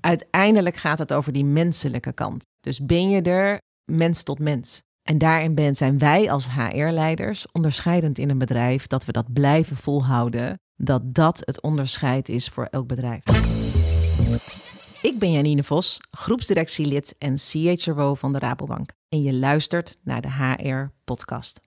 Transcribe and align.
Uiteindelijk 0.00 0.76
gaat 0.76 0.98
het 0.98 1.12
over 1.12 1.32
die 1.32 1.44
menselijke 1.44 2.12
kant. 2.12 2.46
Dus 2.60 2.84
ben 2.86 3.10
je 3.10 3.22
er 3.22 3.60
mens 3.84 4.22
tot 4.22 4.38
mens? 4.38 4.82
En 5.02 5.18
daarin 5.18 5.74
zijn 5.74 5.98
wij 5.98 6.30
als 6.30 6.48
HR-leiders 6.50 7.46
onderscheidend 7.52 8.18
in 8.18 8.30
een 8.30 8.38
bedrijf 8.38 8.86
dat 8.86 9.04
we 9.04 9.12
dat 9.12 9.32
blijven 9.32 9.76
volhouden, 9.76 10.58
dat 10.76 11.14
dat 11.14 11.42
het 11.44 11.60
onderscheid 11.60 12.28
is 12.28 12.48
voor 12.48 12.64
elk 12.64 12.86
bedrijf. 12.86 13.22
Ik 15.02 15.18
ben 15.18 15.32
Janine 15.32 15.64
Vos, 15.64 15.98
groepsdirectielid 16.10 17.14
en 17.18 17.36
CHRO 17.36 18.14
van 18.14 18.32
de 18.32 18.38
Rabobank. 18.38 18.90
En 19.08 19.22
je 19.22 19.34
luistert 19.34 19.98
naar 20.02 20.20
de 20.20 20.30
HR-podcast. 20.32 21.60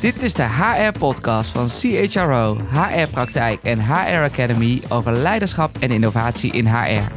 Dit 0.00 0.22
is 0.22 0.34
de 0.34 0.42
HR-podcast 0.42 1.50
van 1.50 1.68
CHRO, 1.68 2.56
HR-praktijk 2.70 3.62
en 3.62 3.80
HR 3.80 4.22
Academy 4.22 4.82
over 4.88 5.12
leiderschap 5.12 5.76
en 5.78 5.90
innovatie 5.90 6.52
in 6.52 6.66
HR. 6.66 7.12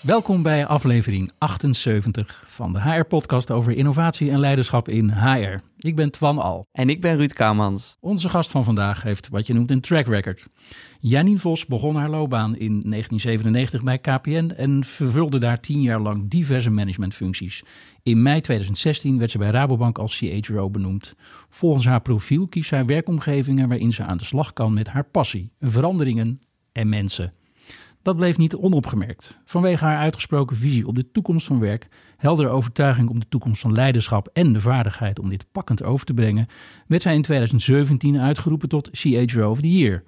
Welkom 0.00 0.42
bij 0.42 0.66
aflevering 0.66 1.32
78 1.38 2.42
van 2.46 2.72
de 2.72 2.80
HR-podcast 2.80 3.50
over 3.50 3.72
innovatie 3.72 4.30
en 4.30 4.40
leiderschap 4.40 4.88
in 4.88 5.10
HR. 5.10 5.67
Ik 5.80 5.96
ben 5.96 6.10
Twan 6.10 6.38
Al. 6.38 6.66
En 6.72 6.88
ik 6.88 7.00
ben 7.00 7.16
Ruud 7.16 7.32
Kamans. 7.32 7.96
Onze 8.00 8.28
gast 8.28 8.50
van 8.50 8.64
vandaag 8.64 9.02
heeft 9.02 9.28
wat 9.28 9.46
je 9.46 9.54
noemt 9.54 9.70
een 9.70 9.80
track 9.80 10.06
record. 10.06 10.46
Janine 11.00 11.38
Vos 11.38 11.66
begon 11.66 11.96
haar 11.96 12.10
loopbaan 12.10 12.56
in 12.56 12.80
1997 12.80 13.82
bij 13.82 13.98
KPN 13.98 14.52
en 14.56 14.84
vervulde 14.84 15.38
daar 15.38 15.60
tien 15.60 15.80
jaar 15.80 16.00
lang 16.00 16.30
diverse 16.30 16.70
managementfuncties. 16.70 17.64
In 18.02 18.22
mei 18.22 18.40
2016 18.40 19.18
werd 19.18 19.30
ze 19.30 19.38
bij 19.38 19.50
Rabobank 19.50 19.98
als 19.98 20.18
CHRO 20.18 20.70
benoemd. 20.70 21.14
Volgens 21.48 21.86
haar 21.86 22.02
profiel 22.02 22.46
kiest 22.46 22.68
zij 22.68 22.84
werkomgevingen 22.84 23.68
waarin 23.68 23.92
ze 23.92 24.02
aan 24.02 24.18
de 24.18 24.24
slag 24.24 24.52
kan 24.52 24.74
met 24.74 24.88
haar 24.88 25.04
passie, 25.04 25.52
veranderingen 25.60 26.40
en 26.72 26.88
mensen. 26.88 27.32
Dat 28.02 28.16
bleef 28.16 28.36
niet 28.38 28.56
onopgemerkt. 28.56 29.40
Vanwege 29.44 29.84
haar 29.84 29.98
uitgesproken 29.98 30.56
visie 30.56 30.86
op 30.86 30.94
de 30.94 31.10
toekomst 31.10 31.46
van 31.46 31.60
werk, 31.60 31.88
heldere 32.16 32.48
overtuiging 32.48 33.08
om 33.08 33.20
de 33.20 33.28
toekomst 33.28 33.60
van 33.60 33.72
leiderschap 33.72 34.28
en 34.32 34.52
de 34.52 34.60
vaardigheid 34.60 35.18
om 35.18 35.28
dit 35.28 35.46
pakkend 35.52 35.82
over 35.82 36.06
te 36.06 36.14
brengen, 36.14 36.46
werd 36.86 37.02
zij 37.02 37.14
in 37.14 37.22
2017 37.22 38.20
uitgeroepen 38.20 38.68
tot 38.68 38.88
CHRO 38.92 39.50
of 39.50 39.60
the 39.60 39.76
Year. 39.76 40.02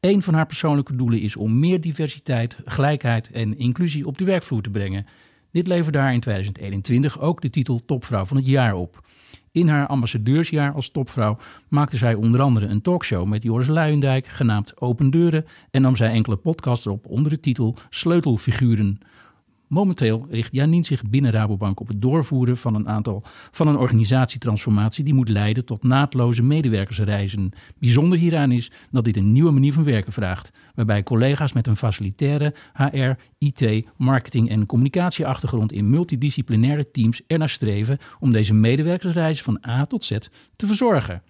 Een 0.00 0.22
van 0.22 0.34
haar 0.34 0.46
persoonlijke 0.46 0.96
doelen 0.96 1.20
is 1.20 1.36
om 1.36 1.58
meer 1.58 1.80
diversiteit, 1.80 2.56
gelijkheid 2.64 3.30
en 3.30 3.58
inclusie 3.58 4.06
op 4.06 4.18
de 4.18 4.24
werkvloer 4.24 4.62
te 4.62 4.70
brengen. 4.70 5.06
Dit 5.50 5.66
leverde 5.66 5.98
haar 5.98 6.12
in 6.12 6.20
2021 6.20 7.20
ook 7.20 7.40
de 7.40 7.50
titel 7.50 7.84
Topvrouw 7.84 8.24
van 8.24 8.36
het 8.36 8.46
Jaar 8.46 8.74
op. 8.74 9.03
In 9.54 9.68
haar 9.68 9.86
ambassadeursjaar 9.86 10.72
als 10.72 10.90
topvrouw 10.90 11.36
maakte 11.68 11.96
zij 11.96 12.14
onder 12.14 12.40
andere 12.40 12.66
een 12.66 12.82
talkshow 12.82 13.26
met 13.26 13.42
Joris 13.42 13.66
Luijendijk, 13.66 14.26
genaamd 14.26 14.80
Open 14.80 15.10
Deuren, 15.10 15.46
en 15.70 15.82
nam 15.82 15.96
zij 15.96 16.10
enkele 16.10 16.36
podcasts 16.36 16.86
op 16.86 17.06
onder 17.06 17.30
de 17.30 17.40
titel 17.40 17.74
Sleutelfiguren. 17.90 18.98
Momenteel 19.68 20.26
richt 20.30 20.52
Janine 20.52 20.84
zich 20.84 21.02
binnen 21.02 21.30
Rabobank 21.30 21.80
op 21.80 21.88
het 21.88 22.02
doorvoeren 22.02 22.56
van 22.56 22.74
een 22.74 22.88
aantal 22.88 23.22
van 23.50 23.68
een 23.68 23.76
organisatietransformatie 23.76 25.04
die 25.04 25.14
moet 25.14 25.28
leiden 25.28 25.64
tot 25.64 25.82
naadloze 25.82 26.42
medewerkersreizen. 26.42 27.52
Bijzonder 27.78 28.18
hieraan 28.18 28.52
is 28.52 28.70
dat 28.90 29.04
dit 29.04 29.16
een 29.16 29.32
nieuwe 29.32 29.50
manier 29.50 29.72
van 29.72 29.84
werken 29.84 30.12
vraagt, 30.12 30.50
waarbij 30.74 31.02
collega's 31.02 31.52
met 31.52 31.66
een 31.66 31.76
facilitaire 31.76 32.54
HR, 32.72 33.10
IT, 33.38 33.86
marketing 33.96 34.48
en 34.50 34.66
communicatieachtergrond 34.66 35.72
in 35.72 35.90
multidisciplinaire 35.90 36.90
teams 36.90 37.22
ernaar 37.26 37.48
streven 37.48 37.98
om 38.20 38.32
deze 38.32 38.54
medewerkersreizen 38.54 39.44
van 39.44 39.62
A 39.68 39.86
tot 39.86 40.04
Z 40.04 40.18
te 40.56 40.66
verzorgen. 40.66 41.22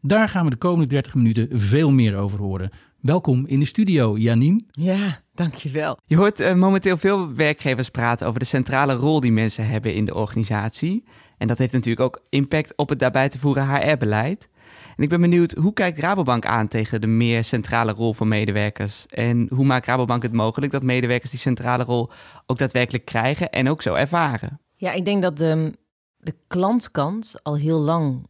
Daar 0.00 0.28
gaan 0.28 0.44
we 0.44 0.50
de 0.50 0.56
komende 0.56 0.86
30 0.86 1.14
minuten 1.14 1.48
veel 1.52 1.92
meer 1.92 2.16
over 2.16 2.38
horen. 2.38 2.70
Welkom 3.02 3.46
in 3.46 3.58
de 3.58 3.64
studio, 3.64 4.16
Janine. 4.16 4.60
Ja, 4.70 5.22
dankjewel. 5.34 5.96
Je 6.06 6.16
hoort 6.16 6.40
uh, 6.40 6.54
momenteel 6.54 6.96
veel 6.96 7.34
werkgevers 7.34 7.88
praten 7.88 8.26
over 8.26 8.38
de 8.38 8.46
centrale 8.46 8.94
rol 8.94 9.20
die 9.20 9.32
mensen 9.32 9.66
hebben 9.66 9.94
in 9.94 10.04
de 10.04 10.14
organisatie. 10.14 11.04
En 11.38 11.46
dat 11.46 11.58
heeft 11.58 11.72
natuurlijk 11.72 12.00
ook 12.00 12.22
impact 12.28 12.76
op 12.76 12.88
het 12.88 12.98
daarbij 12.98 13.28
te 13.28 13.38
voeren 13.38 13.68
HR-beleid. 13.68 14.48
En 14.96 15.02
ik 15.02 15.08
ben 15.08 15.20
benieuwd, 15.20 15.52
hoe 15.52 15.72
kijkt 15.72 15.98
Rabobank 15.98 16.46
aan 16.46 16.68
tegen 16.68 17.00
de 17.00 17.06
meer 17.06 17.44
centrale 17.44 17.92
rol 17.92 18.12
van 18.12 18.28
medewerkers? 18.28 19.06
En 19.06 19.46
hoe 19.54 19.64
maakt 19.64 19.86
Rabobank 19.86 20.22
het 20.22 20.32
mogelijk 20.32 20.72
dat 20.72 20.82
medewerkers 20.82 21.30
die 21.30 21.40
centrale 21.40 21.84
rol 21.84 22.10
ook 22.46 22.58
daadwerkelijk 22.58 23.04
krijgen 23.04 23.50
en 23.50 23.68
ook 23.68 23.82
zo 23.82 23.94
ervaren? 23.94 24.60
Ja, 24.76 24.92
ik 24.92 25.04
denk 25.04 25.22
dat 25.22 25.38
de, 25.38 25.78
de 26.16 26.34
klantkant 26.46 27.40
al 27.42 27.56
heel 27.56 27.80
lang 27.80 28.26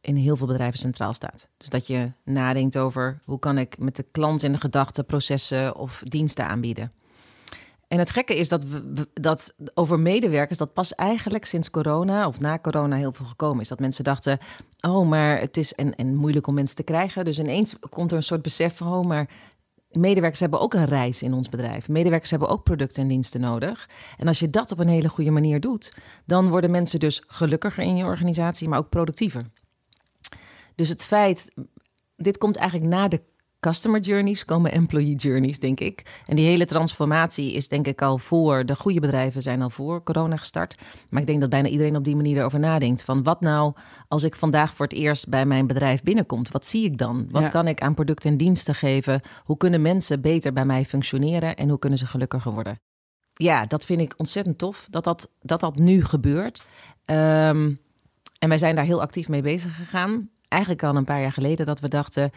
in 0.00 0.16
heel 0.16 0.36
veel 0.36 0.46
bedrijven 0.46 0.78
centraal 0.78 1.14
staat. 1.14 1.48
Dus 1.56 1.68
dat 1.68 1.86
je 1.86 2.12
nadenkt 2.24 2.78
over 2.78 3.20
hoe 3.24 3.38
kan 3.38 3.58
ik 3.58 3.78
met 3.78 3.96
de 3.96 4.06
klant 4.10 4.42
in 4.42 4.52
de 4.52 4.60
gedachten 4.60 5.04
processen 5.04 5.76
of 5.76 6.02
diensten 6.04 6.46
aanbieden. 6.46 6.92
En 7.88 7.98
het 7.98 8.10
gekke 8.10 8.36
is 8.36 8.48
dat, 8.48 8.64
we, 8.64 9.08
dat 9.14 9.54
over 9.74 10.00
medewerkers, 10.00 10.58
dat 10.58 10.72
pas 10.72 10.94
eigenlijk 10.94 11.44
sinds 11.44 11.70
corona 11.70 12.26
of 12.26 12.40
na 12.40 12.58
corona 12.58 12.96
heel 12.96 13.12
veel 13.12 13.26
gekomen 13.26 13.60
is. 13.60 13.68
Dat 13.68 13.80
mensen 13.80 14.04
dachten, 14.04 14.38
oh, 14.80 15.08
maar 15.08 15.40
het 15.40 15.56
is 15.56 15.74
en, 15.74 15.94
en 15.94 16.14
moeilijk 16.14 16.46
om 16.46 16.54
mensen 16.54 16.76
te 16.76 16.82
krijgen. 16.82 17.24
Dus 17.24 17.38
ineens 17.38 17.76
komt 17.88 18.10
er 18.10 18.16
een 18.16 18.22
soort 18.22 18.42
besef 18.42 18.76
van, 18.76 18.92
oh, 18.92 19.06
maar 19.06 19.28
medewerkers 19.90 20.40
hebben 20.40 20.60
ook 20.60 20.74
een 20.74 20.84
reis 20.84 21.22
in 21.22 21.32
ons 21.32 21.48
bedrijf. 21.48 21.88
Medewerkers 21.88 22.30
hebben 22.30 22.48
ook 22.48 22.62
producten 22.62 23.02
en 23.02 23.08
diensten 23.08 23.40
nodig. 23.40 23.88
En 24.16 24.26
als 24.26 24.38
je 24.38 24.50
dat 24.50 24.72
op 24.72 24.78
een 24.78 24.88
hele 24.88 25.08
goede 25.08 25.30
manier 25.30 25.60
doet, 25.60 25.94
dan 26.24 26.48
worden 26.48 26.70
mensen 26.70 27.00
dus 27.00 27.22
gelukkiger 27.26 27.84
in 27.84 27.96
je 27.96 28.04
organisatie, 28.04 28.68
maar 28.68 28.78
ook 28.78 28.88
productiever. 28.88 29.44
Dus 30.80 30.88
het 30.88 31.04
feit, 31.04 31.52
dit 32.16 32.38
komt 32.38 32.56
eigenlijk 32.56 32.90
na 32.90 33.08
de 33.08 33.20
customer 33.58 34.00
journeys, 34.00 34.44
komen 34.44 34.72
employee 34.72 35.14
journeys, 35.14 35.58
denk 35.58 35.80
ik. 35.80 36.22
En 36.26 36.36
die 36.36 36.46
hele 36.46 36.64
transformatie 36.64 37.52
is 37.52 37.68
denk 37.68 37.86
ik 37.86 38.02
al 38.02 38.18
voor, 38.18 38.66
de 38.66 38.76
goede 38.76 39.00
bedrijven 39.00 39.42
zijn 39.42 39.62
al 39.62 39.70
voor 39.70 40.02
corona 40.02 40.36
gestart. 40.36 40.74
Maar 41.10 41.20
ik 41.20 41.26
denk 41.26 41.40
dat 41.40 41.50
bijna 41.50 41.68
iedereen 41.68 41.96
op 41.96 42.04
die 42.04 42.16
manier 42.16 42.36
erover 42.36 42.58
nadenkt. 42.58 43.02
Van 43.02 43.22
wat 43.22 43.40
nou 43.40 43.72
als 44.08 44.24
ik 44.24 44.36
vandaag 44.36 44.74
voor 44.74 44.86
het 44.86 44.94
eerst 44.94 45.28
bij 45.28 45.46
mijn 45.46 45.66
bedrijf 45.66 46.02
binnenkomt? 46.02 46.50
Wat 46.50 46.66
zie 46.66 46.84
ik 46.84 46.96
dan? 46.96 47.26
Wat 47.30 47.48
kan 47.48 47.68
ik 47.68 47.80
aan 47.80 47.94
producten 47.94 48.30
en 48.30 48.36
diensten 48.36 48.74
geven? 48.74 49.20
Hoe 49.44 49.56
kunnen 49.56 49.82
mensen 49.82 50.20
beter 50.20 50.52
bij 50.52 50.64
mij 50.64 50.84
functioneren 50.84 51.56
en 51.56 51.68
hoe 51.68 51.78
kunnen 51.78 51.98
ze 51.98 52.06
gelukkiger 52.06 52.52
worden? 52.52 52.80
Ja, 53.34 53.66
dat 53.66 53.84
vind 53.84 54.00
ik 54.00 54.14
ontzettend 54.16 54.58
tof 54.58 54.86
dat 54.90 55.04
dat, 55.04 55.30
dat, 55.40 55.60
dat 55.60 55.76
nu 55.76 56.04
gebeurt. 56.04 56.62
Um, 57.06 57.80
en 58.38 58.48
wij 58.48 58.58
zijn 58.58 58.74
daar 58.74 58.84
heel 58.84 59.00
actief 59.00 59.28
mee 59.28 59.42
bezig 59.42 59.76
gegaan 59.76 60.30
eigenlijk 60.50 60.82
al 60.82 60.96
een 60.96 61.04
paar 61.04 61.20
jaar 61.20 61.32
geleden 61.32 61.66
dat 61.66 61.80
we 61.80 61.88
dachten: 61.88 62.30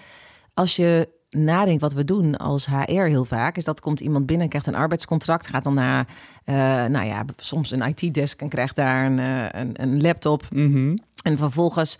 als 0.53 0.75
je 0.75 1.09
nadenkt 1.29 1.81
wat 1.81 1.93
we 1.93 2.05
doen 2.05 2.37
als 2.37 2.65
HR 2.65 3.01
heel 3.01 3.25
vaak, 3.25 3.57
is 3.57 3.63
dat 3.63 3.79
komt 3.79 3.99
iemand 3.99 4.25
binnen, 4.25 4.49
krijgt 4.49 4.67
een 4.67 4.75
arbeidscontract, 4.75 5.47
gaat 5.47 5.63
dan 5.63 5.73
naar, 5.73 6.07
uh, 6.45 6.55
nou 6.85 7.05
ja, 7.05 7.25
soms 7.37 7.71
een 7.71 7.81
IT-desk 7.81 8.41
en 8.41 8.49
krijgt 8.49 8.75
daar 8.75 9.05
een, 9.05 9.17
uh, 9.17 9.47
een, 9.51 9.81
een, 9.81 10.01
laptop. 10.01 10.47
Mhm. 10.51 10.97
En 11.23 11.37
vervolgens 11.37 11.99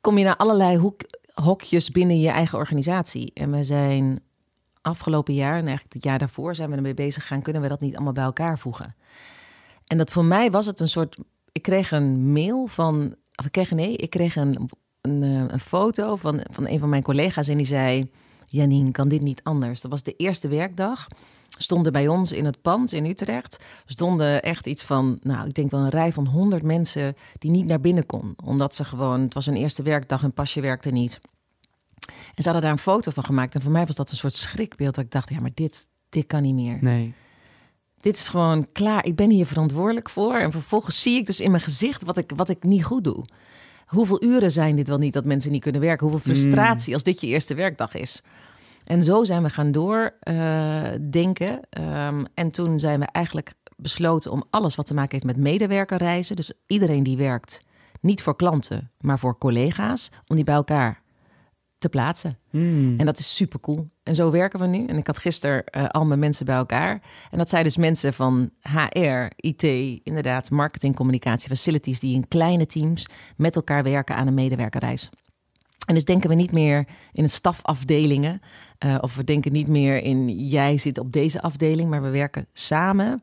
kom 0.00 0.18
je 0.18 0.24
naar 0.24 0.36
allerlei 0.36 0.76
hoek, 0.76 1.00
hokjes 1.34 1.90
binnen 1.90 2.20
je 2.20 2.28
eigen 2.28 2.58
organisatie. 2.58 3.30
En 3.34 3.50
we 3.50 3.62
zijn 3.62 4.20
afgelopen 4.82 5.34
jaar, 5.34 5.56
en 5.56 5.66
eigenlijk 5.66 5.94
het 5.94 6.04
jaar 6.04 6.18
daarvoor, 6.18 6.54
zijn 6.54 6.70
we 6.70 6.76
ermee 6.76 6.94
bezig 6.94 7.26
gaan, 7.26 7.42
kunnen 7.42 7.62
we 7.62 7.68
dat 7.68 7.80
niet 7.80 7.94
allemaal 7.94 8.12
bij 8.12 8.24
elkaar 8.24 8.58
voegen? 8.58 8.94
En 9.86 9.98
dat 9.98 10.10
voor 10.10 10.24
mij 10.24 10.50
was 10.50 10.66
het 10.66 10.80
een 10.80 10.88
soort. 10.88 11.18
Ik 11.52 11.62
kreeg 11.62 11.90
een 11.90 12.32
mail 12.32 12.66
van. 12.66 13.14
Of 13.34 13.44
ik 13.44 13.52
kreeg 13.52 13.70
nee, 13.70 13.96
ik 13.96 14.10
kreeg 14.10 14.36
een 14.36 14.70
een, 15.02 15.22
eh, 15.22 15.44
een, 15.48 15.60
foto 15.60 16.16
van, 16.16 16.40
van 16.50 16.66
een 16.66 16.78
van 16.78 16.88
mijn 16.88 17.02
collega's 17.02 17.48
en 17.48 17.56
die 17.56 17.66
zei: 17.66 18.10
Janine, 18.46 18.90
kan 18.90 19.08
dit 19.08 19.22
niet 19.22 19.40
anders? 19.42 19.80
Dat 19.80 19.90
was 19.90 20.02
de 20.02 20.16
eerste 20.16 20.48
werkdag. 20.48 21.06
Stonden 21.58 21.92
bij 21.92 22.08
ons 22.08 22.32
in 22.32 22.44
het 22.44 22.62
pand 22.62 22.92
in 22.92 23.04
Utrecht. 23.04 23.64
Stonden 23.86 24.42
echt 24.42 24.66
iets 24.66 24.82
van, 24.82 25.18
nou, 25.22 25.46
ik 25.46 25.54
denk 25.54 25.70
wel 25.70 25.80
een 25.80 25.88
rij 25.88 26.12
van 26.12 26.26
honderd 26.26 26.62
mensen 26.62 27.16
die 27.38 27.50
niet 27.50 27.66
naar 27.66 27.80
binnen 27.80 28.06
kon. 28.06 28.34
Omdat 28.44 28.74
ze 28.74 28.84
gewoon, 28.84 29.20
het 29.20 29.34
was 29.34 29.46
een 29.46 29.56
eerste 29.56 29.82
werkdag, 29.82 30.22
en 30.22 30.32
pasje 30.32 30.60
werkte 30.60 30.90
niet. 30.90 31.20
En 32.08 32.42
ze 32.42 32.44
hadden 32.44 32.62
daar 32.62 32.72
een 32.72 32.78
foto 32.78 33.10
van 33.10 33.24
gemaakt. 33.24 33.54
En 33.54 33.62
voor 33.62 33.72
mij 33.72 33.86
was 33.86 33.96
dat 33.96 34.10
een 34.10 34.16
soort 34.16 34.34
schrikbeeld. 34.34 34.94
Dat 34.94 35.04
ik 35.04 35.10
dacht, 35.10 35.28
ja, 35.28 35.40
maar 35.40 35.50
dit, 35.54 35.86
dit 36.08 36.26
kan 36.26 36.42
niet 36.42 36.54
meer. 36.54 36.78
Nee. 36.80 37.14
Dit 38.00 38.16
is 38.16 38.28
gewoon 38.28 38.72
klaar. 38.72 39.04
Ik 39.04 39.16
ben 39.16 39.30
hier 39.30 39.46
verantwoordelijk 39.46 40.10
voor. 40.10 40.34
En 40.34 40.52
vervolgens 40.52 41.02
zie 41.02 41.18
ik 41.18 41.26
dus 41.26 41.40
in 41.40 41.50
mijn 41.50 41.62
gezicht 41.62 42.02
wat 42.02 42.16
ik, 42.16 42.32
wat 42.36 42.48
ik 42.48 42.62
niet 42.62 42.84
goed 42.84 43.04
doe 43.04 43.24
hoeveel 43.92 44.22
uren 44.22 44.50
zijn 44.50 44.76
dit 44.76 44.88
wel 44.88 44.98
niet 44.98 45.12
dat 45.12 45.24
mensen 45.24 45.52
niet 45.52 45.62
kunnen 45.62 45.80
werken? 45.80 46.08
Hoeveel 46.08 46.34
frustratie 46.34 46.94
als 46.94 47.02
dit 47.02 47.20
je 47.20 47.26
eerste 47.26 47.54
werkdag 47.54 47.94
is? 47.94 48.22
En 48.84 49.02
zo 49.02 49.24
zijn 49.24 49.42
we 49.42 49.50
gaan 49.50 49.72
doordenken. 49.72 51.60
Uh, 51.78 52.06
um, 52.06 52.26
en 52.34 52.50
toen 52.50 52.78
zijn 52.78 53.00
we 53.00 53.06
eigenlijk 53.06 53.52
besloten 53.76 54.30
om 54.30 54.44
alles 54.50 54.74
wat 54.74 54.86
te 54.86 54.94
maken 54.94 55.12
heeft 55.12 55.24
met 55.24 55.36
medewerkerreizen, 55.36 56.36
dus 56.36 56.52
iedereen 56.66 57.02
die 57.02 57.16
werkt, 57.16 57.60
niet 58.00 58.22
voor 58.22 58.36
klanten, 58.36 58.90
maar 59.00 59.18
voor 59.18 59.38
collega's, 59.38 60.10
om 60.26 60.36
die 60.36 60.44
bij 60.44 60.54
elkaar 60.54 61.01
te 61.82 61.88
plaatsen. 61.88 62.38
Hmm. 62.50 62.98
En 62.98 63.06
dat 63.06 63.18
is 63.18 63.36
super 63.36 63.60
cool. 63.60 63.88
En 64.02 64.14
zo 64.14 64.30
werken 64.30 64.60
we 64.60 64.66
nu. 64.66 64.86
En 64.86 64.96
ik 64.96 65.06
had 65.06 65.18
gisteren 65.18 65.64
uh, 65.76 65.88
al 65.88 66.04
mijn 66.04 66.18
mensen 66.18 66.46
bij 66.46 66.54
elkaar. 66.54 67.02
En 67.30 67.38
dat 67.38 67.48
zijn 67.48 67.64
dus 67.64 67.76
mensen 67.76 68.14
van 68.14 68.50
HR, 68.60 69.26
IT, 69.36 69.62
inderdaad, 70.02 70.50
marketing, 70.50 70.96
communicatie, 70.96 71.48
facilities, 71.48 72.00
die 72.00 72.14
in 72.14 72.28
kleine 72.28 72.66
teams 72.66 73.08
met 73.36 73.56
elkaar 73.56 73.82
werken 73.82 74.16
aan 74.16 74.26
een 74.26 74.34
medewerkerreis. 74.34 75.10
En 75.86 75.94
dus 75.94 76.04
denken 76.04 76.28
we 76.28 76.34
niet 76.34 76.52
meer 76.52 76.86
in 77.12 77.28
stafafdelingen. 77.28 78.40
Uh, 78.84 78.96
of 79.00 79.16
we 79.16 79.24
denken 79.24 79.52
niet 79.52 79.68
meer 79.68 80.02
in 80.02 80.28
jij 80.28 80.78
zit 80.78 80.98
op 80.98 81.12
deze 81.12 81.42
afdeling. 81.42 81.90
Maar 81.90 82.02
we 82.02 82.10
werken 82.10 82.46
samen 82.52 83.22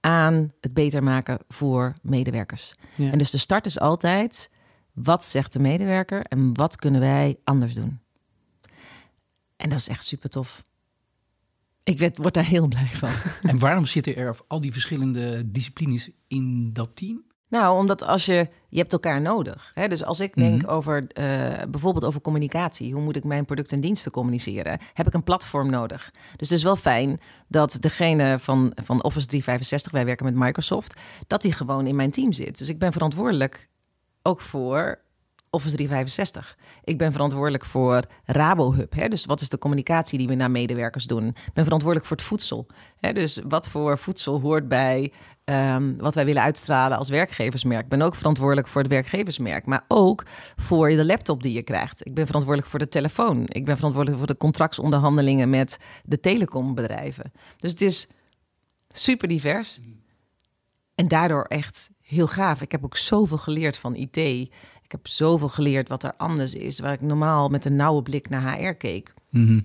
aan 0.00 0.52
het 0.60 0.74
beter 0.74 1.02
maken 1.02 1.38
voor 1.48 1.92
medewerkers. 2.02 2.74
Ja. 2.94 3.10
En 3.10 3.18
dus 3.18 3.30
de 3.30 3.38
start 3.38 3.66
is 3.66 3.80
altijd: 3.80 4.50
wat 5.02 5.24
zegt 5.24 5.52
de 5.52 5.58
medewerker 5.58 6.22
en 6.22 6.54
wat 6.54 6.76
kunnen 6.76 7.00
wij 7.00 7.38
anders 7.44 7.74
doen? 7.74 8.00
En 9.56 9.68
dat 9.68 9.78
is 9.78 9.88
echt 9.88 10.04
super 10.04 10.30
tof. 10.30 10.62
Ik 11.82 11.98
werd, 11.98 12.16
word 12.16 12.34
daar 12.34 12.44
heel 12.44 12.66
blij 12.66 12.90
van. 12.92 13.10
En 13.50 13.58
waarom 13.58 13.86
zitten 13.86 14.16
er 14.16 14.36
al 14.46 14.60
die 14.60 14.72
verschillende 14.72 15.50
disciplines 15.50 16.10
in 16.26 16.72
dat 16.72 16.96
team? 16.96 17.24
Nou, 17.48 17.78
omdat 17.78 18.02
als 18.02 18.26
je, 18.26 18.48
je 18.68 18.78
hebt 18.78 18.92
elkaar 18.92 19.20
nodig. 19.20 19.70
Hè? 19.74 19.88
Dus 19.88 20.04
als 20.04 20.20
ik 20.20 20.34
denk 20.34 20.62
mhm. 20.62 20.70
over 20.70 21.02
uh, 21.02 21.54
bijvoorbeeld 21.68 22.04
over 22.04 22.20
communicatie, 22.20 22.92
hoe 22.92 23.02
moet 23.02 23.16
ik 23.16 23.24
mijn 23.24 23.44
producten 23.44 23.76
en 23.76 23.82
diensten 23.82 24.12
communiceren, 24.12 24.78
heb 24.92 25.06
ik 25.06 25.14
een 25.14 25.22
platform 25.22 25.70
nodig. 25.70 26.10
Dus 26.36 26.48
het 26.48 26.58
is 26.58 26.64
wel 26.64 26.76
fijn 26.76 27.20
dat 27.48 27.76
degene 27.80 28.38
van, 28.38 28.72
van 28.74 29.02
Office 29.02 29.26
365, 29.26 29.92
wij 29.92 30.04
werken 30.04 30.24
met 30.24 30.34
Microsoft, 30.34 31.00
dat 31.26 31.42
die 31.42 31.52
gewoon 31.52 31.86
in 31.86 31.96
mijn 31.96 32.10
team 32.10 32.32
zit. 32.32 32.58
Dus 32.58 32.68
ik 32.68 32.78
ben 32.78 32.92
verantwoordelijk 32.92 33.68
ook 34.26 34.40
voor 34.40 34.98
Office 35.50 35.74
365. 35.74 36.56
Ik 36.84 36.98
ben 36.98 37.12
verantwoordelijk 37.12 37.64
voor 37.64 38.02
RaboHub. 38.24 38.94
Hè? 38.94 39.08
Dus 39.08 39.24
wat 39.24 39.40
is 39.40 39.48
de 39.48 39.58
communicatie 39.58 40.18
die 40.18 40.28
we 40.28 40.34
naar 40.34 40.50
medewerkers 40.50 41.04
doen? 41.04 41.26
Ik 41.26 41.52
ben 41.52 41.64
verantwoordelijk 41.64 42.08
voor 42.08 42.16
het 42.16 42.26
voedsel. 42.26 42.66
Hè? 42.96 43.12
Dus 43.12 43.40
wat 43.48 43.68
voor 43.68 43.98
voedsel 43.98 44.40
hoort 44.40 44.68
bij 44.68 45.12
ehm, 45.44 45.96
wat 45.96 46.14
wij 46.14 46.24
willen 46.24 46.42
uitstralen 46.42 46.98
als 46.98 47.08
werkgeversmerk? 47.08 47.82
Ik 47.82 47.88
ben 47.88 48.02
ook 48.02 48.14
verantwoordelijk 48.14 48.68
voor 48.68 48.82
het 48.82 48.90
werkgeversmerk, 48.90 49.66
maar 49.66 49.84
ook 49.88 50.24
voor 50.56 50.88
de 50.88 51.04
laptop 51.04 51.42
die 51.42 51.52
je 51.52 51.62
krijgt. 51.62 52.06
Ik 52.06 52.14
ben 52.14 52.26
verantwoordelijk 52.26 52.70
voor 52.70 52.80
de 52.80 52.88
telefoon. 52.88 53.42
Ik 53.46 53.64
ben 53.64 53.76
verantwoordelijk 53.76 54.18
voor 54.18 54.32
de 54.32 54.40
contractsonderhandelingen 54.40 55.50
met 55.50 55.78
de 56.04 56.20
telecombedrijven. 56.20 57.32
Dus 57.56 57.70
het 57.70 57.80
is 57.80 58.08
super 58.88 59.28
divers. 59.28 59.80
En 60.94 61.08
daardoor 61.08 61.44
echt 61.44 61.90
heel 62.06 62.26
gaaf. 62.26 62.62
Ik 62.62 62.72
heb 62.72 62.84
ook 62.84 62.96
zoveel 62.96 63.38
geleerd 63.38 63.76
van 63.76 63.94
IT. 63.94 64.16
Ik 64.16 64.92
heb 64.92 65.06
zoveel 65.08 65.48
geleerd 65.48 65.88
wat 65.88 66.02
er 66.02 66.14
anders 66.16 66.54
is. 66.54 66.78
Waar 66.78 66.92
ik 66.92 67.00
normaal 67.00 67.48
met 67.48 67.64
een 67.64 67.76
nauwe 67.76 68.02
blik 68.02 68.28
naar 68.28 68.58
HR 68.58 68.72
keek. 68.72 69.14
Mhm. 69.30 69.60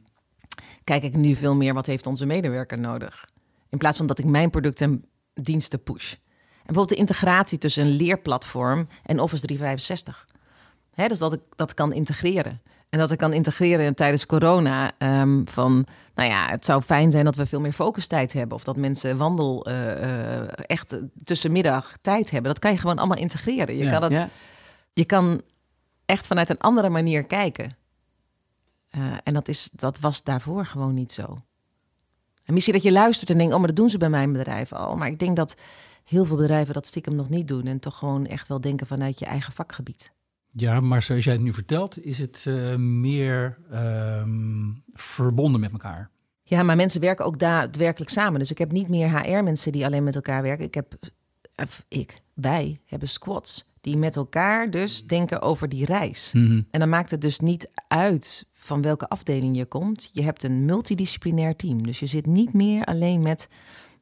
Kijk 0.83 1.03
ik 1.03 1.15
nu 1.15 1.35
veel 1.35 1.55
meer 1.55 1.73
wat 1.73 1.85
heeft 1.85 2.07
onze 2.07 2.25
medewerker 2.25 2.79
nodig. 2.79 3.29
In 3.69 3.77
plaats 3.77 3.97
van 3.97 4.05
dat 4.05 4.19
ik 4.19 4.25
mijn 4.25 4.49
producten 4.49 4.91
en 4.91 5.05
diensten 5.43 5.83
push. 5.83 6.11
En 6.11 6.19
bijvoorbeeld 6.65 6.89
de 6.89 6.95
integratie 6.95 7.57
tussen 7.57 7.85
een 7.85 7.91
leerplatform 7.91 8.87
en 9.03 9.19
Office 9.19 9.45
365. 9.45 10.27
He, 10.91 11.07
dus 11.07 11.19
dat 11.19 11.33
ik 11.33 11.41
dat 11.55 11.73
kan 11.73 11.93
integreren. 11.93 12.61
En 12.91 12.99
dat 12.99 13.11
ik 13.11 13.17
kan 13.17 13.33
integreren 13.33 13.95
tijdens 13.95 14.25
corona. 14.25 14.91
Um, 14.97 15.47
van, 15.47 15.85
nou 16.15 16.29
ja, 16.29 16.47
het 16.49 16.65
zou 16.65 16.81
fijn 16.81 17.11
zijn 17.11 17.25
dat 17.25 17.35
we 17.35 17.45
veel 17.45 17.59
meer 17.59 17.71
focustijd 17.71 18.33
hebben. 18.33 18.57
Of 18.57 18.63
dat 18.63 18.75
mensen 18.75 19.17
wandel 19.17 19.69
uh, 19.69 20.01
uh, 20.01 20.41
echt 20.65 20.99
tussenmiddag 21.23 21.97
tijd 22.01 22.31
hebben. 22.31 22.51
Dat 22.51 22.59
kan 22.59 22.71
je 22.71 22.77
gewoon 22.77 22.97
allemaal 22.97 23.17
integreren. 23.17 23.77
Je 23.77 23.89
kan 23.89 24.03
het 24.03 24.13
ja 24.13 24.29
je 24.93 25.05
kan 25.05 25.41
echt 26.05 26.27
vanuit 26.27 26.49
een 26.49 26.59
andere 26.59 26.89
manier 26.89 27.23
kijken. 27.25 27.77
Uh, 28.95 29.17
en 29.23 29.33
dat, 29.33 29.47
is, 29.47 29.69
dat 29.71 29.99
was 29.99 30.23
daarvoor 30.23 30.65
gewoon 30.65 30.93
niet 30.93 31.11
zo. 31.11 31.41
En 32.43 32.53
misschien 32.53 32.73
dat 32.73 32.83
je 32.83 32.91
luistert 32.91 33.29
en 33.29 33.37
denkt, 33.37 33.53
oh, 33.53 33.59
maar 33.59 33.67
dat 33.67 33.77
doen 33.77 33.89
ze 33.89 33.97
bij 33.97 34.09
mijn 34.09 34.31
bedrijf 34.31 34.73
al. 34.73 34.97
Maar 34.97 35.07
ik 35.07 35.19
denk 35.19 35.35
dat 35.35 35.55
heel 36.03 36.25
veel 36.25 36.35
bedrijven 36.35 36.73
dat 36.73 36.87
stiekem 36.87 37.15
nog 37.15 37.29
niet 37.29 37.47
doen. 37.47 37.65
En 37.65 37.79
toch 37.79 37.97
gewoon 37.97 38.25
echt 38.25 38.47
wel 38.47 38.61
denken 38.61 38.87
vanuit 38.87 39.19
je 39.19 39.25
eigen 39.25 39.53
vakgebied. 39.53 40.11
Ja, 40.53 40.79
maar 40.79 41.01
zoals 41.01 41.23
jij 41.23 41.33
het 41.33 41.41
nu 41.41 41.53
vertelt, 41.53 42.03
is 42.03 42.17
het 42.17 42.45
uh, 42.47 42.75
meer 42.75 43.57
uh, 43.71 44.23
verbonden 44.93 45.61
met 45.61 45.71
elkaar. 45.71 46.09
Ja, 46.43 46.63
maar 46.63 46.75
mensen 46.75 47.01
werken 47.01 47.25
ook 47.25 47.39
daadwerkelijk 47.39 48.11
samen. 48.11 48.39
Dus 48.39 48.51
ik 48.51 48.57
heb 48.57 48.71
niet 48.71 48.87
meer 48.87 49.19
HR-mensen 49.19 49.71
die 49.71 49.85
alleen 49.85 50.03
met 50.03 50.15
elkaar 50.15 50.41
werken. 50.41 50.65
Ik 50.65 50.73
heb, 50.73 50.93
ik, 51.87 52.21
wij 52.33 52.79
hebben 52.85 53.07
squads 53.07 53.69
die 53.81 53.97
met 53.97 54.15
elkaar 54.15 54.69
dus 54.69 55.07
denken 55.07 55.41
over 55.41 55.69
die 55.69 55.85
reis. 55.85 56.31
Mhm. 56.33 56.61
En 56.71 56.79
dan 56.79 56.89
maakt 56.89 57.11
het 57.11 57.21
dus 57.21 57.39
niet 57.39 57.69
uit 57.87 58.47
van 58.53 58.81
welke 58.81 59.09
afdeling 59.09 59.57
je 59.57 59.65
komt. 59.65 60.09
Je 60.13 60.23
hebt 60.23 60.43
een 60.43 60.65
multidisciplinair 60.65 61.55
team. 61.55 61.83
Dus 61.83 61.99
je 61.99 62.05
zit 62.05 62.25
niet 62.25 62.53
meer 62.53 62.85
alleen 62.85 63.21
met, 63.21 63.49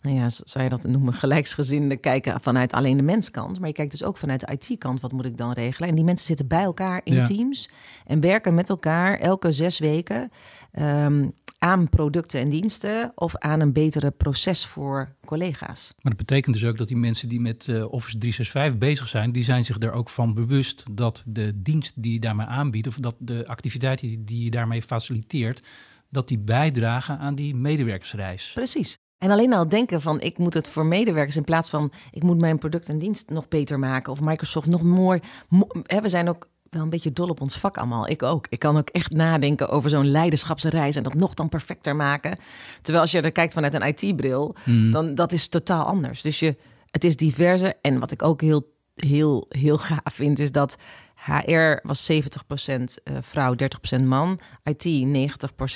nou 0.01 0.16
ja, 0.16 0.30
zou 0.30 0.63
je 0.63 0.69
dat 0.69 0.84
noemen, 0.84 1.13
gelijksgezinde 1.13 1.98
kijken 1.98 2.42
vanuit 2.42 2.72
alleen 2.72 2.98
de 2.98 3.04
menskant. 3.04 3.60
Maar 3.60 3.68
je 3.68 3.74
kijkt 3.74 3.92
dus 3.92 4.04
ook 4.04 4.18
vanuit 4.18 4.40
de 4.40 4.57
IT-kant, 4.60 5.01
wat 5.01 5.12
moet 5.12 5.25
ik 5.25 5.38
dan 5.38 5.51
regelen? 5.51 5.90
En 5.90 5.96
die 5.96 6.04
mensen 6.04 6.25
zitten 6.28 6.48
bij 6.48 6.63
elkaar 6.63 7.01
in 7.04 7.24
teams 7.24 7.69
en 8.06 8.19
werken 8.19 8.54
met 8.54 8.69
elkaar 8.69 9.19
elke 9.19 9.51
zes 9.51 9.80
weken. 9.80 10.31
Ehm, 10.72 11.28
aan 11.60 11.90
producten 11.90 12.40
en 12.40 12.50
diensten 12.50 13.12
of 13.16 13.38
aan 13.38 13.60
een 13.60 13.74
betere 13.74 14.12
proces 14.12 14.66
voor 14.66 15.16
collega's. 15.25 15.94
Maar 16.02 16.16
dat 16.16 16.25
betekent 16.25 16.56
dus 16.56 16.66
ook 16.66 16.78
dat 16.78 16.88
die 16.88 16.98
mensen 16.98 17.30
die 17.30 17.40
met 17.40 17.68
uh, 17.68 17.92
Office 17.92 18.18
365 18.18 18.78
bezig 18.78 19.07
zijn, 19.07 19.31
die 19.31 19.44
zijn 19.44 19.66
zich 19.66 19.80
er 19.80 19.92
ook 19.92 20.10
van 20.10 20.34
bewust 20.34 20.84
dat 20.92 21.24
de 21.25 21.52
dienst 21.56 21.94
die 21.95 22.13
je 22.13 22.19
daarmee 22.19 22.45
aanbiedt 22.45 22.88
of 22.88 22.95
dat 22.95 23.16
de 23.18 23.48
activiteit 23.48 24.00
die 24.00 24.44
je 24.44 24.50
daarmee 24.50 24.81
faciliteert, 24.81 25.63
dat 26.10 26.28
die 26.28 26.40
bijdragen 26.40 27.18
aan 27.18 27.36
die 27.36 27.56
medewerkersreis. 27.56 28.52
Precies. 28.54 28.98
En 29.19 29.31
alleen 29.31 29.54
al 29.54 29.69
denken 29.69 30.01
van 30.01 30.21
ik 30.21 30.38
moet 30.38 30.54
het 30.54 30.69
voor 30.69 30.86
medewerkers 30.86 31.36
in 31.36 31.44
plaats 31.44 31.69
van 31.69 31.92
ik 32.12 32.24
moet 32.24 32.39
mijn 32.39 32.57
product 32.57 32.89
en 32.89 33.00
dienst 33.00 33.30
nog 33.30 33.48
beter 33.48 33.80
maken 33.80 34.12
of 34.12 34.21
Microsoft 34.21 34.68
nog 34.68 34.81
mooi. 34.81 35.19
Mo 35.50 35.68
we 36.01 36.10
zijn 36.10 36.30
ook 36.30 36.48
wel 36.69 36.81
een 36.81 36.89
beetje 36.89 37.12
dol 37.12 37.30
op 37.30 37.42
ons 37.42 37.57
vak 37.57 37.77
allemaal. 37.77 38.07
Ik 38.07 38.24
ook. 38.24 38.45
Ik 38.50 38.60
kan 38.60 38.77
ook 38.77 38.89
echt 38.89 39.12
nadenken 39.12 39.69
over 39.69 39.89
zo'n 39.89 40.12
leiderschapsreis 40.12 40.95
en 40.95 41.04
dat 41.04 41.13
nog 41.13 41.33
dan 41.33 41.50
perfecter 41.50 41.95
maken. 41.95 42.39
Terwijl 42.81 43.04
als 43.04 43.12
je 43.12 43.21
er 43.21 43.31
kijkt 43.31 43.54
vanuit 43.54 43.74
een 43.74 43.95
IT-bril, 43.95 44.56
mm. 44.66 44.92
dan 44.92 45.16
dat 45.16 45.31
is 45.31 45.48
totaal 45.48 45.86
anders. 45.86 46.21
Dus 46.21 46.39
je, 46.39 46.56
het 46.92 47.04
is 47.04 47.16
diverse. 47.16 47.75
En 47.81 48.00
wat 48.00 48.12
ik 48.12 48.24
ook 48.24 48.42
heel, 48.42 48.74
heel, 48.95 49.45
heel 49.50 49.77
gaaf 49.77 50.13
vind, 50.13 50.39
is 50.39 50.51
dat 50.51 50.77
HR 51.25 51.80
was 51.81 52.12
70% 52.12 52.16
uh, 52.16 52.83
eh, 53.04 53.18
vrouw, 53.21 53.56
30% 53.98 54.01
man. 54.04 54.39
IT 54.63 54.88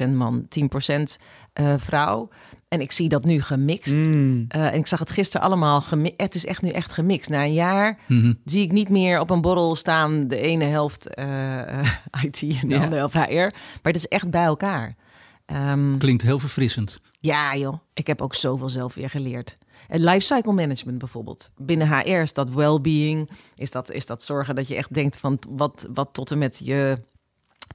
90% 0.06 0.10
man, 0.10 0.48
10% 0.60 1.02
uh, 1.62 1.74
vrouw. 1.78 2.30
En 2.68 2.82
ik 2.82 2.92
zie 2.92 3.10
dat 3.10 3.24
nu 3.24 3.42
gemixt. 3.42 3.94
Mm. 3.94 4.46
Uh, 4.56 4.66
en 4.66 4.74
ik 4.74 4.88
zag 4.88 5.00
het 5.00 5.12
gisteren 5.12 5.48
allemaal. 5.48 5.82
Gemi 5.82 6.14
het 6.18 6.36
is 6.36 6.46
echt 6.46 6.62
nu 6.62 6.70
echt 6.70 6.92
gemixt. 6.92 7.30
Na 7.30 7.44
een 7.44 7.54
jaar 7.54 8.00
mm-hmm. 8.08 8.40
zie 8.46 8.64
ik 8.64 8.72
niet 8.72 8.90
meer 8.90 9.20
op 9.20 9.30
een 9.30 9.42
borrel 9.42 9.76
staan 9.76 10.28
de 10.28 10.38
ene 10.38 10.66
helft 10.66 11.10
uh, 11.20 11.94
IT 12.24 12.42
en 12.62 12.68
de 12.68 12.76
andere 12.76 12.96
helft 12.96 13.14
HR. 13.14 13.34
Maar 13.34 13.54
het 13.82 13.96
is 13.96 14.08
echt 14.08 14.30
bij 14.30 14.44
elkaar. 14.44 14.96
Um, 15.46 15.98
Klinkt 15.98 16.24
heel 16.24 16.40
verfrissend. 16.40 17.00
Ja, 17.20 17.56
joh. 17.56 17.78
Ik 17.94 18.08
heb 18.08 18.22
ook 18.22 18.36
zoveel 18.36 18.70
zelf 18.70 18.94
weer 18.94 19.10
geleerd. 19.10 19.56
En 19.94 20.04
lifecycle 20.04 20.54
management 20.54 20.98
bijvoorbeeld. 20.98 21.50
Binnen 21.58 21.88
HR 21.88 22.10
is 22.10 22.34
dat 22.34 22.50
well-being. 22.50 23.30
Is 23.56 23.72
dat, 23.72 23.92
is 23.92 24.06
dat 24.06 24.24
zorgen 24.24 24.56
dat 24.56 24.68
je 24.68 24.76
echt 24.76 24.94
denkt 24.94 25.18
van 25.18 25.40
wat, 25.50 25.88
wat 25.94 26.10
tot 26.12 26.32
en 26.32 26.38
met 26.38 26.62
je 26.64 26.98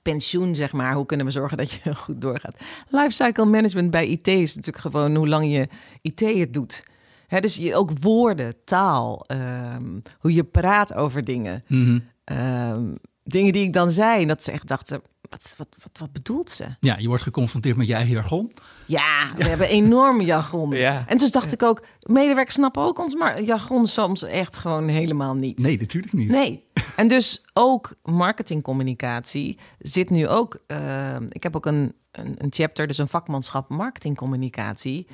pensioen, 0.02 0.54
zeg 0.54 0.72
maar. 0.72 0.94
Hoe 0.94 1.06
kunnen 1.06 1.26
we 1.26 1.32
zorgen 1.32 1.56
dat 1.56 1.70
je 1.70 1.94
goed 2.04 2.20
doorgaat? 2.20 2.60
Lifecycle 2.88 3.44
management 3.44 3.90
bij 3.90 4.06
IT 4.06 4.26
is 4.26 4.54
natuurlijk 4.54 4.84
gewoon 4.84 5.14
hoe 5.14 5.28
lang 5.28 5.52
je 5.52 5.68
IT 6.02 6.20
het 6.20 6.52
doet. 6.52 6.84
He, 7.26 7.40
dus 7.40 7.56
je, 7.56 7.76
ook 7.76 7.90
woorden, 8.00 8.54
taal, 8.64 9.24
um, 9.26 10.02
hoe 10.18 10.34
je 10.34 10.44
praat 10.44 10.94
over 10.94 11.24
dingen. 11.24 11.62
Mm 11.66 12.02
-hmm. 12.24 12.98
dingen 13.24 13.52
die 13.52 13.62
ik 13.62 13.72
dan 13.72 13.90
zei, 13.90 14.26
dat 14.26 14.42
ze 14.42 14.50
echt 14.50 14.66
dachten, 14.66 15.02
wat, 15.28 15.54
wat, 15.56 15.76
wat, 15.82 15.98
wat 15.98 16.12
bedoelt 16.12 16.50
ze? 16.50 16.64
Ja, 16.80 16.96
je 16.98 17.08
wordt 17.08 17.22
geconfronteerd 17.22 17.76
met 17.76 17.86
je 17.86 17.94
eigen 17.94 18.12
jargon. 18.12 18.52
Ja, 18.86 19.30
we 19.36 19.44
hebben 19.52 19.68
enorm 19.68 20.20
jargon. 20.20 20.70
Ja. 20.70 21.04
En 21.06 21.18
dus 21.18 21.30
dacht 21.30 21.52
ik 21.52 21.62
ook, 21.62 21.84
medewerkers 22.00 22.54
snappen 22.54 22.82
ook 22.82 22.98
ons 22.98 23.14
maar 23.14 23.42
jargon 23.42 23.86
soms 23.86 24.22
echt 24.22 24.56
gewoon 24.56 24.88
helemaal 24.88 25.34
niet. 25.34 25.58
Nee, 25.58 25.78
natuurlijk 25.78 26.12
niet. 26.12 26.28
Nee. 26.28 26.64
En 26.96 27.08
dus 27.08 27.44
ook 27.52 27.94
marketingcommunicatie 28.02 29.58
zit 29.78 30.10
nu 30.10 30.28
ook. 30.28 30.62
Uh, 30.66 31.16
ik 31.28 31.42
heb 31.42 31.56
ook 31.56 31.66
een, 31.66 31.94
een, 32.10 32.34
een, 32.38 32.52
chapter, 32.52 32.86
dus 32.86 32.98
een 32.98 33.08
vakmanschap 33.08 33.68
marketingcommunicatie. 33.68 35.06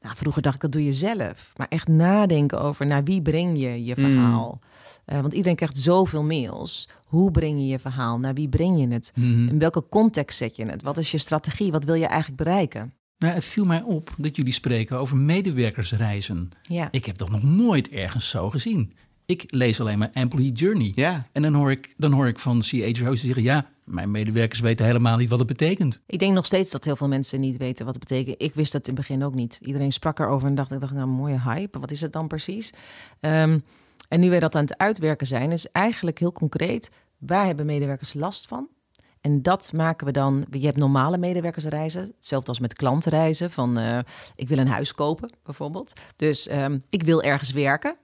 Nou, 0.00 0.16
vroeger 0.16 0.42
dacht 0.42 0.54
ik 0.54 0.60
dat 0.60 0.72
doe 0.72 0.84
je 0.84 0.92
zelf, 0.92 1.52
maar 1.56 1.66
echt 1.68 1.88
nadenken 1.88 2.60
over 2.60 2.86
naar 2.86 3.04
wie 3.04 3.22
breng 3.22 3.58
je 3.58 3.84
je 3.84 3.94
mm. 3.96 4.58
Uh, 5.06 5.20
want 5.20 5.32
iedereen 5.32 5.56
krijgt 5.56 5.78
zoveel 5.78 6.24
mails. 6.24 6.88
Hoe 7.06 7.30
breng 7.30 7.58
je 7.58 7.66
je 7.66 7.78
verhaal? 7.78 8.18
Naar 8.18 8.34
wie 8.34 8.48
breng 8.48 8.80
je 8.80 8.88
het? 8.88 9.12
Mm 9.14 9.48
In 9.48 9.58
welke 9.58 9.88
context 9.88 10.38
zet 10.38 10.56
je 10.56 10.66
het? 10.66 10.82
Wat 10.82 10.98
is 10.98 11.10
je 11.10 11.18
strategie? 11.18 11.72
Wat 11.72 11.84
wil 11.84 11.94
je 11.94 12.06
eigenlijk 12.06 12.42
bereiken? 12.42 12.92
Nou, 13.18 13.34
het 13.34 13.44
viel 13.44 13.64
mij 13.64 13.82
op 13.82 14.14
dat 14.18 14.36
jullie 14.36 14.52
spreken 14.52 14.98
over 14.98 15.16
medewerkersreizen. 15.16 16.50
Ja. 16.62 16.88
Ik 16.90 17.04
heb 17.04 17.18
dat 17.18 17.30
nog 17.30 17.42
nooit 17.42 17.88
ergens 17.88 18.28
zo 18.28 18.50
gezien. 18.50 18.92
Ik 19.26 19.44
lees 19.46 19.80
alleen 19.80 19.98
maar 19.98 20.10
Employee 20.12 20.52
Journey. 20.52 20.92
Ja. 20.94 21.26
En 21.32 21.42
dan 21.42 21.54
hoor 21.54 21.70
ik, 21.70 21.94
dan 21.96 22.12
hoor 22.12 22.26
ik 22.26 22.38
van 22.38 22.62
CHO's 22.62 23.20
zeggen... 23.20 23.42
ja, 23.42 23.66
mijn 23.84 24.10
medewerkers 24.10 24.60
weten 24.60 24.86
helemaal 24.86 25.16
niet 25.16 25.28
wat 25.28 25.38
het 25.38 25.48
betekent. 25.48 26.00
Ik 26.06 26.18
denk 26.18 26.34
nog 26.34 26.46
steeds 26.46 26.70
dat 26.72 26.84
heel 26.84 26.96
veel 26.96 27.08
mensen 27.08 27.40
niet 27.40 27.56
weten 27.56 27.84
wat 27.84 27.94
het 27.94 28.04
betekent. 28.08 28.42
Ik 28.42 28.54
wist 28.54 28.72
dat 28.72 28.88
in 28.88 28.94
het 28.94 29.06
begin 29.06 29.24
ook 29.24 29.34
niet. 29.34 29.58
Iedereen 29.62 29.92
sprak 29.92 30.18
erover 30.18 30.48
en 30.48 30.54
dacht, 30.54 30.72
ik 30.72 30.80
dacht 30.80 30.92
nou, 30.92 31.06
mooie 31.06 31.40
hype. 31.40 31.78
Wat 31.78 31.90
is 31.90 32.00
het 32.00 32.12
dan 32.12 32.28
precies? 32.28 32.72
Um, 33.20 33.62
en 34.08 34.20
nu 34.20 34.30
we 34.30 34.38
dat 34.38 34.54
aan 34.54 34.62
het 34.62 34.78
uitwerken 34.78 35.26
zijn, 35.26 35.52
is 35.52 35.70
eigenlijk 35.70 36.18
heel 36.18 36.32
concreet: 36.32 36.90
waar 37.18 37.46
hebben 37.46 37.66
medewerkers 37.66 38.14
last 38.14 38.46
van? 38.46 38.68
En 39.20 39.42
dat 39.42 39.72
maken 39.72 40.06
we 40.06 40.12
dan. 40.12 40.44
Je 40.50 40.64
hebt 40.64 40.76
normale 40.76 41.18
medewerkersreizen, 41.18 42.12
hetzelfde 42.16 42.48
als 42.48 42.60
met 42.60 42.74
klantenreizen. 42.74 43.50
Van 43.50 43.78
uh, 43.78 43.98
ik 44.34 44.48
wil 44.48 44.58
een 44.58 44.68
huis 44.68 44.92
kopen, 44.92 45.30
bijvoorbeeld. 45.42 45.92
Dus 46.16 46.50
um, 46.50 46.82
ik 46.90 47.02
wil 47.02 47.22
ergens 47.22 47.50
werken. 47.50 47.96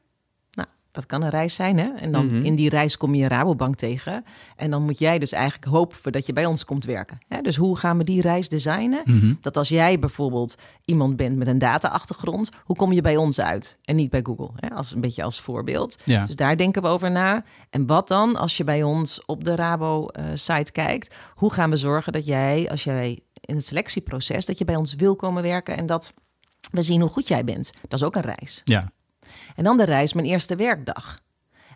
Dat 0.92 1.06
kan 1.06 1.22
een 1.22 1.30
reis 1.30 1.54
zijn, 1.54 1.78
hè? 1.78 1.90
En 1.96 2.12
dan 2.12 2.26
Mhm. 2.26 2.44
in 2.44 2.54
die 2.54 2.68
reis 2.68 2.96
kom 2.96 3.14
je 3.14 3.28
Rabobank 3.28 3.74
tegen. 3.76 4.24
En 4.56 4.70
dan 4.70 4.82
moet 4.82 4.98
jij 4.98 5.18
dus 5.18 5.32
eigenlijk 5.32 5.64
hopen 5.72 6.12
dat 6.12 6.26
je 6.26 6.32
bij 6.32 6.46
ons 6.46 6.64
komt 6.64 6.84
werken. 6.84 7.18
Hè? 7.28 7.40
Dus 7.40 7.56
hoe 7.56 7.76
gaan 7.76 7.98
we 7.98 8.04
die 8.04 8.20
reis 8.20 8.48
designen? 8.48 9.00
Mhm. 9.04 9.34
Dat 9.40 9.56
als 9.56 9.68
jij 9.68 9.98
bijvoorbeeld 9.98 10.54
iemand 10.84 11.16
bent 11.16 11.36
met 11.36 11.46
een 11.48 11.58
data-achtergrond, 11.58 12.50
hoe 12.64 12.76
kom 12.76 12.92
je 12.92 13.00
bij 13.00 13.16
ons 13.16 13.40
uit 13.40 13.76
en 13.84 13.96
niet 13.96 14.10
bij 14.10 14.20
Google? 14.22 14.50
Hè? 14.56 14.70
Als 14.74 14.94
een 14.94 15.00
beetje 15.00 15.22
als 15.22 15.40
voorbeeld. 15.40 15.98
Ja. 16.04 16.24
Dus 16.24 16.36
daar 16.36 16.56
denken 16.56 16.82
we 16.82 16.88
over 16.88 17.10
na. 17.10 17.44
En 17.70 17.86
wat 17.86 18.08
dan 18.08 18.36
als 18.36 18.56
je 18.56 18.64
bij 18.64 18.82
ons 18.82 19.24
op 19.24 19.44
de 19.44 19.54
Rabo-site 19.56 20.72
kijkt? 20.72 21.14
Hoe 21.34 21.52
gaan 21.52 21.70
we 21.70 21.76
zorgen 21.76 22.12
dat 22.12 22.26
jij, 22.26 22.70
als 22.70 22.84
jij 22.84 23.20
in 23.40 23.54
het 23.54 23.64
selectieproces, 23.66 24.46
dat 24.46 24.58
je 24.58 24.64
bij 24.64 24.76
ons 24.76 24.94
wil 24.94 25.16
komen 25.16 25.42
werken 25.42 25.76
en 25.76 25.86
dat 25.86 26.12
we 26.70 26.82
zien 26.82 27.00
hoe 27.00 27.10
goed 27.10 27.28
jij 27.28 27.44
bent? 27.44 27.72
Dat 27.88 28.00
is 28.00 28.04
ook 28.06 28.14
een 28.16 28.22
reis. 28.22 28.60
ja. 28.64 28.90
En 29.54 29.64
dan 29.64 29.76
de 29.76 29.84
reis, 29.84 30.12
mijn 30.12 30.26
eerste 30.26 30.56
werkdag. 30.56 31.20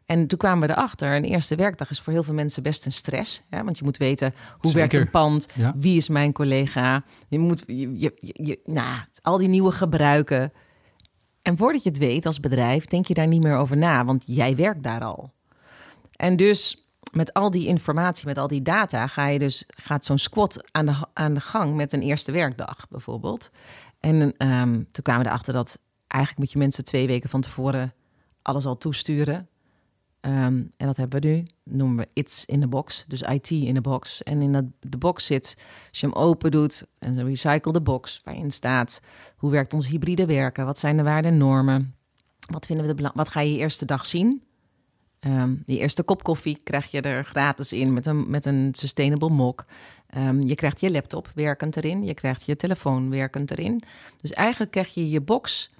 En 0.06 0.26
toen 0.26 0.38
kwamen 0.38 0.68
we 0.68 0.74
erachter, 0.74 1.14
een 1.16 1.24
eerste 1.24 1.54
werkdag 1.56 1.90
is 1.90 2.00
voor 2.00 2.12
heel 2.12 2.22
veel 2.22 2.34
mensen 2.34 2.62
best 2.62 2.86
een 2.86 2.92
stress. 2.92 3.42
Hè? 3.50 3.64
Want 3.64 3.78
je 3.78 3.84
moet 3.84 3.96
weten, 3.96 4.34
hoe 4.58 4.72
werkt 4.72 4.94
een 4.94 5.10
pand? 5.10 5.48
Ja. 5.54 5.74
Wie 5.76 5.96
is 5.96 6.08
mijn 6.08 6.32
collega? 6.32 7.04
Je 7.28 7.38
moet, 7.38 7.62
je, 7.66 7.90
je, 7.98 8.12
je- 8.20 8.60
nou, 8.64 8.98
al 9.22 9.36
die 9.38 9.48
nieuwe 9.48 9.72
gebruiken. 9.72 10.52
En 11.42 11.56
voordat 11.56 11.82
je 11.82 11.88
het 11.88 11.98
weet 11.98 12.26
als 12.26 12.40
bedrijf, 12.40 12.84
denk 12.86 13.06
je 13.06 13.14
daar 13.14 13.26
niet 13.26 13.42
meer 13.42 13.56
over 13.56 13.76
na, 13.76 14.04
want 14.04 14.24
jij 14.26 14.56
werkt 14.56 14.82
daar 14.82 15.04
al. 15.04 15.32
En 16.16 16.36
dus 16.36 16.88
met 17.12 17.32
al 17.32 17.50
die 17.50 17.66
informatie, 17.66 18.26
met 18.26 18.38
al 18.38 18.48
die 18.48 18.62
data, 18.62 19.06
ga 19.06 19.26
je 19.26 19.38
dus, 19.38 19.64
gaat 19.66 20.04
zo'n 20.04 20.18
squad 20.18 20.64
aan 20.72 20.86
de, 20.86 20.94
aan 21.12 21.34
de 21.34 21.40
gang 21.40 21.74
met 21.74 21.92
een 21.92 22.02
eerste 22.02 22.32
werkdag 22.32 22.86
bijvoorbeeld. 22.90 23.50
En 24.00 24.36
ehm, 24.36 24.72
toen 24.72 25.02
kwamen 25.02 25.22
we 25.22 25.28
erachter 25.28 25.52
dat 25.52 25.78
eigenlijk 26.16 26.38
moet 26.38 26.52
je 26.52 26.58
mensen 26.58 26.84
twee 26.84 27.06
weken 27.06 27.28
van 27.28 27.40
tevoren 27.40 27.92
alles 28.42 28.66
al 28.66 28.78
toesturen. 28.78 29.48
Ehm, 30.20 30.62
en 30.76 30.86
dat 30.86 30.96
hebben 30.96 31.20
we 31.20 31.26
nu. 31.26 31.46
noemen 31.64 31.96
we 31.96 32.10
It's 32.12 32.44
in 32.44 32.60
the 32.60 32.66
Box. 32.66 33.04
Dus 33.08 33.22
IT 33.22 33.50
in 33.50 33.74
the 33.74 33.80
Box. 33.80 34.22
En 34.22 34.42
in 34.42 34.74
de 34.80 34.96
box 34.98 35.26
zit, 35.26 35.56
als 35.88 36.00
je 36.00 36.06
hem 36.06 36.16
open 36.16 36.50
doet, 36.50 36.86
een 36.98 37.24
recycle 37.24 37.72
the 37.72 37.80
box, 37.80 38.20
waarin 38.24 38.50
staat 38.50 39.00
hoe 39.36 39.50
werkt 39.50 39.74
ons 39.74 39.86
hybride 39.86 40.26
werken? 40.26 40.64
Wat 40.64 40.78
zijn 40.78 40.96
de 40.96 41.02
waarden 41.02 41.30
en 41.30 41.38
normen? 41.38 41.94
Wat 42.50 42.66
vinden 42.66 42.86
we 42.86 42.94
de? 42.94 43.10
Wat 43.14 43.28
ga 43.28 43.40
je 43.40 43.52
je 43.52 43.58
eerste 43.58 43.84
dag 43.84 44.06
zien? 44.06 44.42
Ehm 45.20 45.54
je 45.64 45.78
eerste 45.78 46.02
kop 46.02 46.22
koffie 46.22 46.60
krijg 46.62 46.90
je 46.90 47.00
er 47.00 47.24
gratis 47.24 47.72
in 47.72 47.92
met 47.92 48.06
een, 48.06 48.30
met 48.30 48.44
een 48.44 48.68
sustainable 48.72 49.30
mok. 49.30 49.64
Ehm, 50.06 50.40
je 50.42 50.54
krijgt 50.54 50.80
je 50.80 50.90
laptop 50.90 51.30
werkend 51.34 51.76
erin. 51.76 52.04
Je 52.04 52.14
krijgt 52.14 52.46
je 52.46 52.56
telefoon 52.56 53.10
werkend 53.10 53.50
erin. 53.50 53.82
Dus 54.20 54.32
eigenlijk 54.32 54.70
krijg 54.70 54.94
je 54.94 55.10
je 55.10 55.20
box, 55.20 55.70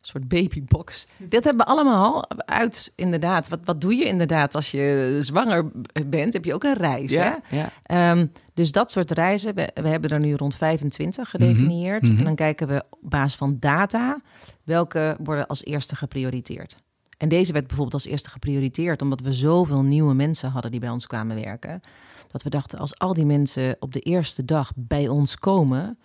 soort 0.00 0.28
babybox. 0.28 1.06
Dit 1.16 1.44
hebben 1.44 1.66
we 1.66 1.72
allemaal 1.72 2.28
uit, 2.46 2.92
inderdaad. 2.94 3.48
Wat, 3.48 3.58
wat 3.64 3.80
doe 3.80 3.94
je 3.94 4.04
inderdaad 4.04 4.54
als 4.54 4.70
je 4.70 5.16
zwanger 5.20 5.70
bent? 6.06 6.32
Heb 6.32 6.44
je 6.44 6.54
ook 6.54 6.64
een 6.64 6.76
reis, 6.76 7.10
hè? 7.10 7.24
Ja, 7.24 7.40
ja. 7.50 7.70
Ehm, 7.82 8.26
dus 8.54 8.72
dat 8.72 8.90
soort 8.90 9.10
reizen, 9.10 9.54
we, 9.54 9.70
we 9.74 9.88
hebben 9.88 10.10
er 10.10 10.20
nu 10.20 10.34
rond 10.34 10.54
25 10.56 11.30
gedefinieerd. 11.30 12.02
Mhm, 12.02 12.10
mhm. 12.10 12.20
En 12.20 12.26
dan 12.26 12.34
kijken 12.34 12.68
we 12.68 12.84
op 12.90 13.10
basis 13.10 13.34
van 13.34 13.56
data 13.60 14.20
welke 14.64 15.16
worden 15.22 15.46
als 15.46 15.64
eerste 15.64 15.96
geprioriteerd. 15.96 16.76
En 17.16 17.28
deze 17.28 17.52
werd 17.52 17.66
bijvoorbeeld 17.66 18.02
als 18.02 18.12
eerste 18.12 18.30
geprioriteerd 18.30 19.02
omdat 19.02 19.20
we 19.20 19.32
zoveel 19.32 19.82
nieuwe 19.82 20.14
mensen 20.14 20.50
hadden 20.50 20.70
die 20.70 20.80
bij 20.80 20.90
ons 20.90 21.06
kwamen 21.06 21.36
werken. 21.42 21.80
Dat 22.28 22.42
we 22.42 22.50
dachten, 22.50 22.78
als 22.78 22.98
al 22.98 23.14
die 23.14 23.26
mensen 23.26 23.76
op 23.78 23.92
de 23.92 24.00
eerste 24.00 24.44
dag 24.44 24.72
bij 24.76 25.08
ons 25.08 25.36
komen, 25.36 25.98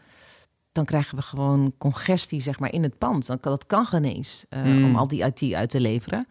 dan 0.76 0.86
krijgen 0.86 1.16
we 1.18 1.22
gewoon 1.24 1.74
congestie 1.78 2.40
zeg 2.40 2.60
maar, 2.60 2.72
in 2.74 2.84
het 2.84 2.98
pand. 2.98 3.26
Dan 3.26 3.40
kan, 3.40 3.52
dat 3.52 3.66
kan 3.66 3.86
geen 3.86 4.04
eens 4.06 4.46
eh, 4.50 4.64
Mm. 4.64 4.84
om 4.86 4.96
al 4.96 5.08
die 5.08 5.24
IT 5.34 5.54
uit 5.54 5.70
te 5.70 5.80
leveren. 5.80 6.28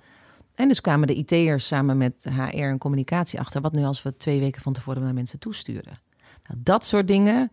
En 0.54 0.68
dus 0.68 0.80
kwamen 0.80 1.06
de 1.06 1.14
IT'ers 1.14 1.66
samen 1.66 1.96
met 1.98 2.14
HR 2.30 2.56
en 2.62 2.78
communicatie 2.78 3.40
achter. 3.40 3.60
Wat 3.60 3.72
nu 3.72 3.84
als 3.84 4.02
we 4.02 4.16
twee 4.16 4.40
weken 4.40 4.62
van 4.62 4.72
tevoren 4.72 5.02
naar 5.02 5.14
mensen 5.14 5.38
toesturen? 5.38 5.98
Nou, 6.48 6.60
dat 6.62 6.84
soort 6.84 7.06
dingen, 7.08 7.50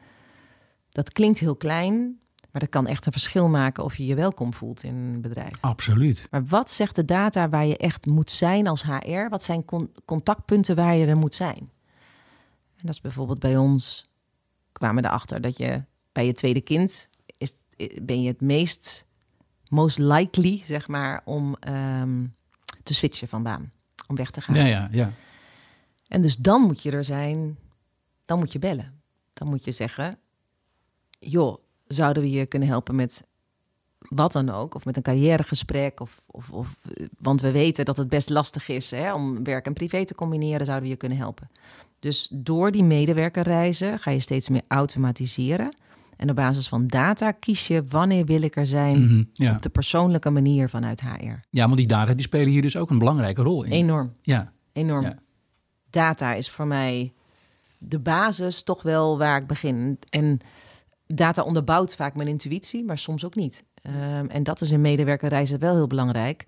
dat 0.91 1.12
klinkt 1.12 1.39
heel 1.39 1.55
klein, 1.55 2.19
maar 2.51 2.62
dat 2.62 2.69
kan 2.69 2.88
echt 2.88 3.05
een 3.05 3.12
verschil 3.12 3.50
maken 3.50 3.83
of 3.83 3.95
je 3.98 4.05
je 4.05 4.15
welkom 4.15 4.53
voelt 4.53 4.83
in 4.83 4.95
een 4.95 5.21
bedrijf. 5.21 5.57
Absoluut. 5.60 6.27
Maar 6.31 6.45
wat 6.45 6.71
zegt 6.71 6.95
de 6.95 7.05
data 7.05 7.50
waar 7.50 7.65
je 7.65 7.77
echt 7.77 8.05
moet 8.05 8.31
zijn 8.31 8.67
als 8.67 8.83
HR? 8.83 9.29
Wat 9.29 9.43
zijn 9.43 9.65
con- 9.65 9.91
contactpunten 10.05 10.75
waar 10.75 10.95
je 10.95 11.05
er 11.05 11.17
moet 11.17 11.36
zijn? 11.36 11.57
En 12.77 12.88
dat 12.88 12.95
is 12.95 13.01
bijvoorbeeld 13.01 13.39
bij 13.39 13.57
ons 13.57 14.05
kwamen 14.71 15.03
we 15.03 15.10
erachter 15.10 15.41
dat 15.41 15.57
je 15.57 15.83
bij 16.12 16.25
je 16.25 16.34
tweede 16.34 16.62
kind 16.62 17.10
is, 17.38 17.53
ben 18.01 18.22
je 18.22 18.27
het 18.27 18.41
meest 18.41 19.06
most 19.70 19.98
likely, 19.98 20.62
zeg 20.65 20.88
maar, 20.88 21.22
om 21.25 21.56
ehm, 21.60 22.25
te 22.84 22.94
switchen 22.94 23.27
van 23.27 23.44
baan, 23.44 23.72
om 24.08 24.15
weg 24.15 24.32
te 24.32 24.41
gaan. 24.41 24.56
Ja, 24.56 24.65
ja, 24.65 24.88
ja. 24.91 25.12
En 26.08 26.22
dus 26.22 26.36
dan 26.36 26.62
moet 26.62 26.82
je 26.82 26.91
er 26.91 27.06
zijn, 27.06 27.58
dan 28.25 28.39
moet 28.39 28.51
je 28.51 28.60
bellen. 28.60 29.01
Dan 29.34 29.48
moet 29.48 29.65
je 29.65 29.72
zeggen, 29.72 30.18
joh, 31.20 31.58
zouden 31.88 32.24
we 32.24 32.30
je 32.30 32.46
kunnen 32.46 32.68
helpen 32.68 32.96
met 32.96 33.25
wat 34.00 34.32
dan 34.32 34.50
ook, 34.50 34.75
of 34.75 34.86
met 34.86 34.96
een 34.96 35.01
carrièregesprek, 35.01 36.00
of, 36.00 36.22
of, 36.25 36.50
of 36.50 36.77
want 37.20 37.41
we 37.41 37.51
weten 37.51 37.86
dat 37.86 37.98
het 37.98 38.10
best 38.10 38.30
lastig 38.30 38.68
is 38.68 38.91
hè, 38.91 39.13
om 39.13 39.44
werk 39.44 39.65
en 39.65 39.74
privé 39.74 40.06
te 40.06 40.15
combineren, 40.15 40.65
zouden 40.65 40.86
we 40.88 40.94
je 40.94 41.00
kunnen 41.00 41.18
helpen. 41.18 41.50
Dus 42.00 42.27
door 42.32 42.72
die 42.72 42.84
medewerkerreizen 42.84 44.00
ga 44.00 44.12
je 44.12 44.20
steeds 44.20 44.50
meer 44.50 44.62
automatiseren. 44.68 45.75
En 46.22 46.30
op 46.30 46.36
basis 46.36 46.68
van 46.68 46.88
data 46.88 47.32
kies 47.32 47.68
je 47.68 47.86
wanneer 47.90 48.25
wil 48.25 48.42
ik 48.42 48.56
er 48.56 48.68
zijn 48.68 49.04
Mhm, 49.04 49.24
ja. 49.34 49.56
op 49.56 49.62
de 49.62 49.70
persoonlijke 49.70 50.30
manier 50.30 50.70
vanuit 50.70 51.01
HR. 51.01 51.40
ja, 51.50 51.66
want 51.66 51.78
die 51.78 51.88
data 51.88 52.13
die 52.13 52.22
spelen 52.22 52.48
hier 52.51 52.62
dus 52.62 52.75
ook 52.78 52.90
een 52.90 52.98
belangrijke 53.00 53.42
rol 53.42 53.63
in. 53.63 53.72
Enorm. 53.72 54.12
Ja, 54.22 54.51
Enorm. 54.74 55.04
Ja. 55.04 55.16
Data 55.90 56.34
is 56.34 56.50
voor 56.50 56.68
mij 56.68 57.13
de 57.78 58.00
basis 58.00 58.63
toch 58.63 58.82
wel 58.84 59.18
waar 59.18 59.42
ik 59.42 59.48
begin. 59.48 60.00
En 60.10 60.40
data 61.08 61.44
onderbouwt 61.44 61.96
vaak 61.96 62.16
mijn 62.16 62.28
intuïtie, 62.28 62.84
maar 62.86 62.98
soms 62.98 63.25
ook 63.25 63.36
niet. 63.36 63.63
Ehm, 63.82 64.25
en 64.25 64.44
dat 64.44 64.62
is 64.62 64.72
in 64.72 64.82
medewerkerreizen 64.82 65.60
wel 65.60 65.75
heel 65.75 65.88
belangrijk. 65.88 66.46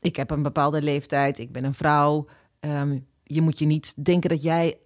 Ik 0.00 0.16
heb 0.16 0.30
een 0.30 0.42
bepaalde 0.42 0.82
leeftijd, 0.82 1.38
ik 1.38 1.52
ben 1.52 1.64
een 1.64 1.74
vrouw. 1.74 2.26
Ehm, 2.60 2.98
je 3.24 3.40
moet 3.40 3.58
je 3.58 3.66
niet 3.66 4.04
denken 4.04 4.30
dat 4.30 4.42
jij 4.42 4.76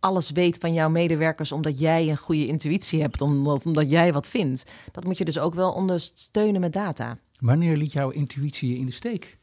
alles 0.00 0.30
weet 0.30 0.58
van 0.58 0.72
jouw 0.72 0.88
medewerkers 0.88 1.52
omdat 1.52 1.78
jij 1.78 2.08
een 2.08 2.16
goede 2.16 2.46
intuïtie 2.46 3.00
hebt, 3.00 3.20
om- 3.20 3.46
of 3.46 3.66
omdat 3.66 3.90
jij 3.90 4.12
wat 4.12 4.28
vindt. 4.28 4.70
Dat 4.92 5.04
moet 5.04 5.18
je 5.18 5.24
dus 5.24 5.38
ook 5.38 5.54
wel 5.54 5.72
ondersteunen 5.72 6.60
met 6.60 6.72
data. 6.72 7.18
Wanneer 7.38 7.76
liet 7.76 7.92
jouw 7.92 8.10
intuïtie 8.10 8.68
je 8.72 8.78
in 8.78 8.86
de 8.86 8.92
steek? 8.92 9.38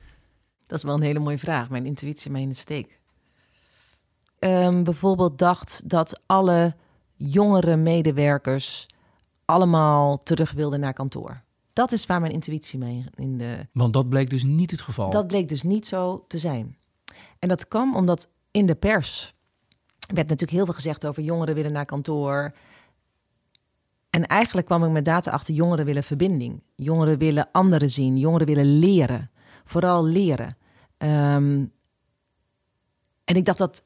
Dat 0.66 0.78
is 0.78 0.84
wel 0.84 0.96
een 0.96 1.02
hele 1.02 1.20
mooie 1.20 1.38
vraag. 1.38 1.70
Mijn 1.70 1.86
intuïtie 1.86 2.32
mij 2.32 2.42
in 2.42 2.50
de 2.50 2.56
steek. 2.56 3.00
Ehm, 4.40 4.84
bijvoorbeeld 4.84 5.38
dacht 5.38 5.90
dat 5.90 6.22
alle 6.26 6.76
jongere 7.16 7.76
medewerkers 7.76 8.86
allemaal 9.46 10.18
terug 10.18 10.52
wilden 10.52 10.80
naar 10.80 10.94
kantoor. 10.94 11.42
Dat 11.74 11.92
is 11.92 12.06
waar 12.06 12.20
mijn 12.20 12.32
intuïtie 12.34 12.80
mee 12.80 13.06
in 13.16 13.38
de. 13.38 13.68
Want 13.72 13.94
dat 13.94 14.10
bleek 14.10 14.30
dus 14.30 14.44
niet 14.44 14.72
het 14.72 14.82
geval. 14.82 15.10
Dat 15.10 15.28
bleek 15.28 15.50
dus 15.50 15.64
niet 15.64 15.86
zo 15.86 16.26
te 16.28 16.38
zijn. 16.38 16.78
En 17.40 17.48
dat 17.50 17.68
kwam 17.68 17.96
omdat 17.96 18.30
in 18.52 18.66
de 18.66 18.76
pers 18.76 19.34
werd 20.16 20.28
natuurlijk 20.28 20.52
heel 20.52 20.66
veel 20.66 20.74
gezegd 20.74 21.06
over 21.06 21.24
jongeren 21.24 21.56
willen 21.56 21.72
naar 21.72 21.86
kantoor. 21.86 22.54
En 24.10 24.26
eigenlijk 24.26 24.68
kwam 24.68 24.84
ik 24.84 24.92
met 24.92 25.06
data 25.06 25.32
achter 25.32 25.54
jongeren 25.54 25.86
willen 25.86 26.04
verbinding. 26.04 26.62
Jongeren 26.76 27.18
willen 27.18 27.50
anderen 27.52 27.90
zien. 27.90 28.18
Jongeren 28.18 28.48
willen 28.48 28.80
leren. 28.80 29.32
Vooral 29.66 30.06
leren. 30.06 30.58
Ehm, 30.98 31.66
en 33.24 33.36
ik 33.36 33.46
dacht 33.46 33.58
dat, 33.58 33.84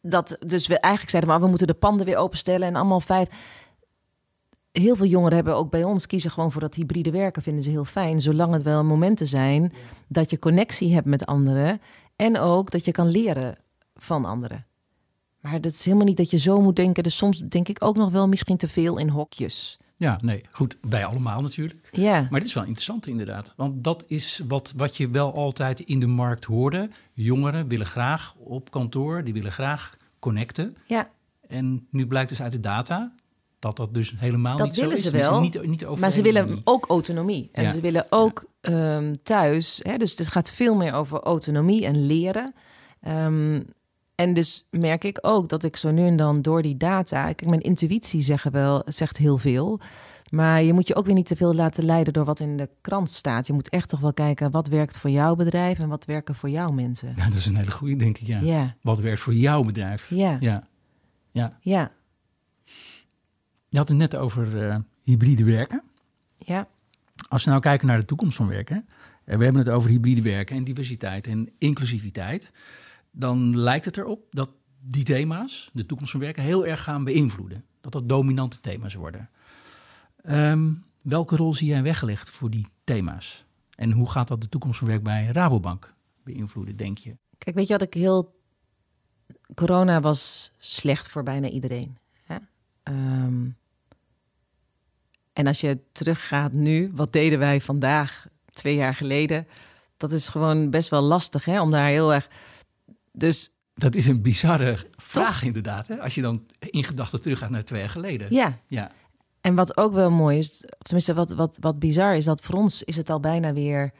dat 0.00 0.36
dus 0.46 0.66
we 0.66 0.78
eigenlijk 0.78 1.10
zeiden, 1.10 1.30
maar 1.30 1.40
we 1.40 1.48
moeten 1.48 1.66
de 1.66 1.74
panden 1.74 2.06
weer 2.06 2.16
openstellen 2.16 2.68
en 2.68 2.76
allemaal 2.76 3.00
vijf. 3.00 3.28
Heel 4.72 4.96
veel 4.96 5.06
jongeren 5.06 5.34
hebben 5.34 5.56
ook 5.56 5.70
bij 5.70 5.84
ons 5.84 6.06
kiezen 6.06 6.30
gewoon 6.30 6.52
voor 6.52 6.60
dat 6.60 6.74
hybride 6.74 7.10
werken, 7.10 7.42
vinden 7.42 7.62
ze 7.62 7.70
heel 7.70 7.84
fijn, 7.84 8.20
zolang 8.20 8.52
het 8.52 8.62
wel 8.62 8.84
momenten 8.84 9.28
zijn 9.28 9.72
dat 10.08 10.30
je 10.30 10.38
connectie 10.38 10.94
hebt 10.94 11.06
met 11.06 11.26
anderen 11.26 11.80
en 12.16 12.38
ook 12.38 12.70
dat 12.70 12.84
je 12.84 12.92
kan 12.92 13.08
leren 13.08 13.56
van 13.94 14.24
anderen. 14.24 14.66
Maar 15.40 15.60
dat 15.60 15.72
is 15.72 15.84
helemaal 15.84 16.06
niet 16.06 16.16
dat 16.16 16.30
je 16.30 16.38
zo 16.38 16.60
moet 16.60 16.76
denken. 16.76 17.02
Dus 17.02 17.16
soms 17.16 17.38
denk 17.48 17.68
ik 17.68 17.84
ook 17.84 17.96
nog 17.96 18.10
wel 18.10 18.28
misschien 18.28 18.56
te 18.56 18.68
veel 18.68 18.98
in 18.98 19.08
hokjes. 19.08 19.78
Ja, 19.96 20.18
nee, 20.24 20.44
goed. 20.50 20.76
Wij 20.88 21.04
allemaal 21.04 21.40
natuurlijk. 21.42 21.88
Ja, 21.90 22.26
Maar 22.30 22.40
dit 22.40 22.48
is 22.48 22.54
wel 22.54 22.64
interessant 22.64 23.06
inderdaad. 23.06 23.52
Want 23.56 23.84
dat 23.84 24.04
is 24.06 24.40
wat, 24.48 24.72
wat 24.76 24.96
je 24.96 25.08
wel 25.08 25.34
altijd 25.34 25.80
in 25.80 26.00
de 26.00 26.06
markt 26.06 26.44
hoorde. 26.44 26.88
Jongeren 27.12 27.68
willen 27.68 27.86
graag 27.86 28.34
op 28.38 28.70
kantoor, 28.70 29.24
die 29.24 29.32
willen 29.32 29.52
graag 29.52 29.94
connecten. 30.18 30.76
ja. 30.86 31.10
En 31.48 31.86
nu 31.90 32.06
blijkt 32.06 32.28
dus 32.28 32.42
uit 32.42 32.52
de 32.52 32.60
data 32.60 33.12
dat 33.58 33.76
dat 33.76 33.94
dus 33.94 34.14
helemaal 34.16 34.56
Dat 34.56 34.66
niet 34.66 34.74
zo 34.74 34.80
willen 34.80 34.96
is. 34.96 35.02
ze 35.02 35.08
Tenminste, 35.10 35.32
wel, 35.34 35.42
Niet, 35.42 35.66
niet 35.70 35.84
over 35.86 36.00
maar 36.00 36.10
ze 36.12 36.22
willen 36.22 36.60
ook 36.64 36.86
autonomie. 36.86 37.48
En 37.52 37.62
Ja. 37.64 37.70
ze 37.70 37.80
willen 37.80 38.06
ook 38.10 38.44
ehm, 38.60 39.14
thuis. 39.22 39.80
Hè, 39.82 39.96
dus 39.96 40.18
het 40.18 40.28
gaat 40.28 40.50
veel 40.52 40.74
meer 40.74 40.92
over 40.92 41.20
autonomie 41.20 41.84
en 41.86 42.06
leren. 42.06 42.54
Ehm, 43.00 43.60
En 44.20 44.34
dus 44.34 44.66
merk 44.70 45.04
ik 45.04 45.18
ook 45.20 45.48
dat 45.48 45.64
ik 45.64 45.76
zo 45.76 45.90
nu 45.90 46.06
en 46.06 46.16
dan 46.16 46.42
door 46.42 46.62
die 46.62 46.76
data... 46.76 47.24
Kijk, 47.24 47.46
mijn 47.46 47.60
intuïtie 47.60 48.20
zeggen 48.20 48.52
wel, 48.52 48.82
zegt 48.86 49.16
heel 49.16 49.38
veel... 49.38 49.80
Maar 50.30 50.62
je 50.62 50.72
moet 50.72 50.88
je 50.88 50.94
ook 50.94 51.06
weer 51.06 51.14
niet 51.14 51.26
te 51.26 51.36
veel 51.36 51.54
laten 51.54 51.84
leiden 51.84 52.12
door 52.12 52.24
wat 52.24 52.40
in 52.40 52.56
de 52.56 52.70
krant 52.80 53.10
staat. 53.10 53.46
Je 53.46 53.52
moet 53.52 53.68
echt 53.68 53.88
toch 53.88 54.00
wel 54.00 54.12
kijken 54.12 54.50
wat 54.50 54.68
werkt 54.68 54.98
voor 54.98 55.10
jouw 55.10 55.34
bedrijf 55.34 55.78
en 55.78 55.88
wat 55.88 56.04
werken 56.04 56.34
voor 56.34 56.50
jouw 56.50 56.70
mensen. 56.70 57.12
Ja, 57.16 57.24
dat 57.24 57.34
is 57.34 57.46
een 57.46 57.56
hele 57.56 57.70
goede, 57.70 57.96
denk 57.96 58.18
ik. 58.18 58.26
Ja. 58.26 58.40
Ja, 58.40 58.76
Wat 58.82 58.98
werkt 58.98 59.20
voor 59.20 59.34
jouw 59.34 59.62
bedrijf? 59.62 60.10
ja, 60.10 60.36
Ja. 60.40 60.68
ja. 61.30 61.58
ja, 61.60 61.92
Je 63.68 63.78
had 63.78 63.88
het 63.88 63.98
net 63.98 64.16
over 64.16 64.68
eh, 64.68 64.76
hybride 65.02 65.44
werken. 65.44 65.82
ja. 66.36 66.68
Als 67.28 67.44
we 67.44 67.50
nou 67.50 67.62
kijken 67.62 67.86
naar 67.86 67.98
de 68.00 68.04
toekomst 68.04 68.36
van 68.36 68.48
werken, 68.48 68.86
en 69.24 69.38
we 69.38 69.44
hebben 69.44 69.62
het 69.62 69.72
over 69.72 69.90
hybride 69.90 70.22
werken 70.22 70.56
en 70.56 70.64
diversiteit 70.64 71.26
en 71.26 71.50
inclusiviteit, 71.58 72.50
dan 73.10 73.58
lijkt 73.58 73.84
het 73.84 73.96
erop 73.96 74.26
dat 74.30 74.50
die 74.80 75.04
thema's, 75.04 75.70
de 75.72 75.86
toekomst 75.86 76.12
van 76.12 76.20
werken, 76.20 76.42
heel 76.42 76.66
erg 76.66 76.82
gaan 76.82 77.04
beïnvloeden. 77.04 77.64
Dat 77.80 77.92
dat 77.92 78.08
dominante 78.08 78.60
thema's 78.60 78.94
worden. 78.94 79.30
Ehm, 80.22 80.72
welke 81.00 81.36
rol 81.36 81.54
zie 81.54 81.68
jij 81.68 81.82
weggelegd 81.82 82.30
voor 82.30 82.50
die 82.50 82.66
thema's? 82.84 83.44
En 83.74 83.92
hoe 83.92 84.10
gaat 84.10 84.28
dat 84.28 84.40
de 84.40 84.48
toekomst 84.48 84.78
van 84.78 84.88
werk 84.88 85.02
bij 85.02 85.26
Rabobank 85.26 85.94
beïnvloeden, 86.22 86.76
denk 86.76 86.98
je? 86.98 87.16
Kijk, 87.38 87.56
weet 87.56 87.66
je 87.66 87.72
wat 87.72 87.82
ik 87.82 87.94
heel... 87.94 88.38
Corona 89.54 90.00
was 90.00 90.52
slecht 90.56 91.08
voor 91.08 91.22
bijna 91.22 91.48
iedereen. 91.48 91.98
Hè? 92.24 92.36
Ehm, 92.82 93.48
en 95.32 95.46
als 95.46 95.60
je 95.60 95.78
teruggaat 95.92 96.52
nu, 96.52 96.90
wat 96.94 97.12
deden 97.12 97.38
wij 97.38 97.60
vandaag, 97.60 98.26
twee 98.50 98.74
jaar 98.74 98.94
geleden? 98.94 99.46
Dat 99.96 100.12
is 100.12 100.28
gewoon 100.28 100.70
best 100.70 100.88
wel 100.88 101.02
lastig, 101.02 101.44
hè? 101.44 101.60
Om 101.60 101.70
daar 101.70 101.88
heel 101.88 102.14
erg... 102.14 102.28
Dus 103.12 103.50
Dat 103.74 103.94
is 103.94 104.06
een 104.06 104.22
bizarre 104.22 104.76
vraag 104.96 105.42
inderdaad. 105.42 105.88
Hè? 105.88 106.00
Als 106.00 106.14
je 106.14 106.22
dan 106.22 106.46
in 106.58 106.84
gedachten 106.84 107.20
teruggaat 107.20 107.50
naar 107.50 107.64
twee 107.64 107.80
jaar 107.80 107.90
geleden. 107.90 108.26
ja, 108.34 108.58
Ja. 108.66 108.90
En 109.40 109.54
wat 109.54 109.76
ook 109.76 109.92
wel 109.92 110.10
mooi 110.10 110.38
is, 110.38 110.64
of 110.64 110.82
tenminste 110.82 111.14
wat, 111.14 111.30
wat, 111.30 111.56
wat 111.60 111.78
bizar 111.78 112.16
is, 112.16 112.24
dat 112.24 112.40
voor 112.40 112.54
ons 112.54 112.82
is 112.82 112.96
het 112.96 113.10
al 113.10 113.20
bijna 113.20 113.52
weer 113.52 113.92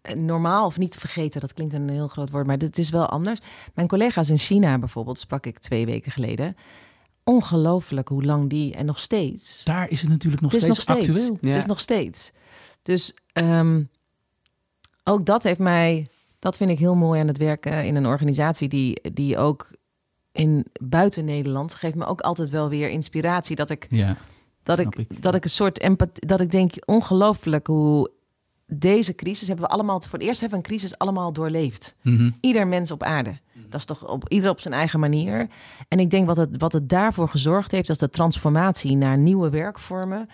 eh, 0.00 0.14
normaal 0.14 0.66
of 0.66 0.78
niet 0.78 0.96
vergeten. 0.96 1.40
Dat 1.40 1.52
klinkt 1.52 1.74
een 1.74 1.88
heel 1.90 2.08
groot 2.08 2.30
woord, 2.30 2.46
maar 2.46 2.58
dit 2.58 2.78
is 2.78 2.90
wel 2.90 3.06
anders. 3.06 3.40
Mijn 3.74 3.88
collega's 3.88 4.30
in 4.30 4.38
China 4.38 4.78
bijvoorbeeld, 4.78 5.18
sprak 5.18 5.46
ik 5.46 5.58
twee 5.58 5.86
weken 5.86 6.12
geleden. 6.12 6.56
Ongelooflijk 7.24 8.08
hoe 8.08 8.24
lang 8.24 8.50
die 8.50 8.74
en 8.74 8.86
nog 8.86 8.98
steeds. 8.98 9.64
Daar 9.64 9.90
is 9.90 10.00
het 10.00 10.10
natuurlijk 10.10 10.42
nog 10.42 10.52
het 10.52 10.64
is 10.64 10.68
steeds, 10.72 10.86
nog 10.86 10.96
steeds. 10.98 11.18
actueel. 11.18 11.38
Ja. 11.40 11.46
Het 11.46 11.56
is 11.56 11.64
nog 11.64 11.80
steeds. 11.80 12.32
Dus 12.82 13.14
ehm, 13.32 13.82
ook 15.04 15.24
dat 15.24 15.42
heeft 15.42 15.58
mij, 15.58 16.08
dat 16.40 16.56
vind 16.56 16.70
ik 16.70 16.78
heel 16.78 16.94
mooi 16.96 17.20
aan 17.20 17.26
het 17.26 17.38
werken 17.38 17.84
in 17.84 17.96
een 17.96 18.06
organisatie 18.06 18.68
die, 18.68 19.00
die 19.12 19.38
ook 19.38 19.70
in 20.32 20.66
buiten 20.80 21.24
Nederland 21.24 21.74
geeft 21.74 21.94
me 21.94 22.04
ook 22.04 22.20
altijd 22.20 22.50
wel 22.50 22.68
weer 22.68 22.88
inspiratie 22.88 23.56
dat 23.56 23.70
ik 23.70 23.86
Ja. 23.90 24.16
dat 24.62 24.78
ik. 24.78 25.22
dat 25.22 25.34
ik 25.34 25.44
een 25.44 25.50
soort 25.50 25.80
empathie, 25.80 26.26
dat 26.26 26.40
ik 26.40 26.50
denk 26.50 26.72
ongelooflijk 26.84 27.66
hoe 27.66 28.10
deze 28.66 29.14
crisis 29.14 29.48
hebben 29.48 29.66
we 29.66 29.72
allemaal 29.72 30.00
voor 30.00 30.18
het 30.18 30.28
eerst 30.28 30.40
hebben 30.40 30.58
we 30.58 30.64
een 30.64 30.70
crisis 30.70 30.98
allemaal 30.98 31.32
doorleefd. 31.32 31.94
Mhm. 32.02 32.30
Ieder 32.40 32.66
mens 32.66 32.90
op 32.90 33.02
aarde. 33.02 33.38
Dat 33.68 33.80
is 33.80 33.86
toch 33.86 34.08
op 34.08 34.28
ieder 34.28 34.50
op 34.50 34.60
zijn 34.60 34.74
eigen 34.74 35.00
manier. 35.00 35.48
En 35.88 36.00
ik 36.00 36.10
denk 36.10 36.26
wat 36.26 36.36
het, 36.36 36.56
wat 36.56 36.72
het 36.72 36.88
daarvoor 36.88 37.28
gezorgd 37.28 37.70
heeft, 37.70 37.88
dat 37.88 37.98
de 37.98 38.08
transformatie 38.08 38.96
naar 38.96 39.18
nieuwe 39.18 39.50
werkvormen 39.50 40.28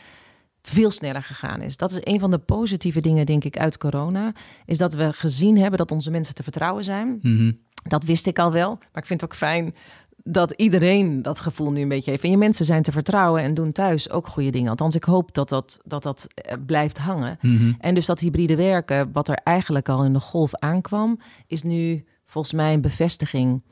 veel 0.68 0.90
sneller 0.90 1.22
gegaan 1.22 1.60
is. 1.60 1.76
Dat 1.76 1.90
is 1.90 1.98
een 2.00 2.20
van 2.20 2.30
de 2.30 2.38
positieve 2.38 3.00
dingen, 3.00 3.26
denk 3.26 3.44
ik, 3.44 3.58
uit 3.58 3.78
corona. 3.78 4.32
Is 4.64 4.78
dat 4.78 4.94
we 4.94 5.12
gezien 5.12 5.58
hebben 5.58 5.78
dat 5.78 5.92
onze 5.92 6.10
mensen 6.10 6.34
te 6.34 6.42
vertrouwen 6.42 6.84
zijn. 6.84 7.18
Mhm. 7.22 7.52
Dat 7.82 8.04
wist 8.04 8.26
ik 8.26 8.38
al 8.38 8.52
wel. 8.52 8.68
Maar 8.68 9.02
ik 9.02 9.06
vind 9.06 9.20
het 9.20 9.30
ook 9.30 9.36
fijn 9.36 9.74
dat 10.22 10.50
iedereen 10.50 11.22
dat 11.22 11.40
gevoel 11.40 11.72
nu 11.72 11.80
een 11.80 11.88
beetje 11.88 12.10
heeft. 12.10 12.22
En 12.22 12.30
je 12.30 12.36
mensen 12.36 12.64
zijn 12.64 12.82
te 12.82 12.92
vertrouwen 12.92 13.42
en 13.42 13.54
doen 13.54 13.72
thuis 13.72 14.10
ook 14.10 14.26
goede 14.26 14.50
dingen. 14.50 14.70
Althans, 14.70 14.94
ik 14.94 15.04
hoop 15.04 15.34
dat 15.34 15.48
dat, 15.48 15.78
dat, 15.84 16.02
dat 16.02 16.26
eh, 16.34 16.56
blijft 16.66 16.98
hangen. 16.98 17.38
Mhm. 17.40 17.72
En 17.78 17.94
dus 17.94 18.06
dat 18.06 18.20
hybride 18.20 18.56
werken, 18.56 19.12
wat 19.12 19.28
er 19.28 19.38
eigenlijk 19.44 19.88
al 19.88 20.04
in 20.04 20.12
de 20.12 20.20
golf 20.20 20.54
aankwam, 20.54 21.18
is 21.46 21.62
nu 21.62 22.04
volgens 22.26 22.54
mij 22.54 22.72
een 22.72 22.80
bevestiging 22.80 23.62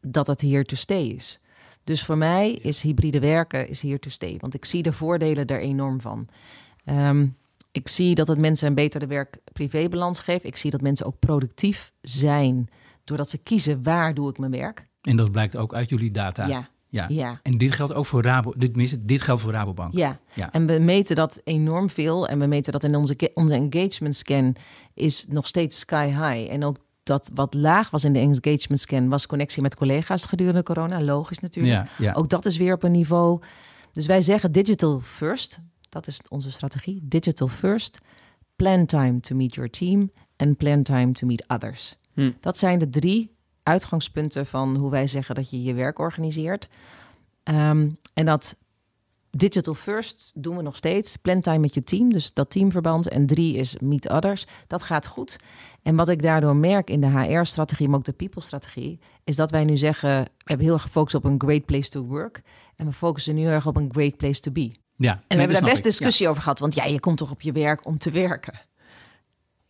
dat 0.00 0.26
het 0.26 0.40
hier 0.40 0.64
to 0.64 0.76
stay 0.76 1.04
is. 1.04 1.40
Dus 1.84 2.04
voor 2.04 2.18
mij 2.18 2.52
is 2.52 2.82
hybride 2.82 3.20
werken 3.20 3.68
is 3.68 3.80
hier 3.80 3.98
to 3.98 4.10
stay. 4.10 4.36
Want 4.40 4.54
ik 4.54 4.64
zie 4.64 4.82
de 4.82 4.92
voordelen 4.92 5.46
er 5.46 5.60
enorm 5.60 6.00
van. 6.00 6.28
Ehm, 6.84 7.26
ik 7.72 7.88
zie 7.88 8.14
dat 8.14 8.26
het 8.26 8.38
mensen 8.38 8.68
een 8.68 8.74
betere 8.74 9.06
werk-privébalans 9.06 10.20
geeft. 10.20 10.44
Ik 10.44 10.56
zie 10.56 10.70
dat 10.70 10.80
mensen 10.80 11.06
ook 11.06 11.18
productief 11.18 11.92
zijn 12.00 12.68
doordat 13.04 13.30
ze 13.30 13.38
kiezen 13.38 13.82
waar 13.82 14.14
doe 14.14 14.30
ik 14.30 14.38
mijn 14.38 14.50
werk. 14.50 14.86
En 15.02 15.16
dat 15.16 15.32
blijkt 15.32 15.56
ook 15.56 15.74
uit 15.74 15.88
jullie 15.88 16.10
data. 16.10 16.46
Ja, 16.46 16.68
Ja. 16.88 17.06
ja, 17.08 17.40
En 17.42 17.58
dit 17.58 17.72
geldt 17.72 17.94
ook 17.94 18.06
voor 18.06 18.22
Rabo. 18.22 18.52
Dit, 18.56 19.08
dit 19.08 19.22
geldt 19.22 19.40
voor 19.40 19.52
Rabobank. 19.52 19.94
ja. 19.94 20.20
Ja. 20.34 20.52
En 20.52 20.66
we 20.66 20.78
meten 20.78 21.16
dat 21.16 21.40
enorm 21.44 21.90
veel. 21.90 22.28
En 22.28 22.38
we 22.38 22.46
meten 22.46 22.72
dat 22.72 22.84
in 22.84 22.94
onze, 22.96 23.30
onze 23.34 23.54
engagement 23.54 24.14
scan 24.14 24.56
is 24.94 25.26
nog 25.28 25.46
steeds 25.46 25.78
sky 25.78 26.06
high. 26.06 26.52
En 26.52 26.64
ook 26.64 26.76
dat 27.02 27.30
wat 27.34 27.54
laag 27.54 27.90
was 27.90 28.04
in 28.04 28.12
de 28.12 28.18
engagement 28.18 28.80
scan 28.80 29.08
was 29.08 29.26
connectie 29.26 29.62
met 29.62 29.76
collega's 29.76 30.24
gedurende 30.24 30.62
corona. 30.62 31.02
Logisch 31.02 31.38
natuurlijk. 31.38 31.74
Ja, 31.74 32.04
ja. 32.04 32.12
Ook 32.12 32.28
dat 32.28 32.46
is 32.46 32.56
weer 32.56 32.74
op 32.74 32.82
een 32.82 32.92
niveau. 32.92 33.40
Dus 33.92 34.06
wij 34.06 34.20
zeggen 34.20 34.52
digital 34.52 35.00
first. 35.00 35.58
Dat 35.88 36.06
is 36.06 36.20
onze 36.28 36.50
strategie. 36.50 37.00
Digital 37.02 37.48
first. 37.48 38.00
Plan 38.56 38.86
time 38.86 39.20
to 39.20 39.36
meet 39.36 39.54
your 39.54 39.70
team. 39.70 40.10
En 40.36 40.56
plan 40.56 40.82
time 40.82 41.12
to 41.12 41.26
meet 41.26 41.44
others. 41.46 41.96
Hm. 42.12 42.30
Dat 42.40 42.58
zijn 42.58 42.78
de 42.78 42.88
drie 42.88 43.34
uitgangspunten 43.62 44.46
van 44.46 44.76
hoe 44.76 44.90
wij 44.90 45.06
zeggen 45.06 45.34
dat 45.34 45.50
je 45.50 45.62
je 45.62 45.74
werk 45.74 45.98
organiseert. 45.98 46.68
Ehm, 47.42 47.88
en 48.14 48.24
dat 48.24 48.56
digital 49.36 49.74
first 49.74 50.32
doen 50.34 50.56
we 50.56 50.62
nog 50.62 50.76
steeds. 50.76 51.16
Plan 51.16 51.40
time 51.40 51.58
met 51.58 51.74
je 51.74 51.82
team, 51.82 52.12
dus 52.12 52.32
dat 52.32 52.50
teamverband. 52.50 53.08
En 53.08 53.26
drie 53.26 53.56
is 53.56 53.76
meet 53.80 54.08
others. 54.08 54.46
Dat 54.66 54.82
gaat 54.82 55.06
goed. 55.06 55.36
En 55.82 55.96
wat 55.96 56.08
ik 56.08 56.22
daardoor 56.22 56.56
merk 56.56 56.90
in 56.90 57.00
de 57.00 57.18
HR-strategie, 57.20 57.88
maar 57.88 57.98
ook 57.98 58.04
de 58.04 58.12
people-strategie, 58.12 58.98
is 59.24 59.36
dat 59.36 59.50
wij 59.50 59.64
nu 59.64 59.76
zeggen: 59.76 60.22
we 60.22 60.28
hebben 60.44 60.66
heel 60.66 60.74
erg 60.74 60.82
gefocust 60.82 61.14
op 61.14 61.24
een 61.24 61.40
great 61.40 61.64
place 61.64 61.90
to 61.90 62.04
work. 62.04 62.42
En 62.76 62.86
we 62.86 62.92
focussen 62.92 63.34
nu 63.34 63.40
heel 63.40 63.50
erg 63.50 63.66
op 63.66 63.76
een 63.76 63.88
great 63.92 64.16
place 64.16 64.40
to 64.40 64.50
be. 64.50 64.72
ja. 64.96 65.12
En 65.12 65.20
we 65.28 65.36
hebben 65.36 65.56
daar 65.60 65.64
best 65.64 65.78
ik. 65.78 65.84
discussie 65.84 66.28
over 66.28 66.42
gehad. 66.42 66.58
Want 66.58 66.74
ja, 66.74 66.84
je 66.84 67.00
komt 67.00 67.18
toch 67.18 67.30
op 67.30 67.40
je 67.40 67.52
werk 67.52 67.86
om 67.86 67.98
te 67.98 68.10
werken. 68.10 68.54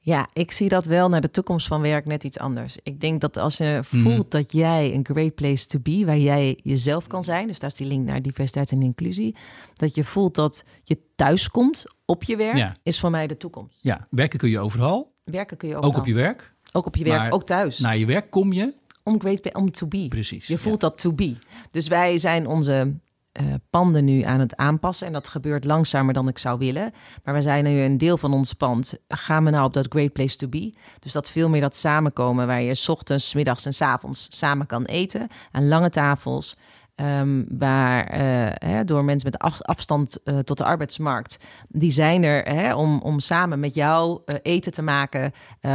Ja, 0.05 0.29
ik 0.33 0.51
zie 0.51 0.69
dat 0.69 0.87
wel 0.87 1.09
naar 1.09 1.21
de 1.21 1.31
toekomst 1.31 1.67
van 1.67 1.81
werk 1.81 2.07
net 2.07 2.25
iets 2.25 2.39
anders. 2.39 2.77
Ik 2.83 3.01
denk 3.01 3.21
dat 3.21 3.37
als 3.37 3.57
je 3.57 3.81
Mhm. 3.91 4.03
voelt 4.03 4.31
dat 4.31 4.53
jij 4.53 4.95
een 4.95 5.05
great 5.13 5.35
place 5.35 5.67
to 5.67 5.79
be, 5.83 6.03
waar 6.07 6.19
jij 6.19 6.59
jezelf 6.63 7.07
kan 7.07 7.25
zijn, 7.25 7.47
dus 7.47 7.59
daar 7.59 7.71
is 7.71 7.77
die 7.77 7.87
link 7.87 8.07
naar 8.07 8.23
diversiteit 8.23 8.73
en 8.73 8.83
inclusie, 8.83 9.37
dat 9.75 9.95
je 9.95 10.05
voelt 10.05 10.35
dat 10.35 10.65
je 10.85 10.99
thuis 11.17 11.49
komt 11.49 11.85
op 12.05 12.23
je 12.25 12.37
werk, 12.37 12.57
Ja. 12.57 12.77
is 12.83 13.01
voor 13.01 13.11
mij 13.11 13.27
de 13.27 13.37
toekomst. 13.37 13.79
Ja. 13.83 14.07
werken 14.11 14.39
kun 14.39 14.51
je 14.51 14.59
overal. 14.59 15.11
Werken 15.25 15.57
kun 15.57 15.69
je 15.69 15.77
ook, 15.77 15.85
Ook 15.85 15.97
op 15.97 16.07
je 16.07 16.15
werk. 16.15 16.55
ook 16.73 16.87
op 16.87 16.97
je 16.97 17.05
werk, 17.05 17.19
maar 17.19 17.33
ook 17.33 17.45
thuis. 17.47 17.79
Naar 17.79 17.97
je 17.97 18.07
werk 18.07 18.31
kom 18.31 18.53
je. 18.53 18.75
om 19.05 19.21
great 19.21 19.55
om 19.55 19.71
to 19.71 19.87
be. 19.87 20.07
Precies. 20.09 20.47
Je 20.47 20.59
voelt 20.59 20.81
dat 20.81 20.99
to 20.99 21.13
be. 21.13 21.37
Dus 21.71 21.89
wij 21.89 22.19
zijn 22.19 22.47
onze 22.47 22.95
eh, 23.33 23.45
panden 23.71 24.05
nu 24.05 24.23
aan 24.23 24.41
het 24.41 24.57
aanpassen. 24.57 25.07
En 25.07 25.13
dat 25.13 25.29
gebeurt 25.29 25.65
langzamer 25.65 26.15
dan 26.15 26.29
ik 26.29 26.39
zou 26.39 26.59
willen. 26.59 26.93
Maar 27.25 27.35
we 27.35 27.43
zijn 27.43 27.65
nu 27.65 27.81
een 27.81 27.99
deel 27.99 28.17
van 28.17 28.33
ons 28.33 28.53
pand. 28.53 28.95
Gaan 29.09 29.45
we 29.45 29.51
nou 29.51 29.65
op 29.65 29.73
dat 29.73 29.87
great 29.89 30.13
place 30.13 30.37
to 30.37 30.49
be? 30.49 30.75
Dus 30.99 31.13
dat 31.13 31.31
veel 31.31 31.49
meer 31.49 31.61
dat 31.61 31.77
samenkomen 31.77 32.47
waar 32.47 32.63
je 32.63 32.85
ochtends, 32.89 33.35
middags 33.35 33.65
en 33.67 33.73
's 33.73 33.81
avonds 33.81 34.27
samen 34.31 34.67
kan 34.67 34.85
eten. 34.85 35.29
Aan 35.51 35.69
lange 35.69 35.91
tafels. 35.91 36.57
ehm, 36.95 37.43
waar 37.49 38.07
eh, 38.07 38.81
door 38.85 39.05
mensen 39.05 39.31
met 39.31 39.41
af- 39.41 39.63
afstand 39.63 40.23
eh, 40.23 40.39
tot 40.39 40.59
de 40.59 40.65
arbeidsmarkt. 40.65 41.37
Die 41.69 41.91
zijn 41.91 42.23
er 42.23 42.77
om, 42.77 43.01
om 43.01 43.19
samen 43.21 43.61
met 43.61 43.75
jou 43.75 44.21
eten 44.43 44.73
te 44.73 44.83
maken. 44.83 45.33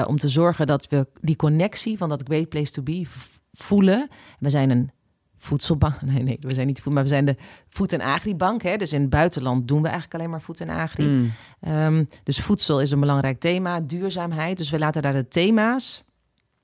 om 0.07 0.17
te 0.17 0.29
zorgen 0.29 0.67
dat 0.67 0.87
we 0.87 1.07
die 1.21 1.35
connectie 1.35 1.97
van 1.97 2.09
dat 2.09 2.23
great 2.27 2.49
place 2.49 2.71
to 2.71 2.83
be 2.83 3.05
voelen. 3.53 4.09
We 4.39 4.49
zijn 4.49 4.69
een 4.69 4.91
voedselbank. 5.37 6.01
Nee, 6.05 6.23
nee, 6.23 6.37
we 6.41 6.53
zijn 6.53 6.67
niet 6.67 6.81
voed, 6.81 6.93
maar 6.93 7.03
we 7.03 7.09
zijn 7.09 7.25
de 7.25 7.35
voed- 7.69 7.93
en 7.93 8.01
agribank. 8.01 8.61
Hè? 8.61 8.77
Dus 8.77 8.93
in 8.93 9.01
het 9.01 9.09
buitenland 9.09 9.67
doen 9.67 9.81
we 9.81 9.87
eigenlijk 9.87 10.15
alleen 10.15 10.29
maar 10.29 10.41
voed 10.41 10.61
en 10.61 10.69
agri. 10.69 11.07
Mm. 11.07 11.31
Ehm, 11.59 12.03
dus 12.23 12.39
voedsel 12.39 12.81
is 12.81 12.91
een 12.91 12.99
belangrijk 12.99 13.39
thema, 13.39 13.79
duurzaamheid. 13.81 14.57
Dus 14.57 14.69
we 14.69 14.79
laten 14.79 15.01
daar 15.01 15.13
de 15.13 15.27
thema's, 15.27 16.03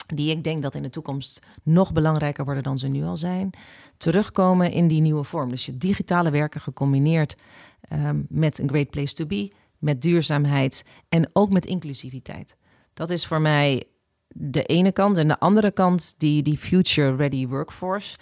die 0.08 0.32
ik 0.32 0.44
denk 0.44 0.62
dat 0.62 0.76
in 0.76 0.84
de 0.84 0.90
toekomst 0.90 1.40
nog 1.64 1.92
belangrijker 1.92 2.46
worden 2.46 2.64
dan 2.64 2.80
ze 2.80 2.88
nu 2.88 3.04
al 3.04 3.18
zijn, 3.18 3.50
terugkomen 3.98 4.72
in 4.72 4.88
die 4.88 5.02
nieuwe 5.02 5.24
vorm. 5.24 5.50
Dus 5.50 5.66
je 5.66 5.78
digitale 5.78 6.32
werken 6.32 6.62
gecombineerd 6.62 7.36
ehm, 7.82 8.22
met 8.30 8.60
een 8.60 8.70
great 8.70 8.90
place 8.90 9.14
to 9.14 9.26
be, 9.26 9.52
met 9.78 10.02
duurzaamheid 10.02 10.86
en 11.10 11.30
ook 11.34 11.52
met 11.52 11.66
inclusiviteit. 11.66 12.56
Dat 12.94 13.10
is 13.10 13.26
voor 13.26 13.42
mij 13.42 13.84
de 14.28 14.64
ene 14.64 14.92
kant. 14.92 15.18
En 15.18 15.28
de 15.28 15.40
andere 15.40 15.72
kant, 15.72 16.16
die, 16.18 16.44
die 16.44 16.58
future 16.58 17.16
ready 17.16 17.48
workforce. 17.48 18.18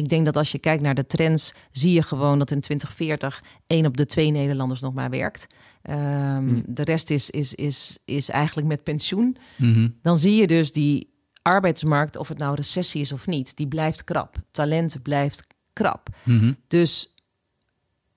Ik 0.00 0.08
denk 0.08 0.24
dat 0.24 0.36
als 0.36 0.52
je 0.52 0.58
kijkt 0.58 0.82
naar 0.82 0.94
de 0.94 1.06
trends, 1.06 1.54
zie 1.72 1.92
je 1.92 2.02
gewoon 2.02 2.38
dat 2.38 2.50
in 2.50 2.60
2040 2.60 3.42
één 3.66 3.86
op 3.86 3.96
de 3.96 4.06
twee 4.06 4.30
Nederlanders 4.30 4.80
nog 4.80 4.94
maar 4.94 5.10
werkt. 5.10 5.46
Ehm, 5.82 6.48
Hmm. 6.48 6.62
De 6.66 6.84
rest 6.84 7.10
is, 7.10 7.30
is, 7.30 7.54
is, 7.54 7.98
is 8.04 8.28
eigenlijk 8.28 8.68
met 8.68 8.82
pensioen. 8.82 9.36
Mhm. 9.56 9.88
Dan 10.02 10.18
zie 10.18 10.34
je 10.34 10.46
dus 10.46 10.72
die 10.72 11.12
arbeidsmarkt, 11.42 12.16
of 12.16 12.28
het 12.28 12.38
nou 12.38 12.54
recessie 12.54 13.00
is 13.00 13.12
of 13.12 13.26
niet, 13.26 13.56
die 13.56 13.68
blijft 13.68 14.04
krap. 14.04 14.36
Talent 14.50 15.02
blijft 15.02 15.46
krap. 15.72 16.08
Mhm. 16.22 16.52
Dus 16.68 17.14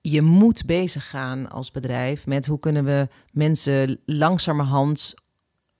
je 0.00 0.22
moet 0.22 0.66
bezig 0.66 1.08
gaan 1.08 1.50
als 1.50 1.70
bedrijf 1.70 2.26
met 2.26 2.46
hoe 2.46 2.58
kunnen 2.58 2.84
we 2.84 3.08
mensen 3.32 4.00
langzamerhand 4.06 5.14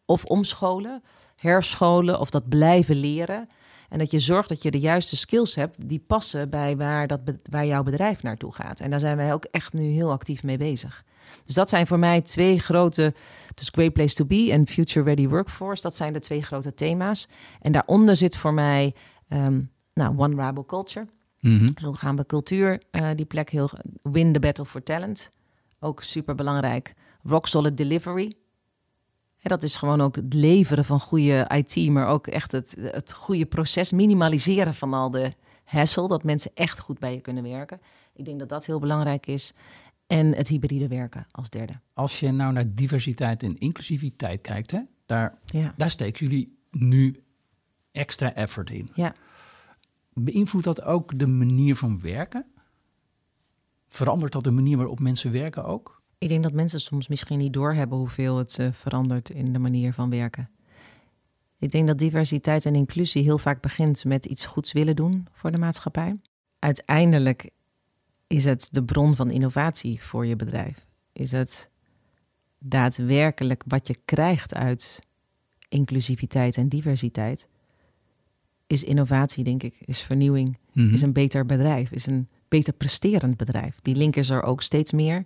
of 0.04 0.24
omscholen, 0.24 1.02
herscholen 1.36 2.20
of 2.20 2.30
dat 2.30 2.48
blijven 2.48 2.96
leren. 2.96 3.48
En 3.94 4.00
dat 4.00 4.10
je 4.10 4.18
zorgt 4.18 4.48
dat 4.48 4.62
je 4.62 4.70
de 4.70 4.78
juiste 4.78 5.16
skills 5.16 5.54
hebt 5.54 5.88
die 5.88 5.98
passen 6.06 6.50
bij 6.50 6.76
waar, 6.76 7.06
dat, 7.06 7.20
waar 7.50 7.66
jouw 7.66 7.82
bedrijf 7.82 8.22
naartoe 8.22 8.52
gaat. 8.52 8.80
En 8.80 8.90
daar 8.90 9.00
zijn 9.00 9.16
wij 9.16 9.32
ook 9.32 9.44
echt 9.44 9.72
nu 9.72 9.82
heel 9.82 10.10
actief 10.10 10.42
mee 10.42 10.58
bezig. 10.58 11.04
Dus 11.44 11.54
dat 11.54 11.68
zijn 11.68 11.86
voor 11.86 11.98
mij 11.98 12.20
twee 12.20 12.58
grote, 12.58 13.14
dus 13.54 13.68
Great 13.68 13.92
Place 13.92 14.14
to 14.14 14.24
Be 14.24 14.48
en 14.50 14.66
Future 14.66 15.04
Ready 15.04 15.28
Workforce. 15.28 15.82
Dat 15.82 15.96
zijn 15.96 16.12
de 16.12 16.20
twee 16.20 16.42
grote 16.42 16.74
thema's. 16.74 17.28
En 17.60 17.72
daaronder 17.72 18.16
zit 18.16 18.36
voor 18.36 18.54
mij, 18.54 18.94
ehm, 19.28 19.60
nou, 19.92 20.18
One 20.18 20.36
Rabo 20.36 20.64
Culture. 20.64 21.06
Zo 21.80 21.92
gaan 21.92 22.16
we 22.16 22.26
cultuur, 22.26 22.82
eh, 22.90 23.10
die 23.14 23.26
plek 23.26 23.50
heel... 23.50 23.70
Win 24.02 24.32
the 24.32 24.38
battle 24.38 24.64
for 24.64 24.82
talent. 24.82 25.30
Ook 25.80 26.02
super 26.02 26.34
belangrijk. 26.34 26.94
Rock 27.22 27.46
solid 27.46 27.76
delivery. 27.76 28.32
En 29.44 29.50
dat 29.50 29.62
is 29.62 29.76
gewoon 29.76 30.00
ook 30.00 30.16
het 30.16 30.34
leveren 30.34 30.84
van 30.84 31.00
goede 31.00 31.50
IT, 31.54 31.90
maar 31.90 32.06
ook 32.06 32.26
echt 32.26 32.52
het, 32.52 32.76
het 32.80 33.12
goede 33.12 33.46
proces. 33.46 33.92
Minimaliseren 33.92 34.74
van 34.74 34.94
al 34.94 35.10
de 35.10 35.32
hassle, 35.64 36.08
dat 36.08 36.22
mensen 36.24 36.50
echt 36.54 36.78
goed 36.78 36.98
bij 36.98 37.14
je 37.14 37.20
kunnen 37.20 37.42
werken. 37.42 37.80
Ik 38.14 38.24
denk 38.24 38.38
dat 38.38 38.48
dat 38.48 38.66
heel 38.66 38.78
belangrijk 38.78 39.26
is. 39.26 39.54
En 40.06 40.34
het 40.34 40.48
hybride 40.48 40.88
werken 40.88 41.26
als 41.30 41.50
derde. 41.50 41.80
Als 41.92 42.20
je 42.20 42.30
nou 42.30 42.52
naar 42.52 42.74
diversiteit 42.74 43.42
en 43.42 43.58
inclusiviteit 43.58 44.40
kijkt, 44.40 44.70
hè, 44.70 44.80
daar, 45.06 45.38
Ja, 45.46 45.72
daar 45.76 45.90
steken 45.90 46.26
jullie 46.26 46.58
nu 46.70 47.22
extra 47.92 48.34
effort 48.34 48.70
in. 48.70 48.88
ja. 48.94 49.12
Beïnvloedt 50.12 50.64
dat 50.64 50.82
ook 50.82 51.18
de 51.18 51.26
manier 51.26 51.76
van 51.76 52.00
werken? 52.00 52.46
Verandert 53.88 54.32
dat 54.32 54.44
de 54.44 54.50
manier 54.50 54.76
waarop 54.76 55.00
mensen 55.00 55.32
werken 55.32 55.64
ook? 55.64 56.02
Ik 56.18 56.28
denk 56.28 56.42
dat 56.42 56.52
mensen 56.52 56.80
soms 56.80 57.08
misschien 57.08 57.38
niet 57.38 57.52
doorhebben 57.52 57.98
hoeveel 57.98 58.36
het 58.38 58.58
eh, 58.58 58.68
verandert 58.72 59.30
in 59.30 59.52
de 59.52 59.58
manier 59.58 59.92
van 59.92 60.10
werken. 60.10 60.50
Ik 61.58 61.70
denk 61.70 61.86
dat 61.86 61.98
diversiteit 61.98 62.66
en 62.66 62.74
inclusie 62.74 63.22
heel 63.22 63.38
vaak 63.38 63.60
begint 63.60 64.04
met 64.04 64.26
iets 64.26 64.46
goeds 64.46 64.72
willen 64.72 64.96
doen 64.96 65.26
voor 65.32 65.50
de 65.50 65.58
maatschappij. 65.58 66.16
Uiteindelijk 66.58 67.50
is 68.26 68.44
het 68.44 68.68
de 68.70 68.84
bron 68.84 69.14
van 69.14 69.30
innovatie 69.30 70.02
voor 70.02 70.26
je 70.26 70.36
bedrijf. 70.36 70.86
Is 71.12 71.32
het 71.32 71.70
daadwerkelijk 72.58 73.62
wat 73.66 73.86
je 73.86 73.96
krijgt 74.04 74.54
uit 74.54 75.00
inclusiviteit 75.68 76.56
en 76.56 76.68
diversiteit? 76.68 77.48
Is 78.66 78.84
innovatie, 78.84 79.44
denk 79.44 79.62
ik, 79.62 79.76
is 79.84 80.00
vernieuwing 80.00 80.58
Mhm. 80.72 80.94
is 80.94 81.02
een 81.02 81.12
beter 81.12 81.46
bedrijf, 81.46 81.90
is 81.90 82.06
een 82.06 82.28
beter 82.48 82.72
presterend 82.72 83.36
bedrijf. 83.36 83.78
Die 83.82 83.96
link 83.96 84.16
is 84.16 84.30
er 84.30 84.42
ook 84.42 84.62
steeds 84.62 84.92
meer. 84.92 85.24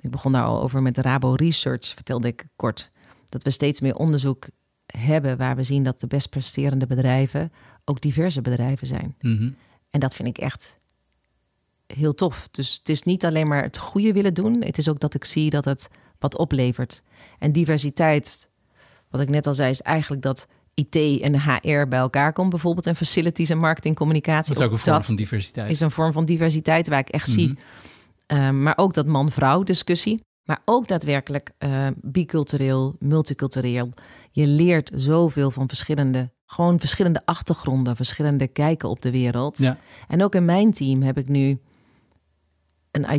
Ik 0.00 0.10
begon 0.10 0.32
daar 0.32 0.44
al 0.44 0.62
over 0.62 0.82
met 0.82 0.98
Rabo 0.98 1.32
Research, 1.34 1.86
vertelde 1.86 2.28
ik 2.28 2.46
kort. 2.56 2.90
Dat 3.28 3.42
we 3.42 3.50
steeds 3.50 3.80
meer 3.80 3.94
onderzoek 3.96 4.46
hebben 4.86 5.36
waar 5.36 5.56
we 5.56 5.62
zien 5.62 5.82
dat 5.82 6.00
de 6.00 6.06
best 6.06 6.28
presterende 6.30 6.86
bedrijven 6.86 7.52
ook 7.84 8.00
diverse 8.00 8.40
bedrijven 8.40 8.86
zijn. 8.86 9.14
Mhm. 9.20 9.50
En 9.90 10.00
dat 10.00 10.14
vind 10.14 10.28
ik 10.28 10.38
echt 10.38 10.78
heel 11.86 12.14
tof. 12.14 12.48
Dus 12.50 12.74
het 12.78 12.88
is 12.88 13.02
niet 13.02 13.24
alleen 13.24 13.48
maar 13.48 13.62
het 13.62 13.78
goede 13.78 14.12
willen 14.12 14.34
doen. 14.34 14.62
Het 14.62 14.78
is 14.78 14.88
ook 14.88 15.00
dat 15.00 15.14
ik 15.14 15.24
zie 15.24 15.50
dat 15.50 15.64
het 15.64 15.88
wat 16.18 16.36
oplevert. 16.36 17.02
En 17.38 17.52
diversiteit, 17.52 18.48
wat 19.10 19.20
ik 19.20 19.28
net 19.28 19.46
al 19.46 19.54
zei, 19.54 19.70
is 19.70 19.82
eigenlijk 19.82 20.22
dat 20.22 20.46
IT 20.74 20.96
en 21.20 21.40
HR 21.40 21.86
bij 21.88 21.98
elkaar 21.98 22.32
komt. 22.32 22.50
Bijvoorbeeld 22.50 22.86
in 22.86 22.94
facilities 22.94 23.50
en 23.50 23.58
marketing, 23.58 23.96
communicatie. 23.96 24.52
Dat 24.54 24.62
is 24.62 24.66
ook 24.68 24.72
een 24.72 24.78
vorm 24.78 24.96
dat 24.96 25.06
van 25.06 25.16
diversiteit. 25.16 25.70
is 25.70 25.80
een 25.80 25.90
vorm 25.90 26.12
van 26.12 26.24
diversiteit 26.24 26.88
waar 26.88 26.98
ik 26.98 27.08
echt 27.08 27.26
Mhm. 27.28 27.38
zie. 27.38 27.58
Um, 28.32 28.62
maar 28.62 28.78
ook 28.78 28.94
dat 28.94 29.06
man-vrouw 29.06 29.62
discussie. 29.62 30.22
Maar 30.44 30.62
ook 30.64 30.88
daadwerkelijk 30.88 31.50
uh, 31.58 31.86
bicultureel, 31.96 32.96
multicultureel. 32.98 33.92
Je 34.30 34.46
leert 34.46 34.90
zoveel 34.94 35.50
van 35.50 35.68
verschillende, 35.68 36.30
gewoon 36.46 36.78
verschillende 36.78 37.22
achtergronden, 37.24 37.96
verschillende 37.96 38.48
kijken 38.48 38.88
op 38.88 39.02
de 39.02 39.10
wereld. 39.10 39.58
Ja. 39.58 39.78
En 40.08 40.22
ook 40.22 40.34
in 40.34 40.44
mijn 40.44 40.72
team 40.72 41.02
heb 41.02 41.18
ik 41.18 41.28
nu 41.28 41.58
een 42.90 43.10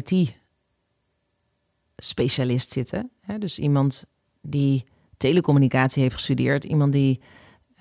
IT-specialist 1.95 2.71
zitten. 2.71 3.11
Hè? 3.21 3.37
Dus 3.37 3.59
iemand 3.59 4.05
die 4.41 4.85
telecommunicatie 5.17 6.01
heeft 6.01 6.15
gestudeerd, 6.15 6.63
iemand 6.63 6.93
die 6.93 7.21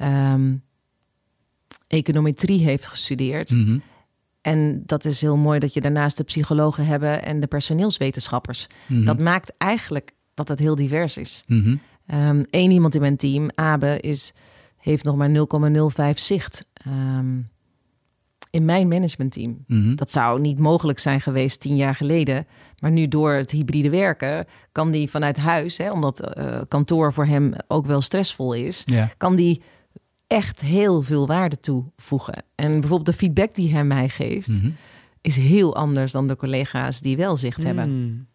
um, 0.00 0.62
econometrie 1.86 2.64
heeft 2.64 2.86
gestudeerd. 2.86 3.50
Mhm. 3.50 3.78
En 4.40 4.82
dat 4.86 5.04
is 5.04 5.20
heel 5.20 5.36
mooi 5.36 5.58
dat 5.58 5.74
je 5.74 5.80
daarnaast 5.80 6.16
de 6.16 6.24
psychologen 6.24 6.86
hebben 6.86 7.22
en 7.22 7.40
de 7.40 7.46
personeelswetenschappers. 7.46 8.66
Mhm. 8.86 9.04
Dat 9.04 9.18
maakt 9.18 9.52
eigenlijk 9.58 10.12
dat 10.34 10.48
het 10.48 10.58
heel 10.58 10.74
divers 10.74 11.16
is. 11.16 11.44
Mhm. 11.46 11.76
Eén 12.06 12.46
um, 12.50 12.70
iemand 12.70 12.94
in 12.94 13.00
mijn 13.00 13.16
team, 13.16 13.50
Abe, 13.54 14.00
is, 14.00 14.34
heeft 14.76 15.04
nog 15.04 15.16
maar 15.16 15.30
0,05 15.30 16.14
zicht. 16.14 16.64
Um, 16.86 17.50
in 18.50 18.64
mijn 18.64 18.88
managementteam. 18.88 19.64
Mhm. 19.66 19.94
Dat 19.94 20.10
zou 20.10 20.40
niet 20.40 20.58
mogelijk 20.58 20.98
zijn 20.98 21.20
geweest 21.20 21.60
tien 21.60 21.76
jaar 21.76 21.94
geleden. 21.94 22.46
Maar 22.78 22.90
nu 22.90 23.08
door 23.08 23.32
het 23.32 23.50
hybride 23.50 23.90
werken 23.90 24.46
kan 24.72 24.90
die 24.90 25.10
vanuit 25.10 25.36
huis, 25.36 25.78
hè, 25.78 25.90
omdat 25.90 26.36
uh, 26.38 26.60
kantoor 26.68 27.12
voor 27.12 27.26
hem 27.26 27.52
ook 27.68 27.86
wel 27.86 28.00
stressvol 28.00 28.52
is, 28.52 28.84
kan 29.16 29.36
die 29.36 29.62
echt 30.30 30.60
heel 30.60 31.02
veel 31.02 31.26
waarde 31.26 31.60
toevoegen. 31.60 32.42
En 32.54 32.70
bijvoorbeeld 32.70 33.06
de 33.06 33.12
feedback 33.12 33.54
die 33.54 33.72
hij 33.72 33.84
mij 33.84 34.08
geeft, 34.08 34.48
Mhm. 34.48 34.70
is 35.20 35.36
heel 35.36 35.76
anders 35.76 36.12
dan 36.12 36.26
de 36.26 36.36
collega's 36.36 37.00
die 37.00 37.16
wel 37.16 37.36
zicht 37.36 37.62
hebben. 37.62 37.84
Hmm. 37.84 38.26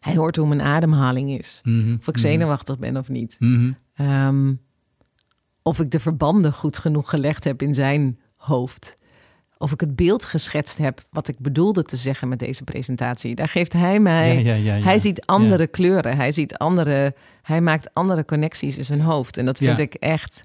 Hij 0.00 0.16
hoort 0.16 0.36
hoe 0.36 0.48
mijn 0.48 0.60
ademhaling 0.62 1.38
is. 1.38 1.60
Mhm. 1.62 1.94
Of 1.98 2.08
ik 2.08 2.18
zenuwachtig 2.18 2.78
ben 2.78 2.96
of 2.96 3.08
niet. 3.08 3.36
Mhm. 3.38 3.72
Ehm, 3.94 4.54
of 5.62 5.80
ik 5.80 5.90
de 5.90 6.00
verbanden 6.00 6.52
goed 6.52 6.78
genoeg 6.78 7.10
gelegd 7.10 7.44
heb 7.44 7.62
in 7.62 7.74
zijn 7.74 8.18
hoofd. 8.36 8.96
Of 9.58 9.72
ik 9.72 9.80
het 9.80 9.96
beeld 9.96 10.24
geschetst 10.24 10.78
heb 10.78 11.04
wat 11.10 11.28
ik 11.28 11.38
bedoelde 11.38 11.82
te 11.82 11.96
zeggen 11.96 12.28
met 12.28 12.38
deze 12.38 12.64
presentatie. 12.64 13.34
Daar 13.34 13.48
geeft 13.48 13.72
hij 13.72 14.00
mij. 14.00 14.34
Ja, 14.34 14.40
ja, 14.40 14.54
ja, 14.54 14.74
ja. 14.74 14.82
Hij 14.84 14.98
ziet 14.98 15.26
andere 15.26 15.66
kleuren. 15.66 16.16
Hij 16.16 16.32
ziet 16.32 16.56
andere. 16.56 17.14
Hij 17.42 17.60
maakt 17.60 17.94
andere 17.94 18.24
connecties 18.24 18.76
in 18.78 18.84
zijn 18.84 19.00
hoofd. 19.00 19.36
En 19.36 19.44
dat 19.44 19.58
vind 19.58 19.78
ik 19.78 19.94
echt. 19.94 20.44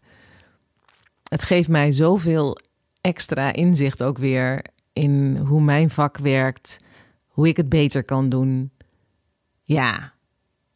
Het 1.33 1.43
geeft 1.43 1.69
mij 1.69 1.91
zoveel 1.91 2.57
extra 3.01 3.53
inzicht 3.53 4.03
ook 4.03 4.17
weer 4.17 4.65
in 4.93 5.37
hoe 5.37 5.61
mijn 5.61 5.89
vak 5.89 6.17
werkt, 6.17 6.79
hoe 7.27 7.47
ik 7.47 7.57
het 7.57 7.69
beter 7.69 8.03
kan 8.03 8.29
doen. 8.29 8.71
Ja. 9.63 10.13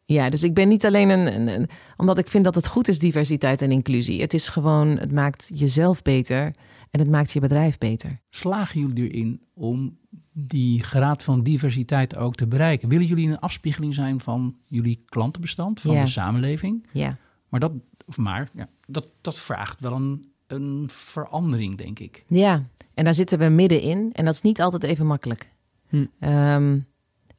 Ja, 0.05 0.29
dus 0.29 0.43
ik 0.43 0.53
ben 0.53 0.67
niet 0.67 0.85
alleen 0.85 1.09
een, 1.09 1.33
een, 1.33 1.47
een- 1.47 1.69
omdat 1.97 2.17
ik 2.17 2.27
vind 2.27 2.43
dat 2.43 2.55
het 2.55 2.67
goed 2.67 2.87
is 2.87 2.99
diversiteit 2.99 3.61
en 3.61 3.71
inclusie. 3.71 4.21
Het 4.21 4.33
is 4.33 4.49
gewoon, 4.49 4.87
het 4.97 5.11
maakt 5.11 5.51
jezelf 5.53 6.01
beter 6.01 6.43
en 6.91 6.99
het 6.99 7.09
maakt 7.09 7.31
je 7.31 7.39
bedrijf 7.39 7.77
beter. 7.77 8.19
Slagen 8.29 8.79
jullie 8.79 9.09
erin 9.11 9.41
om 9.53 9.97
die 10.33 10.83
graad 10.83 11.23
van 11.23 11.43
diversiteit 11.43 12.15
ook 12.15 12.35
te 12.35 12.47
bereiken? 12.47 12.89
Willen 12.89 13.05
jullie 13.05 13.27
een 13.29 13.39
afspiegeling 13.39 13.93
zijn 13.93 14.19
van 14.19 14.57
jullie 14.65 15.03
klantenbestand, 15.05 15.81
van 15.81 15.93
Ja. 15.95 16.03
de 16.03 16.09
samenleving? 16.09 16.87
Ja. 16.91 17.17
Maar 17.49 17.59
dat, 17.59 17.71
of 18.05 18.17
maar, 18.17 18.49
ja, 18.53 18.69
dat, 18.87 19.07
dat 19.21 19.37
vraagt 19.39 19.79
wel 19.79 19.93
een, 19.93 20.31
een 20.47 20.85
verandering, 20.91 21.77
denk 21.77 21.99
ik. 21.99 22.23
Ja, 22.27 22.67
en 22.93 23.03
daar 23.03 23.13
zitten 23.13 23.39
we 23.39 23.45
middenin 23.45 24.09
en 24.13 24.25
dat 24.25 24.33
is 24.33 24.41
niet 24.41 24.61
altijd 24.61 24.83
even 24.83 25.05
makkelijk. 25.05 25.53
Hm. 25.89 26.05
Ehm, 26.19 26.79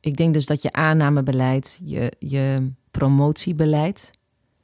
ik 0.01 0.17
denk 0.17 0.35
dus 0.35 0.47
dat 0.47 0.63
je 0.63 0.73
aannamebeleid, 0.73 1.81
je, 1.85 2.13
je 2.19 2.73
promotiebeleid, 2.91 4.11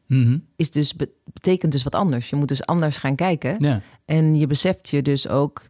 Mhm. 0.06 0.38
is 0.56 0.70
dus, 0.70 0.94
be- 0.94 1.10
betekent 1.32 1.72
dus 1.72 1.82
wat 1.82 1.94
anders. 1.94 2.30
Je 2.30 2.36
moet 2.36 2.48
dus 2.48 2.66
anders 2.66 2.96
gaan 2.96 3.14
kijken. 3.14 3.56
Ja. 3.58 3.82
En 4.04 4.36
je 4.36 4.46
beseft 4.46 4.88
je 4.88 5.02
dus 5.02 5.28
ook, 5.28 5.68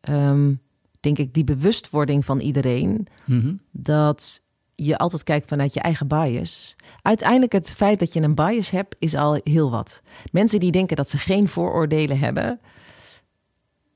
ehm, 0.00 0.54
denk 1.00 1.18
ik, 1.18 1.34
die 1.34 1.44
bewustwording 1.44 2.24
van 2.24 2.40
iedereen, 2.40 3.06
Mhm. 3.26 3.54
dat 3.70 4.42
je 4.76 4.98
altijd 4.98 5.22
kijkt 5.22 5.48
vanuit 5.48 5.74
je 5.74 5.80
eigen 5.80 6.08
bias. 6.08 6.76
Uiteindelijk 7.02 7.52
het 7.52 7.72
feit 7.72 7.98
dat 7.98 8.12
je 8.12 8.20
een 8.20 8.34
bias 8.34 8.70
hebt, 8.70 8.96
is 8.98 9.14
al 9.14 9.40
heel 9.44 9.70
wat. 9.70 10.02
Mensen 10.32 10.60
die 10.60 10.72
denken 10.72 10.96
dat 10.96 11.10
ze 11.10 11.18
geen 11.18 11.48
vooroordelen 11.48 12.18
hebben, 12.18 12.60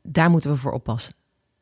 daar 0.03 0.31
moeten 0.31 0.51
we 0.51 0.57
voor 0.57 0.73
oppassen. 0.73 1.15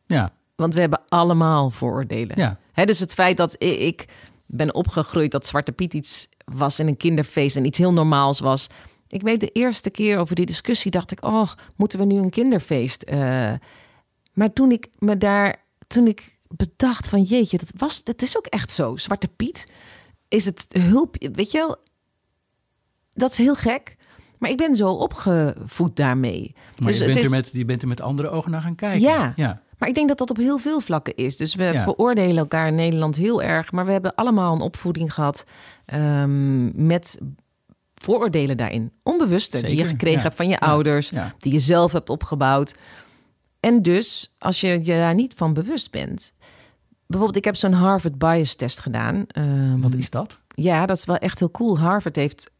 ja, 0.07 0.31
Want 0.57 0.75
we 0.75 0.81
hebben 0.81 1.03
allemaal 1.09 1.71
vooroordelen. 1.71 2.39
ja. 2.39 2.59
Hè, 2.73 2.85
dus 2.85 2.99
het 2.99 3.15
feit 3.15 3.37
dat 3.37 3.63
ik 3.63 4.05
ben 4.47 4.75
opgegroeid 4.75 5.31
dat 5.31 5.47
Zwarte 5.47 5.73
Piet 5.73 5.95
iets 5.95 6.29
was 6.45 6.79
in 6.81 6.87
een 6.87 6.97
kinderfeest 6.97 7.57
en 7.57 7.65
iets 7.65 7.79
heel 7.79 7.93
normaals 7.93 8.41
was. 8.41 8.69
Ik 9.09 9.23
weet 9.23 9.41
de 9.41 9.53
eerste 9.53 9.91
keer 9.91 10.19
over 10.19 10.35
die 10.35 10.47
discussie 10.47 10.91
dacht 10.91 11.11
ik, 11.11 11.25
oh, 11.25 11.51
moeten 11.77 11.99
we 11.99 12.05
nu 12.05 12.17
een 12.17 12.31
kinderfeest? 12.31 13.03
eh? 13.03 13.53
maar 14.33 14.53
toen 14.53 14.71
ik 14.73 14.89
me 14.99 15.17
daar, 15.17 15.65
toen 15.87 16.07
ik 16.07 16.38
bedacht 16.57 17.09
van 17.09 17.23
jeetje, 17.23 17.59
dat 17.59 17.71
was, 17.77 18.05
dat 18.05 18.23
is 18.23 18.37
ook 18.37 18.47
echt 18.47 18.71
zo. 18.71 18.97
Zwarte 18.97 19.29
Piet 19.29 19.73
is 20.29 20.45
het 20.45 20.67
hulp, 20.79 21.17
weet 21.33 21.51
je 21.51 21.59
wel? 21.59 21.77
Dat 23.13 23.31
is 23.31 23.37
heel 23.37 23.55
gek. 23.55 23.97
Maar 24.39 24.51
ik 24.51 24.57
ben 24.57 24.75
zo 24.77 24.89
opgevoed 24.91 25.97
daarmee. 25.97 26.53
Maar 26.79 26.89
Dus 26.89 26.99
je, 26.99 27.05
het 27.05 27.13
bent 27.15 27.27
is- 27.27 27.33
er 27.33 27.39
met, 27.39 27.51
je 27.53 27.65
bent 27.65 27.83
er 27.83 27.89
met 27.89 28.01
andere 28.01 28.29
ogen 28.29 28.51
naar 28.51 28.61
gaan 28.61 28.75
kijken. 28.75 29.01
Ja. 29.01 29.33
ja. 29.37 29.63
Maar 29.79 29.89
ik 29.89 29.95
denk 29.95 30.09
dat 30.09 30.19
dat 30.19 30.31
op 30.31 30.37
heel 30.37 30.59
veel 30.59 30.81
vlakken 30.81 31.17
is. 31.17 31.37
Dus 31.37 31.55
we 31.55 31.65
Ja. 31.65 31.83
veroordelen 31.83 32.37
elkaar 32.37 32.67
in 32.67 32.75
Nederland 32.75 33.17
heel 33.17 33.43
erg. 33.43 33.73
Maar 33.73 33.85
we 33.87 33.93
hebben 33.93 34.15
allemaal 34.15 34.55
een 34.55 34.61
opvoeding 34.61 35.15
gehad 35.15 35.45
ehm, 35.85 36.87
met 36.87 37.19
vooroordelen 37.95 38.57
daarin. 38.57 38.93
Onbewuste, 39.03 39.61
die 39.67 39.77
je 39.77 39.85
gekregen 39.85 40.17
ja. 40.17 40.23
hebt 40.23 40.35
van 40.35 40.49
je 40.49 40.61
ouders, 40.61 41.13
die 41.39 41.53
je 41.53 41.59
zelf 41.59 41.93
hebt 41.93 42.09
opgebouwd. 42.09 42.75
En 43.61 43.83
dus, 43.83 44.35
als 44.38 44.61
je 44.61 44.68
je 44.68 44.92
daar 44.92 45.14
niet 45.14 45.35
van 45.37 45.53
bewust 45.53 45.90
bent. 45.90 46.33
Bijvoorbeeld, 47.07 47.38
ik 47.38 47.44
heb 47.44 47.57
zo'n 47.57 47.73
Harvard 47.73 48.18
Bias 48.18 48.55
Test 48.55 48.81
gedaan. 48.81 49.25
Ehm, 49.29 49.81
Wat 49.81 49.94
is 49.94 50.11
dat? 50.11 50.38
ja, 50.55 50.87
dat 50.87 50.97
is 50.97 51.05
wel 51.05 51.16
echt 51.16 51.38
heel 51.38 51.51
cool. 51.51 51.79
Harvard 51.79 52.16
heeft, 52.16 52.51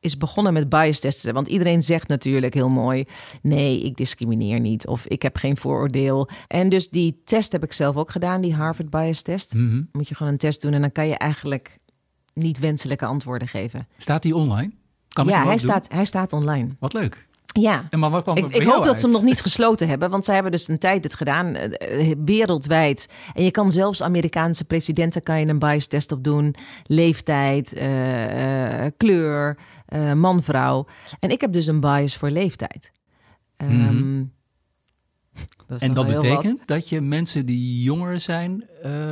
is 0.00 0.16
begonnen 0.16 0.52
met 0.52 0.68
bias 0.68 1.00
testen. 1.00 1.34
Want 1.34 1.48
iedereen 1.48 1.82
zegt 1.82 2.08
natuurlijk 2.08 2.54
heel 2.54 2.68
mooi... 2.68 3.04
nee, 3.42 3.82
ik 3.82 3.96
discrimineer 3.96 4.60
niet 4.60 4.86
of 4.86 5.06
ik 5.06 5.22
heb 5.22 5.36
geen 5.36 5.56
vooroordeel. 5.56 6.28
En 6.48 6.68
dus 6.68 6.88
die 6.88 7.20
test 7.24 7.52
heb 7.52 7.62
ik 7.62 7.72
zelf 7.72 7.96
ook 7.96 8.10
gedaan, 8.10 8.40
die 8.40 8.54
Harvard 8.54 8.90
Bias 8.90 9.22
Test. 9.22 9.54
Mhm. 9.54 9.82
Moet 9.92 10.08
je 10.08 10.14
gewoon 10.14 10.32
een 10.32 10.38
test 10.38 10.60
doen 10.62 10.72
en 10.72 10.80
dan 10.80 10.92
kan 10.92 11.08
je 11.08 11.16
eigenlijk 11.16 11.78
niet 12.34 12.58
wenselijke 12.58 13.06
antwoorden 13.06 13.48
geven. 13.48 13.88
Staat 13.98 14.22
die 14.22 14.34
online? 14.34 14.70
Kan 15.08 15.24
ik 15.28 15.34
ja, 15.34 15.40
hij 15.40 15.50
doen? 15.50 15.58
staat, 15.58 15.92
hij 15.92 16.04
staat 16.04 16.32
online. 16.32 16.68
Wat 16.78 16.92
leuk. 16.92 17.25
Ja. 17.60 17.86
En 17.90 17.98
maar 17.98 18.10
wat 18.10 18.22
kwam 18.22 18.36
Ik, 18.36 18.46
ik 18.46 18.62
hoop 18.62 18.84
dat 18.84 18.96
ze 18.96 19.02
hem 19.02 19.14
nog 19.14 19.22
niet 19.22 19.40
gesloten 19.40 19.88
hebben, 19.88 20.10
want 20.10 20.24
zij 20.24 20.34
hebben 20.34 20.52
dus 20.52 20.68
een 20.68 20.78
tijd 20.78 21.02
dit 21.02 21.14
gedaan, 21.14 21.54
eh, 21.54 22.10
eh, 22.10 22.16
wereldwijd. 22.24 23.08
En 23.34 23.44
je 23.44 23.50
kan 23.50 23.72
zelfs 23.72 24.02
Amerikaanse 24.02 24.64
presidenten 24.64 25.22
kan 25.22 25.40
je 25.40 25.46
een 25.46 25.58
bias 25.58 25.86
test 25.86 26.12
op 26.12 26.24
doen, 26.24 26.54
leeftijd, 26.86 27.72
eh, 27.72 28.84
eh, 28.84 28.92
kleur, 28.96 29.58
eh, 29.86 30.12
man, 30.12 30.42
vrouw. 30.42 30.86
En 31.20 31.30
ik 31.30 31.40
heb 31.40 31.52
dus 31.52 31.66
een 31.66 31.80
bias 31.80 32.16
voor 32.16 32.30
leeftijd. 32.30 32.92
Ehm, 33.56 34.24
dat 35.66 35.76
is 35.76 35.88
En 35.88 35.94
dat 35.94 36.06
wat. 36.06 36.22
betekent 36.22 36.60
dat 36.66 36.88
je 36.88 37.00
mensen 37.00 37.46
die 37.46 37.82
jonger 37.82 38.20
zijn... 38.20 38.64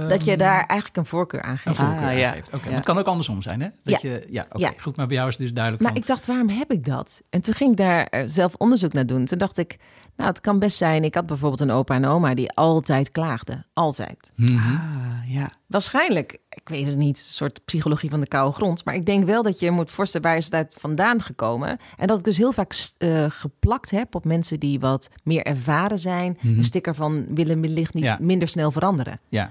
dat 0.09 0.24
je 0.24 0.37
daar 0.37 0.57
eigenlijk 0.66 0.96
een 0.96 1.07
voorkeur 1.07 1.42
aan 1.42 1.50
een 1.50 1.59
geeft. 1.59 1.77
voorkeur 1.77 2.09
Ah, 2.09 2.18
ja. 2.18 2.31
geeft. 2.33 2.46
Oké, 2.46 2.57
Ja. 2.57 2.64
maar 2.64 2.74
het 2.74 2.85
kan 2.85 2.98
ook 2.98 3.07
andersom 3.07 3.42
zijn, 3.42 3.61
hè? 3.61 3.68
Dat 3.85 4.03
Ja. 4.03 4.11
Je, 4.11 4.27
ja, 4.31 4.46
oké, 4.48 4.59
Ja. 4.59 4.72
goed. 4.79 4.96
Maar 4.96 5.07
bij 5.07 5.16
jou 5.16 5.29
is 5.29 5.35
het 5.35 5.42
dus 5.42 5.53
duidelijk 5.55 5.83
Maar 5.85 5.92
van... 5.92 6.00
ik 6.03 6.07
dacht, 6.09 6.27
waarom 6.27 6.48
heb 6.48 6.72
ik 6.72 6.85
dat? 6.85 7.22
En 7.31 7.40
toen 7.40 7.55
ging 7.55 7.70
ik 7.70 7.77
daar 7.77 8.07
eh, 8.07 8.24
zelf 8.27 8.55
onderzoek 8.55 8.92
naar 8.92 9.07
doen. 9.07 9.24
Toen 9.24 9.38
dacht 9.38 9.59
ik, 9.59 9.77
nou, 10.16 10.29
het 10.29 10.40
kan 10.40 10.59
best 10.59 10.77
zijn. 10.77 11.05
Ik 11.05 11.14
had 11.14 11.27
bijvoorbeeld 11.27 11.61
een 11.61 11.70
opa 11.70 11.94
en 11.94 12.05
oma 12.05 12.35
die 12.35 12.50
altijd 12.53 13.11
klaagden. 13.11 13.66
Altijd. 13.72 14.31
Mhm. 14.35 14.53
Ah, 14.57 15.31
ja. 15.33 15.48
Waarschijnlijk, 15.66 16.38
ik 16.48 16.68
weet 16.68 16.87
het 16.87 16.96
niet, 16.96 17.18
een 17.18 17.24
soort 17.33 17.64
psychologie 17.64 18.11
van 18.11 18.20
de 18.20 18.27
koude 18.29 18.55
grond. 18.57 18.85
Maar 18.85 18.94
ik 18.94 19.07
denk 19.07 19.24
wel 19.24 19.42
dat 19.42 19.59
je 19.61 19.70
moet 19.70 19.90
voorstellen 19.90 20.27
waar 20.27 20.37
is 20.37 20.44
het 20.44 20.55
uit 20.55 20.77
vandaan 20.79 21.22
gekomen. 21.22 21.79
En 21.96 22.07
dat 22.07 22.18
ik 22.18 22.24
dus 22.24 22.37
heel 22.37 22.53
vaak 22.53 22.74
eh, 22.98 23.24
geplakt 23.29 23.90
heb 23.90 24.14
op 24.14 24.24
mensen 24.24 24.61
die 24.61 24.81
wat 24.81 25.11
meer 25.22 25.42
ervaren 25.42 25.98
zijn. 25.98 26.38
Mhm. 26.40 26.57
Een 26.59 26.64
sticker 26.64 26.94
van 26.94 27.24
willen 27.35 27.61
wellicht 27.61 27.94
niet 27.94 28.05
Ja. 28.05 28.18
minder 28.20 28.48
snel 28.48 28.70
veranderen. 28.70 29.20
Ja. 29.29 29.50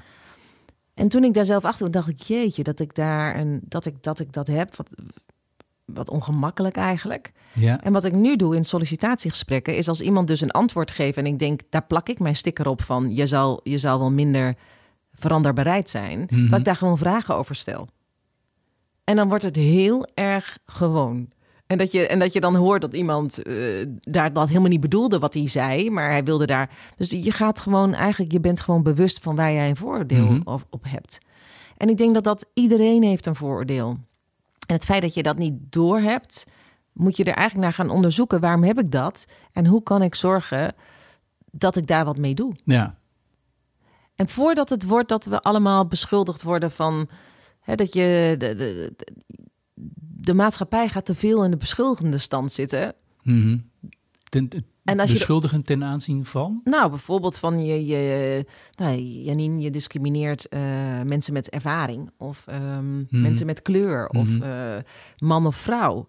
En 0.93 1.07
toen 1.07 1.23
ik 1.23 1.33
daar 1.33 1.45
zelf 1.45 1.65
achter 1.65 1.91
dacht 1.91 2.07
ik, 2.09 2.19
jeetje, 2.21 2.63
dat 2.63 2.79
ik 2.79 2.95
daar 2.95 3.35
een, 3.39 3.59
dat 3.63 3.85
ik 3.85 4.03
dat 4.03 4.19
ik 4.19 4.33
dat 4.33 4.47
heb. 4.47 4.75
Wat, 4.75 4.89
wat 5.85 6.09
ongemakkelijk 6.09 6.75
eigenlijk. 6.75 7.31
ja. 7.53 7.81
En 7.81 7.93
wat 7.93 8.03
ik 8.03 8.13
nu 8.13 8.35
doe 8.35 8.55
in 8.55 8.63
sollicitatiegesprekken 8.63 9.75
is 9.77 9.87
als 9.87 10.01
iemand 10.01 10.27
dus 10.27 10.41
een 10.41 10.51
antwoord 10.51 10.91
geeft 10.91 11.17
en 11.17 11.25
ik 11.25 11.39
denk, 11.39 11.61
daar 11.69 11.85
plak 11.85 12.09
ik 12.09 12.19
mijn 12.19 12.35
sticker 12.35 12.67
op 12.67 12.81
van 12.81 13.15
je 13.15 13.25
zal, 13.25 13.59
je 13.63 13.77
zal 13.77 13.99
wel 13.99 14.11
minder 14.11 14.55
veranderbereid 15.13 15.89
zijn, 15.89 16.27
Mhm. 16.29 16.47
dat 16.49 16.59
ik 16.59 16.65
daar 16.65 16.75
gewoon 16.75 16.97
vragen 16.97 17.35
over 17.35 17.55
stel. 17.55 17.87
En 19.03 19.15
dan 19.15 19.27
wordt 19.29 19.43
het 19.43 19.55
heel 19.55 20.07
erg 20.13 20.57
gewoon. 20.65 21.29
En 21.73 21.79
dat 21.79 21.91
je, 21.91 22.07
en 22.07 22.19
dat 22.19 22.33
je 22.33 22.39
dan 22.39 22.55
hoort 22.55 22.81
dat 22.81 22.93
iemand 22.93 23.41
eh, 23.43 23.55
daar 23.99 24.33
dat 24.33 24.47
helemaal 24.47 24.69
niet 24.69 24.79
bedoelde 24.79 25.19
wat 25.19 25.33
hij 25.33 25.47
zei, 25.47 25.89
maar 25.89 26.09
hij 26.09 26.23
wilde 26.23 26.45
daar. 26.45 26.69
Dus 26.95 27.09
je 27.09 27.31
gaat 27.31 27.59
gewoon 27.59 27.93
eigenlijk, 27.93 28.31
je 28.31 28.39
bent 28.39 28.59
gewoon 28.59 28.83
bewust 28.83 29.19
van 29.23 29.35
waar 29.35 29.51
jij 29.53 29.69
een 29.69 29.75
vooroordeel 29.75 30.25
Mhm. 30.25 30.41
op, 30.43 30.65
op 30.69 30.83
hebt. 30.87 31.17
En 31.77 31.89
ik 31.89 31.97
denk 31.97 32.13
dat 32.13 32.23
dat 32.23 32.45
iedereen 32.53 33.03
heeft 33.03 33.25
een 33.25 33.35
vooroordeel. 33.35 33.87
En 34.67 34.75
het 34.75 34.85
feit 34.85 35.01
dat 35.01 35.13
je 35.13 35.23
dat 35.23 35.37
niet 35.37 35.53
doorhebt, 35.69 36.45
moet 36.93 37.17
je 37.17 37.23
er 37.23 37.33
eigenlijk 37.35 37.67
naar 37.67 37.85
gaan 37.85 37.95
onderzoeken. 37.95 38.39
Waarom 38.39 38.63
heb 38.63 38.79
ik 38.79 38.91
dat? 38.91 39.25
En 39.51 39.65
hoe 39.65 39.83
kan 39.83 40.01
ik 40.01 40.15
zorgen 40.15 40.73
dat 41.51 41.75
ik 41.75 41.87
daar 41.87 42.05
wat 42.05 42.17
mee 42.17 42.33
doe? 42.35 42.53
ja. 42.63 42.95
En 44.15 44.29
voordat 44.29 44.69
het 44.69 44.85
wordt 44.85 45.09
dat 45.09 45.25
we 45.25 45.41
allemaal 45.41 45.87
beschuldigd 45.87 46.41
worden 46.43 46.71
van 46.71 47.09
hè, 47.59 47.75
dat 47.75 47.93
je 47.93 48.35
de, 48.37 48.55
de, 48.55 48.93
de, 48.95 49.13
de 50.23 50.33
maatschappij 50.33 50.87
gaat 50.89 51.05
te 51.05 51.15
veel 51.15 51.43
in 51.43 51.51
de 51.51 51.57
beschuldigende 51.57 52.17
stand 52.17 52.51
zitten. 52.51 52.95
Mhm. 53.23 53.57
Ten, 54.23 54.49
En 54.83 54.99
als 54.99 55.09
je 55.09 55.15
beschuldigen 55.17 55.65
ten 55.65 55.83
aanzien 55.83 56.25
van? 56.25 56.61
Nou, 56.63 56.89
bijvoorbeeld 56.89 57.37
van 57.37 57.65
je, 57.65 57.85
je 57.85 58.45
nou, 58.75 58.97
Janine, 58.99 59.59
je 59.61 59.69
discrimineert 59.69 60.47
eh, 60.47 60.59
mensen 61.01 61.33
met 61.33 61.49
ervaring 61.49 62.11
of 62.17 62.47
ehm, 62.47 63.21
mensen 63.21 63.45
met 63.45 63.61
kleur 63.61 64.07
of 64.07 64.27
Mhm. 64.27 64.41
eh, 64.43 64.77
man 65.17 65.45
of 65.45 65.55
vrouw. 65.55 66.07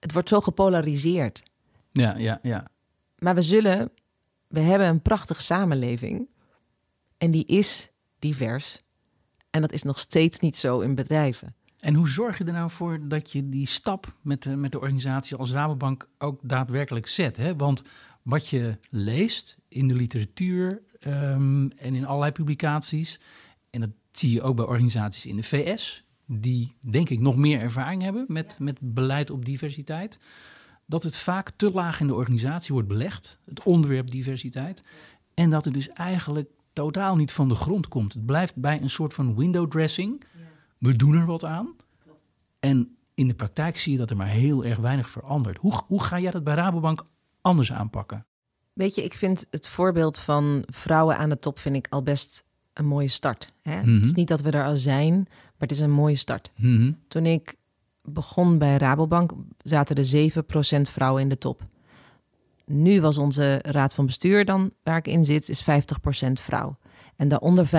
Het 0.00 0.12
wordt 0.12 0.28
zo 0.28 0.40
gepolariseerd. 0.40 1.42
Ja, 1.90 2.16
ja, 2.16 2.38
ja. 2.42 2.66
Maar 3.18 3.34
we 3.34 3.42
zullen, 3.42 3.90
we 4.48 4.60
hebben 4.60 4.88
een 4.88 5.02
prachtige 5.02 5.42
samenleving 5.42 6.28
en 7.18 7.30
die 7.30 7.44
is 7.46 7.90
divers. 8.18 8.78
En 9.50 9.60
dat 9.60 9.72
is 9.72 9.82
nog 9.82 9.98
steeds 9.98 10.38
niet 10.38 10.56
zo 10.56 10.80
in 10.80 10.94
bedrijven. 10.94 11.54
En 11.78 11.94
hoe 11.94 12.08
zorg 12.08 12.38
je 12.38 12.44
er 12.44 12.52
nou 12.52 12.70
voor 12.70 13.08
dat 13.08 13.32
je 13.32 13.48
die 13.48 13.66
stap 13.66 14.14
met 14.20 14.42
de, 14.42 14.56
met 14.56 14.72
de 14.72 14.80
organisatie 14.80 15.36
als 15.36 15.52
Rabobank 15.52 16.08
ook 16.18 16.40
daadwerkelijk 16.42 17.06
zet? 17.06 17.36
Hè? 17.36 17.56
Want 17.56 17.82
wat 18.22 18.48
je 18.48 18.78
leest 18.90 19.56
in 19.68 19.88
de 19.88 19.94
literatuur 19.94 20.82
ehm, 21.00 21.68
en 21.68 21.94
in 21.94 22.06
allerlei 22.06 22.32
publicaties, 22.32 23.20
en 23.70 23.80
dat 23.80 23.90
zie 24.10 24.32
je 24.32 24.42
ook 24.42 24.56
bij 24.56 24.64
organisaties 24.64 25.26
in 25.26 25.36
de 25.36 25.42
VS, 25.42 26.04
die 26.26 26.74
denk 26.80 27.08
ik 27.08 27.20
nog 27.20 27.36
meer 27.36 27.60
ervaring 27.60 28.02
hebben 28.02 28.24
met, 28.28 28.56
met 28.58 28.78
beleid 28.80 29.30
op 29.30 29.44
diversiteit, 29.44 30.18
dat 30.86 31.02
het 31.02 31.16
vaak 31.16 31.50
te 31.56 31.70
laag 31.70 32.00
in 32.00 32.06
de 32.06 32.14
organisatie 32.14 32.72
wordt 32.72 32.88
belegd, 32.88 33.40
het 33.44 33.62
onderwerp 33.62 34.10
diversiteit, 34.10 34.82
en 35.34 35.50
dat 35.50 35.64
het 35.64 35.74
dus 35.74 35.88
eigenlijk 35.88 36.50
totaal 36.72 37.16
niet 37.16 37.32
van 37.32 37.48
de 37.48 37.54
grond 37.54 37.88
komt. 37.88 38.12
Het 38.12 38.26
blijft 38.26 38.56
bij 38.56 38.82
een 38.82 38.90
soort 38.90 39.14
van 39.14 39.36
window 39.36 39.70
dressing. 39.70 40.24
We 40.78 40.96
doen 40.96 41.14
er 41.14 41.26
wat 41.26 41.44
aan. 41.44 41.76
En 42.60 42.96
in 43.14 43.28
de 43.28 43.34
praktijk 43.34 43.78
zie 43.78 43.92
je 43.92 43.98
dat 43.98 44.10
er 44.10 44.16
maar 44.16 44.26
heel 44.26 44.64
erg 44.64 44.78
weinig 44.78 45.10
verandert. 45.10 45.58
Hoe, 45.58 45.82
hoe 45.86 46.02
ga 46.02 46.18
jij 46.18 46.30
dat 46.30 46.44
bij 46.44 46.54
Rabobank 46.54 47.04
anders 47.40 47.72
aanpakken? 47.72 48.26
Weet 48.72 48.94
je, 48.94 49.04
ik 49.04 49.14
vind 49.14 49.46
het 49.50 49.68
voorbeeld 49.68 50.18
van 50.18 50.62
vrouwen 50.66 51.16
aan 51.16 51.28
de 51.28 51.38
top 51.38 51.58
vind 51.58 51.76
ik 51.76 51.86
al 51.90 52.02
best 52.02 52.44
een 52.72 52.86
mooie 52.86 53.08
start. 53.08 53.52
Hè? 53.62 53.80
Mhm. 53.80 53.94
Het 53.94 54.04
is 54.04 54.12
niet 54.12 54.28
dat 54.28 54.40
we 54.40 54.50
er 54.50 54.64
al 54.64 54.76
zijn, 54.76 55.14
maar 55.28 55.54
het 55.58 55.70
is 55.70 55.80
een 55.80 55.90
mooie 55.90 56.16
start. 56.16 56.50
Toen 57.08 57.26
ik 57.26 57.54
begon 58.02 58.58
bij 58.58 58.76
Rabobank 58.76 59.32
zaten 59.62 59.96
er 59.96 60.04
7% 60.04 60.90
vrouwen 60.90 61.22
in 61.22 61.28
de 61.28 61.38
top. 61.38 61.66
Nu 62.64 63.00
was 63.00 63.18
onze 63.18 63.58
raad 63.62 63.94
van 63.94 64.06
bestuur 64.06 64.44
dan, 64.44 64.70
waar 64.82 64.96
ik 64.96 65.06
in 65.06 65.24
zit, 65.24 65.48
is 65.48 65.62
50% 65.62 65.66
vrouw. 66.32 66.76
En 67.18 67.28
daaronder 67.28 67.66
35% 67.66 67.70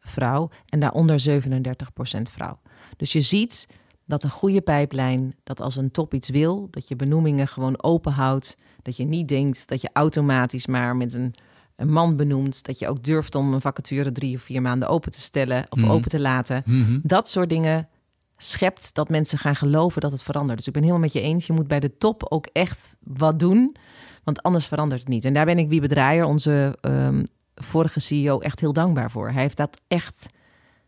vrouw 0.00 0.50
en 0.68 0.80
daaronder 0.80 1.20
37% 1.30 2.22
vrouw. 2.22 2.60
Dus 2.96 3.12
je 3.12 3.20
ziet 3.20 3.68
dat 4.06 4.24
een 4.24 4.30
goede 4.30 4.60
pijplijn, 4.60 5.34
dat 5.42 5.60
als 5.60 5.76
een 5.76 5.90
top 5.90 6.14
iets 6.14 6.28
wil, 6.28 6.68
dat 6.70 6.88
je 6.88 6.96
benoemingen 6.96 7.48
gewoon 7.48 7.82
open 7.82 8.12
houdt. 8.12 8.56
Dat 8.82 8.96
je 8.96 9.04
niet 9.04 9.28
denkt 9.28 9.68
dat 9.68 9.80
je 9.80 9.90
automatisch 9.92 10.66
maar 10.66 10.96
met 10.96 11.14
een, 11.14 11.34
een 11.76 11.90
man 11.90 12.16
benoemt. 12.16 12.64
Dat 12.64 12.78
je 12.78 12.88
ook 12.88 13.02
durft 13.04 13.34
om 13.34 13.54
een 13.54 13.60
vacature 13.60 14.12
drie 14.12 14.36
of 14.36 14.42
vier 14.42 14.62
maanden 14.62 14.88
open 14.88 15.10
te 15.12 15.20
stellen 15.20 15.64
of 15.68 15.78
Mhm. 15.78 15.90
open 15.90 16.10
te 16.10 16.20
laten. 16.20 16.62
Dat 17.02 17.28
soort 17.28 17.48
dingen 17.48 17.88
schept 18.36 18.94
dat 18.94 19.08
mensen 19.08 19.38
gaan 19.38 19.56
geloven 19.56 20.00
dat 20.00 20.10
het 20.12 20.22
verandert. 20.22 20.58
Dus 20.58 20.66
ik 20.66 20.72
ben 20.72 20.82
helemaal 20.82 21.02
met 21.04 21.12
je 21.12 21.20
eens. 21.20 21.46
Je 21.46 21.52
moet 21.52 21.68
bij 21.68 21.80
de 21.80 21.96
top 21.98 22.26
ook 22.28 22.46
echt 22.52 22.96
wat 23.02 23.38
doen, 23.38 23.76
want 24.24 24.42
anders 24.42 24.66
verandert 24.66 25.00
het 25.00 25.08
niet. 25.08 25.24
En 25.24 25.34
daar 25.34 25.44
ben 25.44 25.58
ik 25.58 25.68
Wiebe 25.68 25.88
Draaier, 25.88 26.24
onze 26.24 26.78
ehm, 26.80 27.22
vorige 27.62 28.00
CEO, 28.00 28.38
echt 28.38 28.60
heel 28.60 28.72
dankbaar 28.72 29.10
voor. 29.10 29.30
Hij 29.30 29.42
heeft 29.42 29.56
dat 29.56 29.80
echt, 29.88 30.26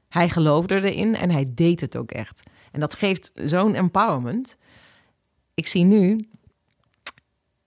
hij 0.08 0.28
geloofde 0.28 0.90
erin 0.90 1.14
en 1.14 1.30
hij 1.30 1.52
deed 1.54 1.80
het 1.80 1.96
ook 1.96 2.10
echt. 2.10 2.42
En 2.72 2.80
dat 2.80 2.94
geeft 2.94 3.32
zo'n 3.34 3.74
empowerment. 3.74 4.56
Ik 5.54 5.66
zie 5.66 5.84
nu 5.84 6.28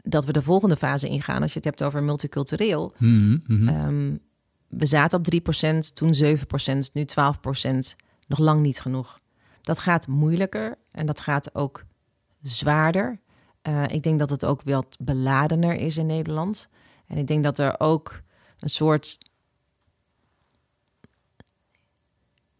dat 0.04 0.26
we 0.26 0.32
de 0.32 0.42
volgende 0.42 0.78
fase 0.78 1.08
ingaan, 1.08 1.42
als 1.42 1.52
je 1.52 1.60
het 1.60 1.68
hebt 1.68 1.84
over 1.84 2.04
multicultureel. 2.04 2.94
Ehm, 3.68 4.16
we 4.68 4.86
zaten 4.86 5.20
op 5.20 5.26
3%, 5.26 5.96
toen 5.96 6.14
7%, 6.14 6.94
nu 6.94 7.06
12%. 7.06 7.96
Nog 8.28 8.40
lang 8.40 8.62
niet 8.62 8.80
genoeg. 8.80 9.20
Dat 9.62 9.80
gaat 9.80 10.08
moeilijker 10.08 10.78
en 10.92 11.06
dat 11.06 11.20
gaat 11.20 11.56
ook 11.56 11.84
zwaarder. 12.42 13.20
Eh, 13.62 13.84
ik 13.88 14.04
denk 14.04 14.20
dat 14.20 14.30
het 14.30 14.46
ook 14.46 14.62
wat 14.64 14.98
beladener 15.00 15.74
is 15.74 15.98
in 15.98 16.06
Nederland. 16.06 16.70
En 17.08 17.18
ik 17.18 17.28
denk 17.28 17.44
dat 17.44 17.60
er 17.60 17.80
ook 17.80 18.22
een 18.60 18.70
soort. 18.70 19.18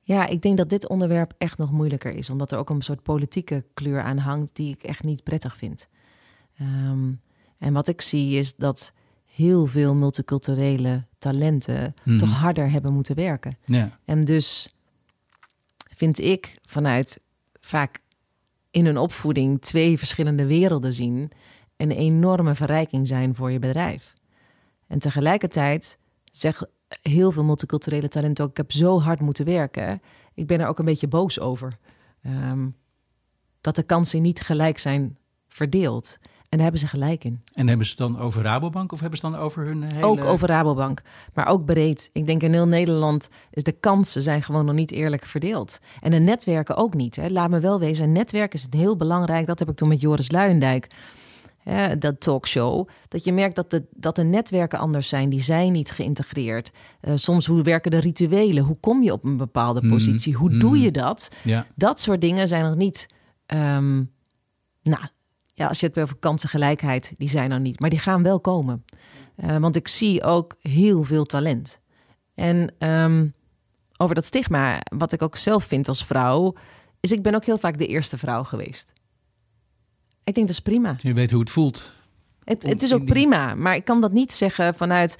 Ja, 0.02 0.28
ik 0.28 0.42
denk 0.42 0.58
dat 0.58 0.70
dit 0.70 0.88
onderwerp 0.88 1.34
echt 1.38 1.58
nog 1.58 1.72
moeilijker 1.72 2.14
is, 2.14 2.30
omdat 2.30 2.52
er 2.52 2.58
ook 2.58 2.70
een 2.70 2.82
soort 2.82 3.04
politieke 3.04 3.66
kleur 3.74 4.02
aan 4.02 4.18
hangt 4.18 4.56
die 4.56 4.74
ik 4.74 4.84
echt 4.84 5.04
niet 5.04 5.24
prettig 5.24 5.58
vind. 5.58 5.88
Ehm, 6.58 7.12
en 7.58 7.74
wat 7.74 7.88
ik 7.88 8.02
zie 8.02 8.38
is 8.40 8.56
dat 8.56 8.94
heel 9.26 9.66
veel 9.66 9.96
multiculturele 9.96 11.04
talenten 11.18 11.94
Mhm. 12.04 12.18
toch 12.18 12.30
harder 12.32 12.72
hebben 12.72 12.94
moeten 12.94 13.16
werken. 13.16 13.58
Ja. 13.66 14.00
En 14.06 14.22
dus 14.22 14.74
vind 15.96 16.20
ik 16.20 16.58
vanuit 16.68 17.20
vaak 17.60 18.00
in 18.72 18.86
een 18.86 18.98
opvoeding 18.98 19.62
twee 19.62 19.98
verschillende 19.98 20.46
werelden 20.46 20.94
zien 20.94 21.32
een 21.78 21.92
enorme 21.92 22.56
verrijking 22.56 23.08
zijn 23.08 23.36
voor 23.36 23.52
je 23.52 23.60
bedrijf. 23.60 24.14
En 24.88 25.00
tegelijkertijd 25.00 25.98
zeg 26.32 26.64
heel 27.02 27.32
veel 27.32 27.44
multiculturele 27.44 28.08
talenten 28.08 28.44
ook: 28.44 28.52
ik 28.52 28.58
heb 28.58 28.72
zo 28.72 29.00
hard 29.00 29.20
moeten 29.20 29.46
werken. 29.46 30.02
Ik 30.34 30.48
ben 30.48 30.60
er 30.60 30.68
ook 30.68 30.80
een 30.80 30.86
beetje 30.86 31.08
boos 31.08 31.40
over. 31.40 31.78
Ehm, 32.22 32.70
dat 33.62 33.76
de 33.76 33.84
kansen 33.84 34.22
niet 34.22 34.42
gelijk 34.42 34.78
zijn 34.78 35.18
verdeeld. 35.48 36.18
En 36.22 36.58
daar 36.58 36.62
hebben 36.62 36.80
ze 36.80 36.88
gelijk 36.88 37.24
in. 37.24 37.42
En 37.54 37.68
hebben 37.68 37.86
ze 37.86 37.92
het 37.92 38.02
dan 38.02 38.20
over 38.20 38.42
Rabobank 38.44 38.92
of 38.92 39.00
hebben 39.00 39.20
ze 39.20 39.26
het 39.26 39.36
dan 39.36 39.44
over 39.44 39.66
hun 39.66 39.84
hele... 39.84 40.06
Ook 40.06 40.24
over 40.24 40.48
Rabobank, 40.48 41.02
maar 41.34 41.46
ook 41.46 41.66
breed. 41.66 42.10
Ik 42.14 42.26
denk 42.26 42.44
in 42.44 42.54
heel 42.54 42.68
Nederland 42.68 43.30
is 43.52 43.64
de 43.64 43.72
kansen 43.72 44.22
zijn 44.22 44.44
gewoon 44.44 44.66
nog 44.66 44.76
niet 44.76 44.92
eerlijk 44.92 45.26
verdeeld. 45.26 45.80
En 46.02 46.12
de 46.12 46.20
netwerken 46.20 46.76
ook 46.76 46.94
niet. 46.94 47.16
Hè. 47.16 47.30
Laat 47.30 47.50
me 47.50 47.60
wel 47.60 47.80
wezen, 47.80 48.06
een 48.06 48.12
netwerk 48.12 48.54
is 48.54 48.68
heel 48.70 48.96
belangrijk. 48.96 49.48
Dat 49.48 49.60
heb 49.60 49.70
ik 49.70 49.76
toen 49.76 49.88
met 49.88 50.02
Joris 50.02 50.32
Luijendijk, 50.32 50.88
hè, 51.70 51.98
dat 51.98 52.20
talkshow. 52.20 52.88
Dat 53.08 53.24
je 53.24 53.34
merkt 53.34 53.56
dat 53.56 53.72
de, 53.72 53.84
dat 53.92 54.16
de 54.16 54.24
netwerken 54.24 54.80
anders 54.80 55.08
zijn. 55.10 55.30
Die 55.30 55.42
zijn 55.42 55.72
niet 55.72 55.92
geïntegreerd. 55.92 56.72
Eh, 57.02 57.12
soms 57.16 57.46
hoe 57.46 57.62
werken 57.64 57.92
de 57.92 58.00
rituelen? 58.00 58.64
Hoe 58.64 58.78
kom 58.80 59.04
je 59.04 59.12
op 59.12 59.24
een 59.24 59.38
bepaalde 59.38 59.82
Mhm, 59.82 59.90
positie? 59.94 60.34
Hoe 60.34 60.58
doe 60.58 60.74
mhm. 60.76 60.82
je 60.84 60.92
dat? 60.92 61.30
Ja. 61.44 61.66
Dat 61.76 62.00
soort 62.00 62.22
dingen 62.22 62.48
zijn 62.48 62.66
nog 62.66 62.76
niet. 62.76 63.08
ehm, 63.46 63.96
nou, 64.82 65.04
ja, 65.54 65.68
als 65.68 65.80
je 65.80 65.86
het 65.86 65.96
hebt 65.96 66.00
over 66.08 66.16
kansengelijkheid, 66.20 67.14
die 67.18 67.30
zijn 67.30 67.52
er 67.52 67.60
niet. 67.60 67.80
Maar 67.80 67.90
die 67.90 68.00
gaan 68.00 68.24
wel 68.24 68.40
komen. 68.40 68.86
Eh, 69.36 69.58
want 69.58 69.76
ik 69.76 69.88
zie 69.88 70.24
ook 70.24 70.56
heel 70.62 71.04
veel 71.04 71.26
talent. 71.26 71.80
En 72.36 72.74
ehm, 72.78 73.28
over 73.98 74.16
dat 74.16 74.26
stigma, 74.26 74.80
wat 74.98 75.12
ik 75.12 75.22
ook 75.22 75.36
zelf 75.36 75.64
vind 75.64 75.88
als 75.88 76.06
vrouw, 76.06 76.54
is 77.00 77.12
ik 77.12 77.22
ben 77.22 77.36
ook 77.36 77.46
heel 77.46 77.58
vaak 77.58 77.78
de 77.78 77.88
eerste 77.88 78.18
vrouw 78.18 78.44
geweest. 78.44 78.92
Ik 80.28 80.34
denk 80.34 80.48
dat 80.48 80.56
is 80.56 80.60
prima. 80.62 80.96
Je 81.02 81.14
weet 81.14 81.32
hoe 81.32 81.40
het 81.40 81.50
voelt. 81.50 81.94
Het, 82.44 82.64
het 82.64 82.82
is 82.82 82.94
ook 82.94 83.00
die- 83.00 83.10
prima, 83.10 83.56
maar 83.56 83.76
ik 83.76 83.86
kan 83.86 84.02
dat 84.02 84.12
niet 84.12 84.32
zeggen 84.32 84.74
vanuit. 84.76 85.18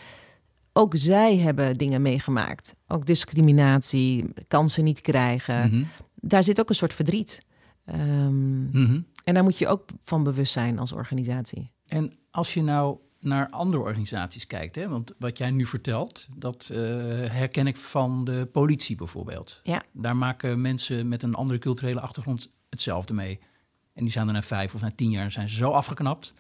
Ook 0.74 0.92
zij 0.96 1.38
hebben 1.38 1.78
dingen 1.78 2.02
meegemaakt. 2.02 2.76
Ook 2.88 3.06
discriminatie, 3.06 4.26
kansen 4.48 4.84
niet 4.84 5.02
krijgen. 5.02 5.70
Mhm. 5.70 5.84
Daar 6.16 6.44
zit 6.44 6.60
ook 6.60 6.70
een 6.70 6.76
soort 6.76 6.94
verdriet. 6.94 7.46
Ehm, 7.86 8.66
Mhm. 8.82 9.02
en 9.24 9.34
daar 9.34 9.44
moet 9.44 9.58
je 9.58 9.68
ook 9.68 9.90
van 10.04 10.24
bewust 10.24 10.54
zijn 10.54 10.80
als 10.80 10.92
organisatie. 10.92 11.72
En 11.88 12.12
als 12.32 12.54
je 12.54 12.62
nou 12.64 12.98
naar 13.20 13.50
andere 13.50 13.82
organisaties 13.84 14.48
kijkt, 14.48 14.76
hè, 14.76 14.88
want 14.90 15.14
wat 15.20 15.38
jij 15.38 15.52
nu 15.52 15.66
vertelt, 15.66 16.28
dat 16.36 16.70
eh, 16.72 16.78
herken 17.32 17.68
ik 17.68 17.78
van 17.78 18.24
de 18.24 18.50
politie 18.52 18.96
bijvoorbeeld. 18.96 19.60
Ja. 19.64 19.84
Daar 19.94 20.18
maken 20.18 20.62
mensen 20.62 21.08
met 21.08 21.24
een 21.24 21.36
andere 21.36 21.60
culturele 21.60 22.00
achtergrond 22.00 22.50
hetzelfde 22.70 23.14
mee. 23.14 23.40
En 23.98 24.04
die 24.04 24.12
zijn 24.12 24.28
er 24.28 24.34
na 24.34 24.42
vijf 24.42 24.74
of 24.74 24.82
na 24.82 24.92
tien 24.96 25.12
jaar 25.12 25.32
zijn 25.32 25.50
ze 25.50 25.56
zo 25.56 25.72
afgeknapt 25.72 26.34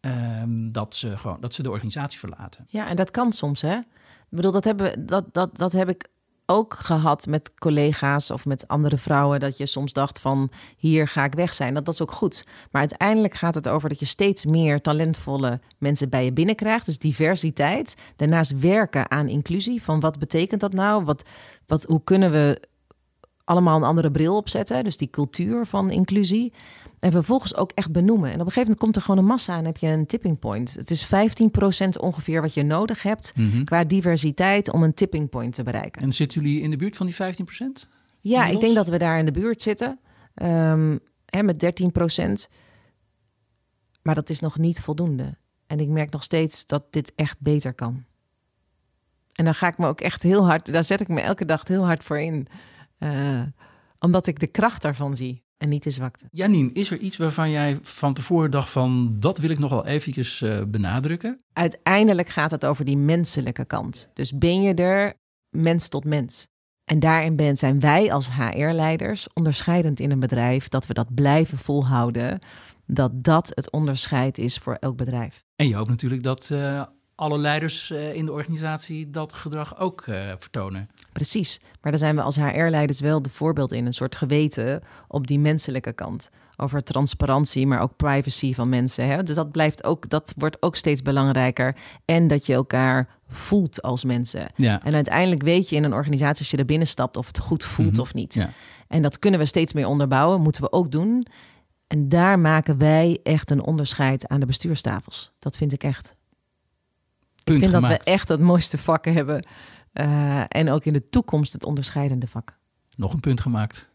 ehm, 0.00 0.70
dat, 0.70 0.94
ze 0.94 1.16
gewoon, 1.16 1.36
dat 1.40 1.54
ze 1.54 1.62
de 1.62 1.70
organisatie 1.70 2.18
verlaten. 2.18 2.66
Ja, 2.68 2.88
en 2.88 2.96
dat 2.96 3.10
kan 3.10 3.32
soms, 3.32 3.62
hè? 3.62 3.76
Ik 3.76 4.38
bedoel, 4.38 4.52
dat, 4.52 4.64
hebben, 4.64 5.06
dat, 5.06 5.34
dat, 5.34 5.56
dat 5.56 5.72
heb 5.72 5.88
ik 5.88 6.08
ook 6.46 6.74
gehad 6.74 7.26
met 7.26 7.54
collega's 7.54 8.30
of 8.30 8.46
met 8.46 8.68
andere 8.68 8.98
vrouwen. 8.98 9.40
Dat 9.40 9.56
je 9.56 9.66
soms 9.66 9.92
dacht 9.92 10.20
van, 10.20 10.50
hier 10.76 11.08
ga 11.08 11.24
ik 11.24 11.34
weg 11.34 11.54
zijn. 11.54 11.74
Dat, 11.74 11.84
dat 11.84 11.94
is 11.94 12.02
ook 12.02 12.12
goed. 12.12 12.46
Maar 12.70 12.80
uiteindelijk 12.80 13.34
gaat 13.34 13.54
het 13.54 13.68
over 13.68 13.88
dat 13.88 13.98
je 13.98 14.06
steeds 14.06 14.44
meer 14.44 14.80
talentvolle 14.80 15.60
mensen 15.78 16.08
bij 16.08 16.24
je 16.24 16.32
binnenkrijgt. 16.32 16.86
Dus 16.86 16.98
diversiteit. 16.98 17.96
Daarnaast 18.16 18.58
werken 18.58 19.10
aan 19.10 19.28
inclusie. 19.28 19.82
Van 19.82 20.00
wat 20.00 20.18
betekent 20.18 20.60
dat 20.60 20.72
nou? 20.72 21.04
Wat, 21.04 21.28
wat, 21.66 21.84
hoe 21.84 22.04
kunnen 22.04 22.30
we 22.30 22.70
allemaal 23.44 23.76
een 23.76 23.82
andere 23.82 24.10
bril 24.10 24.36
opzetten? 24.36 24.84
Dus 24.84 24.96
die 24.96 25.10
cultuur 25.10 25.66
van 25.66 25.90
inclusie. 25.90 26.52
En 27.00 27.12
vervolgens 27.12 27.56
ook 27.56 27.72
echt 27.74 27.92
benoemen. 27.92 28.28
En 28.28 28.40
op 28.40 28.46
een 28.46 28.52
gegeven 28.52 28.62
moment 28.62 28.80
komt 28.80 28.96
er 28.96 29.02
gewoon 29.02 29.18
een 29.18 29.26
massa 29.26 29.56
en 29.56 29.64
heb 29.64 29.76
je 29.76 29.86
een 29.86 30.06
tipping 30.06 30.38
point. 30.38 30.74
Het 30.74 30.90
is 30.90 31.06
15% 31.06 31.08
ongeveer 32.00 32.40
wat 32.40 32.54
je 32.54 32.62
nodig 32.62 33.02
hebt 33.02 33.34
qua 33.64 33.84
diversiteit 33.84 34.72
om 34.72 34.82
een 34.82 34.94
tipping 34.94 35.28
point 35.28 35.54
te 35.54 35.62
bereiken. 35.62 36.02
En 36.02 36.12
zitten 36.12 36.42
jullie 36.42 36.60
in 36.60 36.70
de 36.70 36.76
buurt 36.76 36.96
van 36.96 37.06
die 37.06 37.14
15 37.14 37.44
procent? 37.44 37.88
Ja, 38.20 38.46
ik 38.46 38.60
denk 38.60 38.74
dat 38.74 38.88
we 38.88 38.96
daar 38.96 39.18
in 39.18 39.24
de 39.24 39.30
buurt 39.30 39.62
zitten. 39.62 39.98
Ehm, 40.34 40.98
hè, 41.26 41.42
met 41.42 41.58
13%. 41.58 42.50
Maar 44.02 44.14
dat 44.14 44.30
is 44.30 44.40
nog 44.40 44.58
niet 44.58 44.80
voldoende. 44.80 45.36
En 45.66 45.80
ik 45.80 45.88
merk 45.88 46.10
nog 46.10 46.22
steeds 46.22 46.66
dat 46.66 46.84
dit 46.90 47.12
echt 47.14 47.40
beter 47.40 47.74
kan. 47.74 48.04
En 49.32 49.44
daar 49.44 49.54
ga 49.54 49.68
ik 49.68 49.78
me 49.78 49.86
ook 49.86 50.00
echt 50.00 50.22
heel 50.22 50.46
hard, 50.46 50.72
daar 50.72 50.84
zet 50.84 51.00
ik 51.00 51.08
me 51.08 51.20
elke 51.20 51.44
dag 51.44 51.68
heel 51.68 51.84
hard 51.84 52.04
voor 52.04 52.20
in. 52.20 52.46
Eh, 53.02 53.42
omdat 53.98 54.26
ik 54.26 54.38
de 54.38 54.46
kracht 54.46 54.82
daarvan 54.82 55.16
zie 55.16 55.44
en 55.56 55.68
niet 55.68 55.82
de 55.82 55.90
zwakte. 55.90 56.24
Janine, 56.30 56.72
is 56.72 56.90
er 56.90 56.98
iets 56.98 57.16
waarvan 57.16 57.50
jij 57.50 57.78
van 57.82 58.14
tevoren 58.14 58.50
dacht 58.50 58.70
van... 58.70 59.16
dat 59.18 59.38
wil 59.38 59.50
ik 59.50 59.58
nog 59.58 59.70
wel 59.70 59.86
eventjes 59.86 60.42
eh, 60.42 60.62
benadrukken? 60.68 61.40
Uiteindelijk 61.52 62.28
gaat 62.28 62.50
het 62.50 62.64
over 62.64 62.84
die 62.84 62.96
menselijke 62.96 63.64
kant. 63.64 64.10
Dus 64.14 64.38
ben 64.38 64.62
je 64.62 64.74
er 64.74 65.14
mens 65.50 65.88
tot 65.88 66.04
mens? 66.04 66.48
En 66.84 66.98
daarin 66.98 67.36
ben, 67.36 67.56
zijn 67.56 67.80
wij 67.80 68.12
als 68.12 68.30
HR-leiders 68.32 69.26
onderscheidend 69.32 70.00
in 70.00 70.10
een 70.10 70.20
bedrijf 70.20 70.68
dat 70.68 70.86
we 70.86 70.94
dat 70.94 71.14
blijven 71.14 71.58
volhouden. 71.58 72.38
Dat 72.86 73.24
dat 73.24 73.52
het 73.54 73.70
onderscheid 73.70 74.38
is 74.38 74.58
voor 74.58 74.74
elk 74.74 74.96
bedrijf. 74.96 75.44
En 75.56 75.68
je 75.68 75.74
hoopt 75.74 75.88
natuurlijk 75.88 76.22
dat 76.22 76.50
eh, 76.50 76.82
alle 77.14 77.38
leiders 77.38 77.90
eh, 77.90 78.14
in 78.14 78.24
de 78.24 78.32
organisatie 78.32 79.10
dat 79.10 79.32
gedrag 79.32 79.78
ook 79.78 80.00
eh, 80.06 80.32
vertonen. 80.38 80.88
Precies. 81.12 81.60
Maar 81.80 81.90
daar 81.92 82.00
zijn 82.00 82.16
we 82.16 82.22
als 82.22 82.36
HR-leiders 82.36 83.00
wel 83.00 83.22
de 83.22 83.30
voorbeeld 83.30 83.72
in. 83.72 83.86
Een 83.86 83.94
soort 83.94 84.16
geweten 84.16 84.82
op 85.08 85.26
die 85.26 85.38
menselijke 85.38 85.92
kant. 85.92 86.30
Over 86.56 86.82
transparantie, 86.84 87.66
maar 87.66 87.80
ook 87.80 87.96
privacy 87.96 88.54
van 88.54 88.68
mensen. 88.68 89.06
Hè? 89.06 89.22
Dus 89.22 89.36
dat, 89.36 89.50
blijft 89.52 89.84
ook, 89.84 90.08
dat 90.08 90.32
wordt 90.36 90.62
ook 90.62 90.76
steeds 90.76 91.02
belangrijker. 91.02 91.76
En 92.04 92.26
dat 92.26 92.46
je 92.46 92.52
elkaar 92.52 93.08
voelt 93.28 93.82
als 93.82 94.04
mensen. 94.04 94.46
Ja. 94.56 94.82
En 94.84 94.94
uiteindelijk 94.94 95.42
weet 95.42 95.68
je 95.68 95.76
in 95.76 95.84
een 95.84 95.92
organisatie 95.94 96.38
als 96.38 96.50
je 96.50 96.56
er 96.56 96.64
binnen 96.64 96.86
stapt 96.86 97.16
of 97.16 97.26
het 97.26 97.38
goed 97.38 97.64
voelt 97.64 97.92
Mhm. 97.92 98.00
of 98.00 98.14
niet. 98.14 98.34
Ja. 98.34 98.50
En 98.88 99.02
dat 99.02 99.18
kunnen 99.18 99.40
we 99.40 99.46
steeds 99.46 99.72
meer 99.72 99.86
onderbouwen, 99.86 100.40
moeten 100.40 100.62
we 100.62 100.72
ook 100.72 100.90
doen. 100.92 101.26
En 101.86 102.08
daar 102.08 102.38
maken 102.38 102.78
wij 102.78 103.20
echt 103.22 103.50
een 103.50 103.62
onderscheid 103.62 104.28
aan 104.28 104.40
de 104.40 104.46
bestuurstafels. 104.46 105.32
Dat 105.38 105.56
vind 105.56 105.72
ik 105.72 105.82
echt. 105.84 106.14
Punt 107.44 107.62
ik 107.62 107.70
vind 107.70 107.82
dat 107.82 107.92
we 107.92 107.98
echt 107.98 108.28
het 108.28 108.40
mooiste 108.40 108.78
vak 108.78 109.04
hebben. 109.04 109.46
Eh, 109.92 110.42
en 110.48 110.70
ook 110.70 110.84
in 110.84 110.92
de 110.92 111.08
toekomst 111.08 111.52
het 111.52 111.64
onderscheidende 111.64 112.26
vak. 112.26 112.58
Nog 112.96 113.12
een 113.12 113.20
punt 113.20 113.40
gemaakt. 113.40 113.90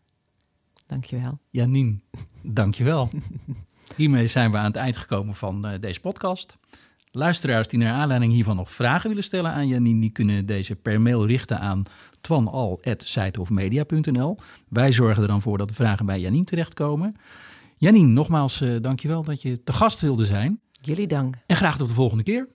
Dankjewel. 0.87 1.39
Janine, 1.49 1.99
dankjewel. 2.41 3.09
Hiermee 3.95 4.27
zijn 4.27 4.51
we 4.51 4.57
aan 4.57 4.65
het 4.65 4.75
eind 4.75 4.97
gekomen 4.97 5.35
van 5.35 5.67
eh, 5.67 5.79
deze 5.79 5.99
podcast. 5.99 6.57
Luisteraars 7.11 7.67
die 7.67 7.79
naar 7.79 7.93
aanleiding 7.93 8.33
hiervan 8.33 8.55
nog 8.55 8.71
vragen 8.71 9.09
willen 9.09 9.23
stellen 9.23 9.51
aan 9.51 9.67
Janine... 9.67 10.01
die 10.01 10.09
kunnen 10.09 10.45
deze 10.45 10.75
per 10.75 11.01
mail 11.01 11.25
richten 11.25 11.59
aan 11.59 11.83
twanal.zijtofmedia.nl. 12.21 14.37
Wij 14.69 14.91
zorgen 14.91 15.21
er 15.21 15.27
dan 15.27 15.41
voor 15.41 15.57
dat 15.57 15.67
de 15.67 15.73
vragen 15.73 16.05
bij 16.05 16.19
Janine 16.19 16.43
terechtkomen. 16.43 17.15
Janine, 17.77 18.07
nogmaals 18.07 18.61
eh, 18.61 18.75
dankjewel 18.81 19.23
dat 19.23 19.41
je 19.41 19.63
te 19.63 19.73
gast 19.73 20.01
wilde 20.01 20.25
zijn. 20.25 20.59
Jullie 20.81 21.07
dank. 21.07 21.35
En 21.45 21.55
graag 21.55 21.77
tot 21.77 21.87
de 21.87 21.93
volgende 21.93 22.23
keer. 22.23 22.47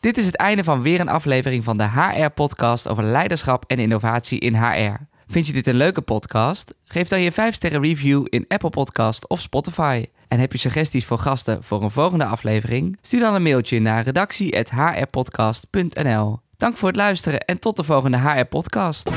Dit 0.00 0.16
is 0.16 0.26
het 0.26 0.36
einde 0.36 0.64
van 0.64 0.82
weer 0.82 1.00
een 1.00 1.08
aflevering 1.08 1.64
van 1.64 1.76
de 1.76 1.90
HR-podcast 1.90 2.88
over 2.88 3.04
leiderschap 3.04 3.64
en 3.66 3.78
innovatie 3.78 4.38
in 4.38 4.54
HR. 4.54 4.94
Vind 5.26 5.46
je 5.46 5.52
dit 5.52 5.66
een 5.66 5.74
leuke 5.74 6.00
podcast? 6.00 6.74
Geef 6.84 7.08
dan 7.08 7.20
je 7.20 7.32
5-sterren 7.32 7.80
review 7.80 8.26
in 8.28 8.44
Apple 8.48 8.70
Podcast 8.70 9.28
of 9.28 9.40
Spotify. 9.40 10.06
En 10.28 10.40
heb 10.40 10.52
je 10.52 10.58
suggesties 10.58 11.04
voor 11.04 11.18
gasten 11.18 11.64
voor 11.64 11.82
een 11.82 11.90
volgende 11.90 12.24
aflevering? 12.24 12.98
Stuur 13.00 13.20
dan 13.20 13.34
een 13.34 13.42
mailtje 13.42 13.80
naar 13.80 14.02
redactie.hrpodcast.nl. 14.02 16.38
Dank 16.56 16.76
voor 16.76 16.88
het 16.88 16.96
luisteren 16.96 17.40
en 17.40 17.58
tot 17.58 17.76
de 17.76 17.84
volgende 17.84 18.18
HR-podcast. 18.18 19.10